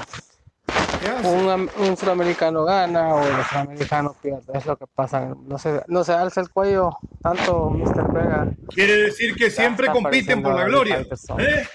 Un, 1.22 1.70
un 1.78 1.96
sudamericano 1.96 2.64
gana 2.64 3.14
o 3.14 3.22
el 3.22 3.44
sudamericano 3.44 4.16
pierde, 4.20 4.52
es 4.54 4.66
lo 4.66 4.76
que 4.76 4.86
pasa. 4.86 5.34
No 5.46 5.58
se, 5.58 5.82
no 5.86 6.02
se 6.02 6.12
alza 6.12 6.40
el 6.40 6.50
cuello 6.50 6.96
tanto, 7.22 7.70
Mr. 7.70 8.12
Vega. 8.12 8.48
Quiere 8.68 8.96
decir 8.96 9.34
que 9.34 9.50
siempre 9.50 9.88
compiten 9.88 10.42
por 10.42 10.54
la 10.54 10.64
gloria. 10.64 11.00
¿eh? 11.38 11.68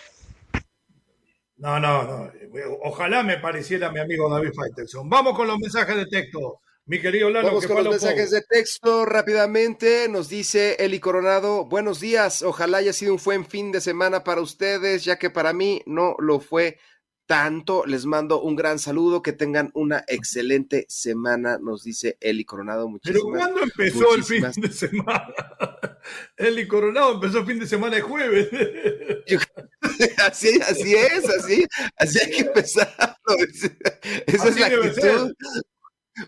No, 1.57 1.79
no, 1.79 2.03
no. 2.03 2.31
Ojalá 2.83 3.23
me 3.23 3.37
pareciera 3.37 3.91
mi 3.91 3.99
amigo 3.99 4.29
David 4.29 4.53
Faitelson. 4.55 5.09
Vamos 5.09 5.35
con 5.35 5.47
los 5.47 5.59
mensajes 5.59 5.95
de 5.95 6.05
texto. 6.05 6.61
Mi 6.89 6.99
querido 6.99 7.29
Lalo, 7.29 7.49
Vamos 7.49 7.61
que 7.61 7.67
con 7.67 7.75
los 7.77 7.85
lo 7.85 7.91
mensajes 7.91 8.31
de 8.31 8.41
texto 8.41 9.05
rápidamente. 9.05 10.07
Nos 10.09 10.27
dice 10.27 10.75
Eli 10.79 10.99
Coronado, 10.99 11.65
buenos 11.65 11.99
días, 11.99 12.41
ojalá 12.41 12.79
haya 12.79 12.93
sido 12.93 13.13
un 13.13 13.21
buen 13.23 13.45
fin 13.45 13.71
de 13.71 13.79
semana 13.79 14.23
para 14.23 14.41
ustedes, 14.41 15.03
ya 15.03 15.19
que 15.19 15.29
para 15.29 15.53
mí 15.53 15.83
no 15.85 16.15
lo 16.17 16.39
fue 16.39 16.79
tanto. 17.27 17.85
Les 17.85 18.07
mando 18.07 18.41
un 18.41 18.55
gran 18.55 18.79
saludo, 18.79 19.21
que 19.21 19.33
tengan 19.33 19.69
una 19.75 20.03
excelente 20.07 20.87
semana, 20.89 21.59
nos 21.61 21.83
dice 21.83 22.17
Eli 22.21 22.43
Coronado. 22.43 22.89
Pero 23.03 23.19
Muchísimas, 23.23 23.37
¿cuándo 23.39 23.61
empezó 23.61 24.15
el 24.15 24.23
fin 24.23 24.41
de 24.59 24.71
semana? 24.71 25.35
Eli 26.37 26.67
Coronado 26.67 27.13
empezó 27.13 27.37
el 27.37 27.45
fin 27.45 27.59
de 27.59 27.67
semana 27.67 27.97
de 27.97 28.01
jueves. 28.01 28.49
así, 30.25 30.59
así 30.67 30.95
es, 30.95 31.29
así, 31.29 31.67
así 31.97 32.17
hay 32.17 32.31
que 32.31 32.41
empezar. 32.47 33.15
Esa 34.25 34.33
es 34.37 34.41
Así 34.41 34.59
la 34.59 34.69
debe 34.69 34.87
actitud. 34.87 35.35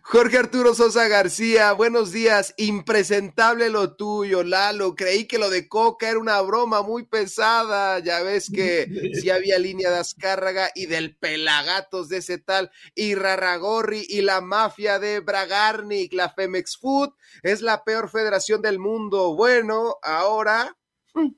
Jorge 0.03 0.37
Arturo 0.37 0.73
Sosa 0.73 1.07
García, 1.09 1.73
buenos 1.73 2.13
días. 2.13 2.53
Impresentable 2.57 3.69
lo 3.69 3.95
tuyo, 3.95 4.43
Lalo. 4.43 4.95
Creí 4.95 5.25
que 5.25 5.37
lo 5.37 5.49
de 5.49 5.67
Coca 5.67 6.09
era 6.09 6.19
una 6.19 6.39
broma 6.41 6.81
muy 6.81 7.03
pesada. 7.03 7.99
Ya 7.99 8.21
ves 8.21 8.49
que 8.49 8.87
sí 9.21 9.29
había 9.29 9.59
línea 9.59 9.89
de 9.89 9.97
Azcárraga 9.97 10.71
y 10.75 10.85
del 10.85 11.15
Pelagatos 11.17 12.07
de 12.07 12.17
ese 12.17 12.37
tal 12.37 12.71
y 12.95 13.15
Rarragorri 13.15 14.05
y 14.07 14.21
la 14.21 14.39
mafia 14.39 14.97
de 14.97 15.19
Bragarnik, 15.19 16.13
la 16.13 16.29
Femex 16.29 16.77
Food, 16.77 17.13
es 17.43 17.61
la 17.61 17.83
peor 17.83 18.09
federación 18.09 18.61
del 18.61 18.79
mundo. 18.79 19.35
Bueno, 19.35 19.97
ahora 20.03 20.77
hmm, 21.13 21.31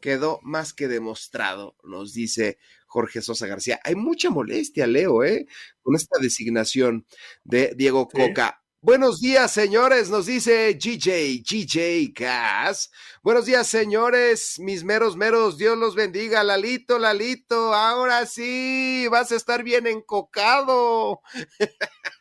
quedó 0.00 0.40
más 0.42 0.74
que 0.74 0.88
demostrado, 0.88 1.74
nos 1.82 2.12
dice 2.12 2.58
Jorge 2.98 3.22
Sosa 3.22 3.46
García. 3.46 3.78
Hay 3.84 3.94
mucha 3.94 4.28
molestia, 4.28 4.88
Leo, 4.88 5.22
¿eh? 5.22 5.46
Con 5.82 5.94
esta 5.94 6.18
designación 6.20 7.06
de 7.44 7.72
Diego 7.76 8.08
Coca. 8.08 8.60
Buenos 8.80 9.20
días, 9.20 9.52
señores, 9.52 10.10
nos 10.10 10.26
dice 10.26 10.76
GJ, 10.80 11.42
GJ 11.44 12.12
Gas. 12.12 12.90
Buenos 13.22 13.46
días, 13.46 13.68
señores, 13.68 14.58
mis 14.58 14.82
meros, 14.82 15.16
meros, 15.16 15.58
Dios 15.58 15.78
los 15.78 15.94
bendiga. 15.94 16.42
Lalito, 16.42 16.98
Lalito, 16.98 17.72
ahora 17.72 18.26
sí, 18.26 19.06
vas 19.12 19.30
a 19.30 19.36
estar 19.36 19.62
bien 19.62 19.86
encocado. 19.86 21.20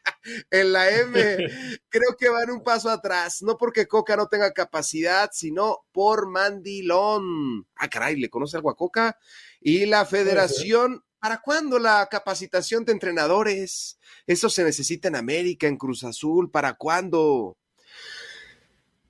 en 0.51 0.73
la 0.73 0.89
M. 0.89 1.11
Creo 1.89 2.15
que 2.19 2.29
van 2.29 2.51
un 2.51 2.63
paso 2.63 2.89
atrás, 2.89 3.41
no 3.41 3.57
porque 3.57 3.87
Coca 3.87 4.15
no 4.15 4.27
tenga 4.27 4.51
capacidad, 4.51 5.29
sino 5.33 5.85
por 5.91 6.27
mandilón. 6.27 7.67
Ah, 7.75 7.87
caray, 7.87 8.15
¿le 8.17 8.29
conoce 8.29 8.57
algo 8.57 8.69
a 8.69 8.75
Coca? 8.75 9.17
Y 9.61 9.85
la 9.85 10.05
federación, 10.05 11.03
¿para 11.19 11.41
cuándo 11.41 11.79
la 11.79 12.07
capacitación 12.09 12.85
de 12.85 12.93
entrenadores? 12.93 13.99
Eso 14.25 14.49
se 14.49 14.63
necesita 14.63 15.07
en 15.07 15.15
América, 15.15 15.67
en 15.67 15.77
Cruz 15.77 16.03
Azul, 16.03 16.51
¿para 16.51 16.73
cuándo? 16.73 17.57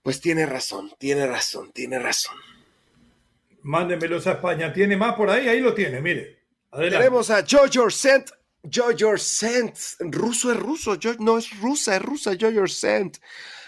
Pues 0.01 0.21
tiene 0.21 0.45
razón, 0.45 0.93
tiene 0.97 1.27
razón, 1.27 1.71
tiene 1.73 1.99
razón. 1.99 2.35
Mándemelos 3.63 4.25
a 4.27 4.33
España. 4.33 4.71
¿Tiene 4.71 4.95
más 4.95 5.15
por 5.15 5.29
ahí? 5.29 5.49
Ahí 5.49 5.59
lo 5.59 5.73
tiene, 5.73 5.99
mire. 5.99 6.39
Adelante. 6.71 6.97
Tenemos 6.97 7.29
a 7.29 7.43
Jojo 7.45 7.89
Sent. 7.89 8.29
Jojo 8.73 9.17
Sent. 9.17 9.77
Ruso 9.99 10.51
es 10.51 10.57
ruso. 10.57 10.95
Yo, 10.95 11.13
no 11.19 11.37
es 11.37 11.59
rusa, 11.59 11.97
es 11.97 12.01
rusa. 12.01 12.37
Jojo 12.39 12.67
Sent. 12.67 13.17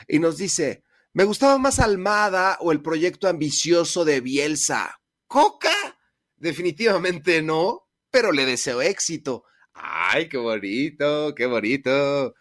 Y 0.07 0.19
nos 0.19 0.37
dice: 0.37 0.83
Me 1.11 1.25
gustaba 1.25 1.57
más 1.57 1.79
Almada 1.79 2.57
o 2.61 2.71
el 2.71 2.81
proyecto 2.81 3.27
ambicioso 3.27 4.05
de 4.05 4.21
Bielsa. 4.21 5.01
¿Coca? 5.27 5.98
Definitivamente 6.39 7.41
no, 7.41 7.87
pero 8.09 8.31
le 8.31 8.45
deseo 8.45 8.81
éxito. 8.81 9.43
Ay, 9.73 10.27
qué 10.27 10.37
bonito, 10.37 11.33
qué 11.35 11.45
bonito. 11.45 12.35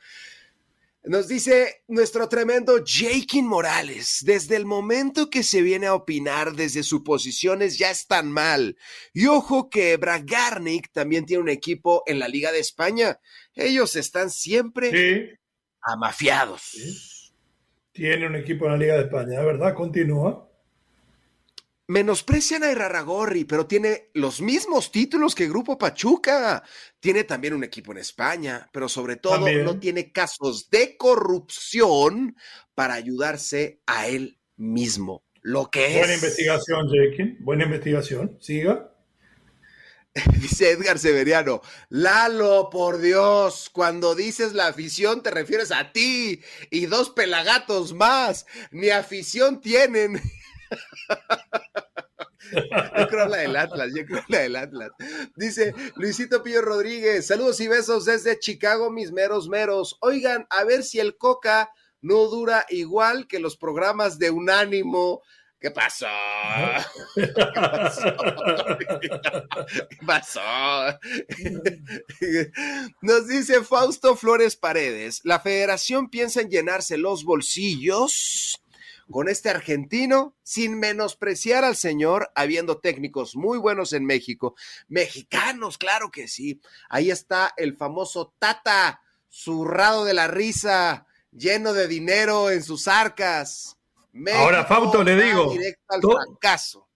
Nos 1.05 1.29
dice 1.29 1.83
nuestro 1.89 2.29
tremendo 2.29 2.85
Jakin 2.85 3.47
Morales, 3.47 4.19
desde 4.27 4.57
el 4.57 4.67
momento 4.67 5.31
que 5.31 5.43
se 5.43 5.63
viene 5.63 5.87
a 5.87 5.95
opinar 5.95 6.53
desde 6.55 6.83
suposiciones 6.83 7.79
ya 7.79 7.91
están 7.91 8.31
mal. 8.31 8.77
Y 9.15 9.27
ojo 9.27 9.71
que 9.71 9.97
Bragarnik 9.97 10.93
también 10.93 11.25
tiene 11.25 11.43
un 11.43 11.49
equipo 11.49 12.03
en 12.07 12.19
la 12.19 12.29
Liga 12.29 12.53
de 12.53 12.59
España. 12.59 13.21
Ellos 13.55 13.97
están 13.97 14.31
siempre 14.31 15.39
amafiados. 15.81 17.33
Tiene 17.93 18.27
un 18.27 18.37
equipo 18.37 18.67
en 18.67 18.73
la 18.73 18.79
Liga 18.79 18.97
de 18.97 19.05
España, 19.05 19.39
¿de 19.39 19.47
verdad? 19.47 19.75
Continúa. 19.75 20.48
Menosprecian 21.89 22.63
a 22.65 22.71
Irarragorri, 22.71 23.45
pero 23.45 23.67
tiene 23.67 24.11
los 24.13 24.43
mismos 24.43 24.93
títulos 24.93 25.35
que 25.35 25.49
Grupo 25.49 25.79
Pachuca. 25.79 26.63
Tiene 27.01 27.25
también 27.25 27.55
un 27.55 27.65
equipo 27.65 27.93
en 27.93 27.99
España, 27.99 28.69
pero 28.75 28.91
sobre 28.91 29.17
todo 29.17 29.37
También. 29.37 29.65
no 29.65 29.81
tiene 29.81 30.13
casos 30.13 30.69
de 30.69 30.99
corrupción 30.99 32.37
para 32.75 32.93
ayudarse 32.93 33.81
a 33.87 34.07
él 34.07 34.39
mismo. 34.57 35.25
Lo 35.41 35.71
que 35.71 35.97
Buena 35.97 36.13
es. 36.13 36.23
investigación, 36.23 36.89
Jakin. 36.91 37.39
Buena 37.41 37.65
investigación. 37.65 38.37
Siga. 38.39 38.93
Dice 40.43 40.73
Edgar 40.73 40.99
Severiano, 40.99 41.63
Lalo, 41.89 42.69
por 42.71 43.01
Dios, 43.01 43.71
cuando 43.73 44.15
dices 44.15 44.53
la 44.53 44.67
afición 44.67 45.23
te 45.23 45.31
refieres 45.31 45.71
a 45.71 45.93
ti 45.93 46.43
y 46.71 46.87
dos 46.87 47.11
pelagatos 47.11 47.95
más, 47.95 48.45
ni 48.73 48.91
afición 48.91 49.63
tienen. 49.63 50.21
Yo 52.99 53.09
creo 53.09 53.27
la 53.27 53.39
del 53.39 53.57
Atlas, 53.57 53.93
yo 53.95 54.07
creo 54.07 54.23
la 54.29 54.39
del 54.41 54.57
Atlas. 54.57 54.91
Dice 55.37 55.75
Luisito 55.97 56.43
Pillo 56.43 56.63
Rodríguez, 56.63 57.27
saludos 57.27 57.61
y 57.61 57.69
besos 57.69 58.05
desde 58.05 58.39
Chicago, 58.39 58.91
mis 58.91 59.13
meros 59.13 59.49
meros. 59.49 59.97
Oigan, 60.01 60.47
a 60.51 60.65
ver 60.65 60.83
si 60.83 60.99
el 61.01 61.17
Coca 61.17 61.71
no 62.01 62.27
dura 62.27 62.65
igual 62.69 63.27
que 63.27 63.41
los 63.41 63.57
programas 63.57 64.19
de 64.19 64.31
Unánimo. 64.31 65.23
¿Qué 65.61 65.73
pasó? 65.73 66.07
¿Qué 67.17 67.27
pasó? 67.55 68.17
¿Qué 69.01 69.99
pasó? 70.07 70.41
Nos 73.03 73.27
dice 73.27 73.65
Fausto 73.65 74.15
Flores 74.15 74.55
Paredes, 74.55 75.21
la 75.25 75.41
federación 75.41 76.11
piensa 76.11 76.43
en 76.43 76.51
llenarse 76.51 76.97
los 76.97 77.25
bolsillos 77.25 78.63
con 79.11 79.29
este 79.29 79.51
argentino 79.51 80.35
sin 80.43 80.79
menospreciar 80.79 81.65
al 81.65 81.77
señor, 81.77 82.31
habiendo 82.35 82.79
técnicos 82.79 83.37
muy 83.37 83.59
buenos 83.59 83.93
en 83.93 84.05
México. 84.05 84.55
Mexicanos, 84.89 85.79
claro 85.79 86.11
que 86.11 86.29
sí. 86.29 86.61
Ahí 86.89 87.11
está 87.11 87.53
el 87.57 87.77
famoso 87.77 88.35
Tata, 88.39 89.01
zurrado 89.31 90.05
de 90.05 90.15
la 90.15 90.29
risa. 90.29 91.07
lleno 91.31 91.73
de 91.73 91.89
dinero 91.89 92.51
en 92.51 92.63
sus 92.63 92.89
arcas. 92.89 93.77
Ahora, 94.35 94.65
Fausto, 94.65 95.05
le 95.05 95.23
digo, 95.23 95.55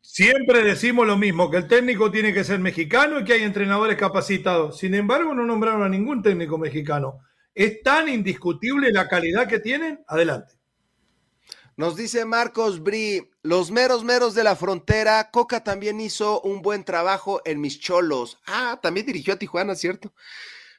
siempre 0.00 0.64
decimos 0.64 1.06
lo 1.06 1.16
mismo, 1.16 1.50
que 1.50 1.58
el 1.58 1.68
técnico 1.68 2.10
tiene 2.10 2.32
que 2.32 2.42
ser 2.42 2.58
mexicano 2.58 3.20
y 3.20 3.24
que 3.24 3.34
hay 3.34 3.42
entrenadores 3.42 3.96
capacitados. 3.96 4.78
Sin 4.78 4.94
embargo, 4.94 5.34
no 5.34 5.44
nombraron 5.44 5.82
a 5.82 5.88
ningún 5.88 6.22
técnico 6.22 6.58
mexicano. 6.58 7.20
¿Es 7.54 7.82
tan 7.82 8.08
indiscutible 8.08 8.90
la 8.90 9.08
calidad 9.08 9.46
que 9.46 9.60
tienen? 9.60 10.02
Adelante. 10.08 10.54
Nos 11.76 11.96
dice 11.96 12.24
Marcos 12.24 12.82
Bri, 12.82 13.30
los 13.42 13.70
meros 13.70 14.04
meros 14.04 14.34
de 14.34 14.44
la 14.44 14.56
frontera, 14.56 15.30
Coca 15.30 15.64
también 15.64 16.00
hizo 16.00 16.40
un 16.42 16.60
buen 16.60 16.84
trabajo 16.84 17.40
en 17.44 17.60
mis 17.60 17.80
cholos. 17.80 18.38
Ah, 18.46 18.78
también 18.82 19.06
dirigió 19.06 19.34
a 19.34 19.38
Tijuana, 19.38 19.74
¿cierto? 19.74 20.12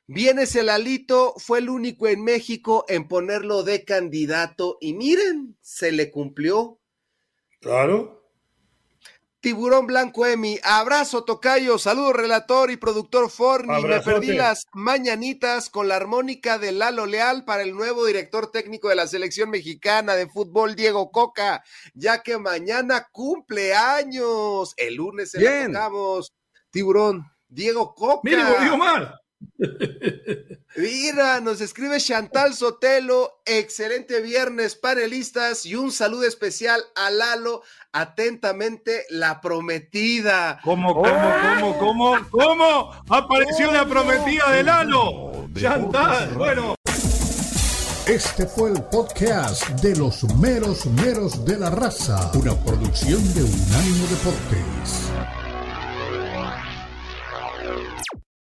Vienes 0.05 0.55
el 0.55 0.69
alito, 0.69 1.33
fue 1.37 1.59
el 1.59 1.69
único 1.69 2.07
en 2.07 2.23
México 2.23 2.85
en 2.89 3.07
ponerlo 3.07 3.63
de 3.63 3.85
candidato 3.85 4.77
y 4.81 4.93
miren, 4.93 5.57
se 5.61 5.91
le 5.91 6.11
cumplió. 6.11 6.79
Claro. 7.59 8.22
Tiburón 9.43 9.87
Blanco 9.87 10.25
Emi, 10.25 10.57
abrazo 10.63 11.25
Tocayo, 11.25 11.77
saludo 11.77 12.13
relator 12.13 12.71
y 12.71 12.77
productor 12.77 13.29
Forni. 13.29 13.83
Me 13.83 13.99
perdí 13.99 14.27
las 14.27 14.67
mañanitas 14.71 15.69
con 15.69 15.89
la 15.89 15.97
armónica 15.97 16.57
de 16.57 16.71
Lalo 16.71 17.05
Leal 17.05 17.43
para 17.43 17.63
el 17.63 17.75
nuevo 17.75 18.05
director 18.05 18.51
técnico 18.51 18.87
de 18.87 18.95
la 18.95 19.05
selección 19.05 19.49
mexicana 19.49 20.15
de 20.15 20.29
fútbol, 20.29 20.75
Diego 20.75 21.11
Coca, 21.11 21.61
ya 21.93 22.23
que 22.23 22.37
mañana 22.37 23.09
cumple 23.11 23.75
años. 23.75 24.73
El 24.77 24.95
lunes 24.95 25.31
se 25.31 25.41
la 25.41 25.89
Tiburón, 26.69 27.29
Diego 27.49 27.93
Coca. 27.93 28.21
Mire, 28.23 28.45
volvió 28.45 28.77
mal. 28.77 29.13
Mira, 30.75 31.39
nos 31.39 31.61
escribe 31.61 31.99
Chantal 31.99 32.53
Sotelo. 32.53 33.41
Excelente 33.45 34.21
viernes, 34.21 34.75
panelistas, 34.75 35.65
y 35.65 35.75
un 35.75 35.91
saludo 35.91 36.23
especial 36.25 36.81
a 36.95 37.09
Lalo. 37.11 37.61
Atentamente, 37.91 39.05
la 39.09 39.39
prometida. 39.39 40.59
¿Cómo, 40.63 40.93
cómo, 40.93 41.33
cómo, 41.59 41.77
cómo, 41.77 42.29
cómo? 42.31 42.91
Apareció 43.09 43.71
la 43.71 43.85
prometida 43.85 44.51
de 44.51 44.63
Lalo. 44.63 45.47
Chantal, 45.55 46.33
bueno. 46.35 46.75
Este 48.07 48.45
fue 48.45 48.71
el 48.71 48.83
podcast 48.83 49.69
de 49.81 49.95
los 49.95 50.23
meros 50.35 50.85
meros 50.87 51.45
de 51.45 51.57
la 51.57 51.69
raza, 51.69 52.31
una 52.33 52.53
producción 52.53 53.21
de 53.33 53.43
Unánimo 53.43 54.07
Deportes. 54.07 55.42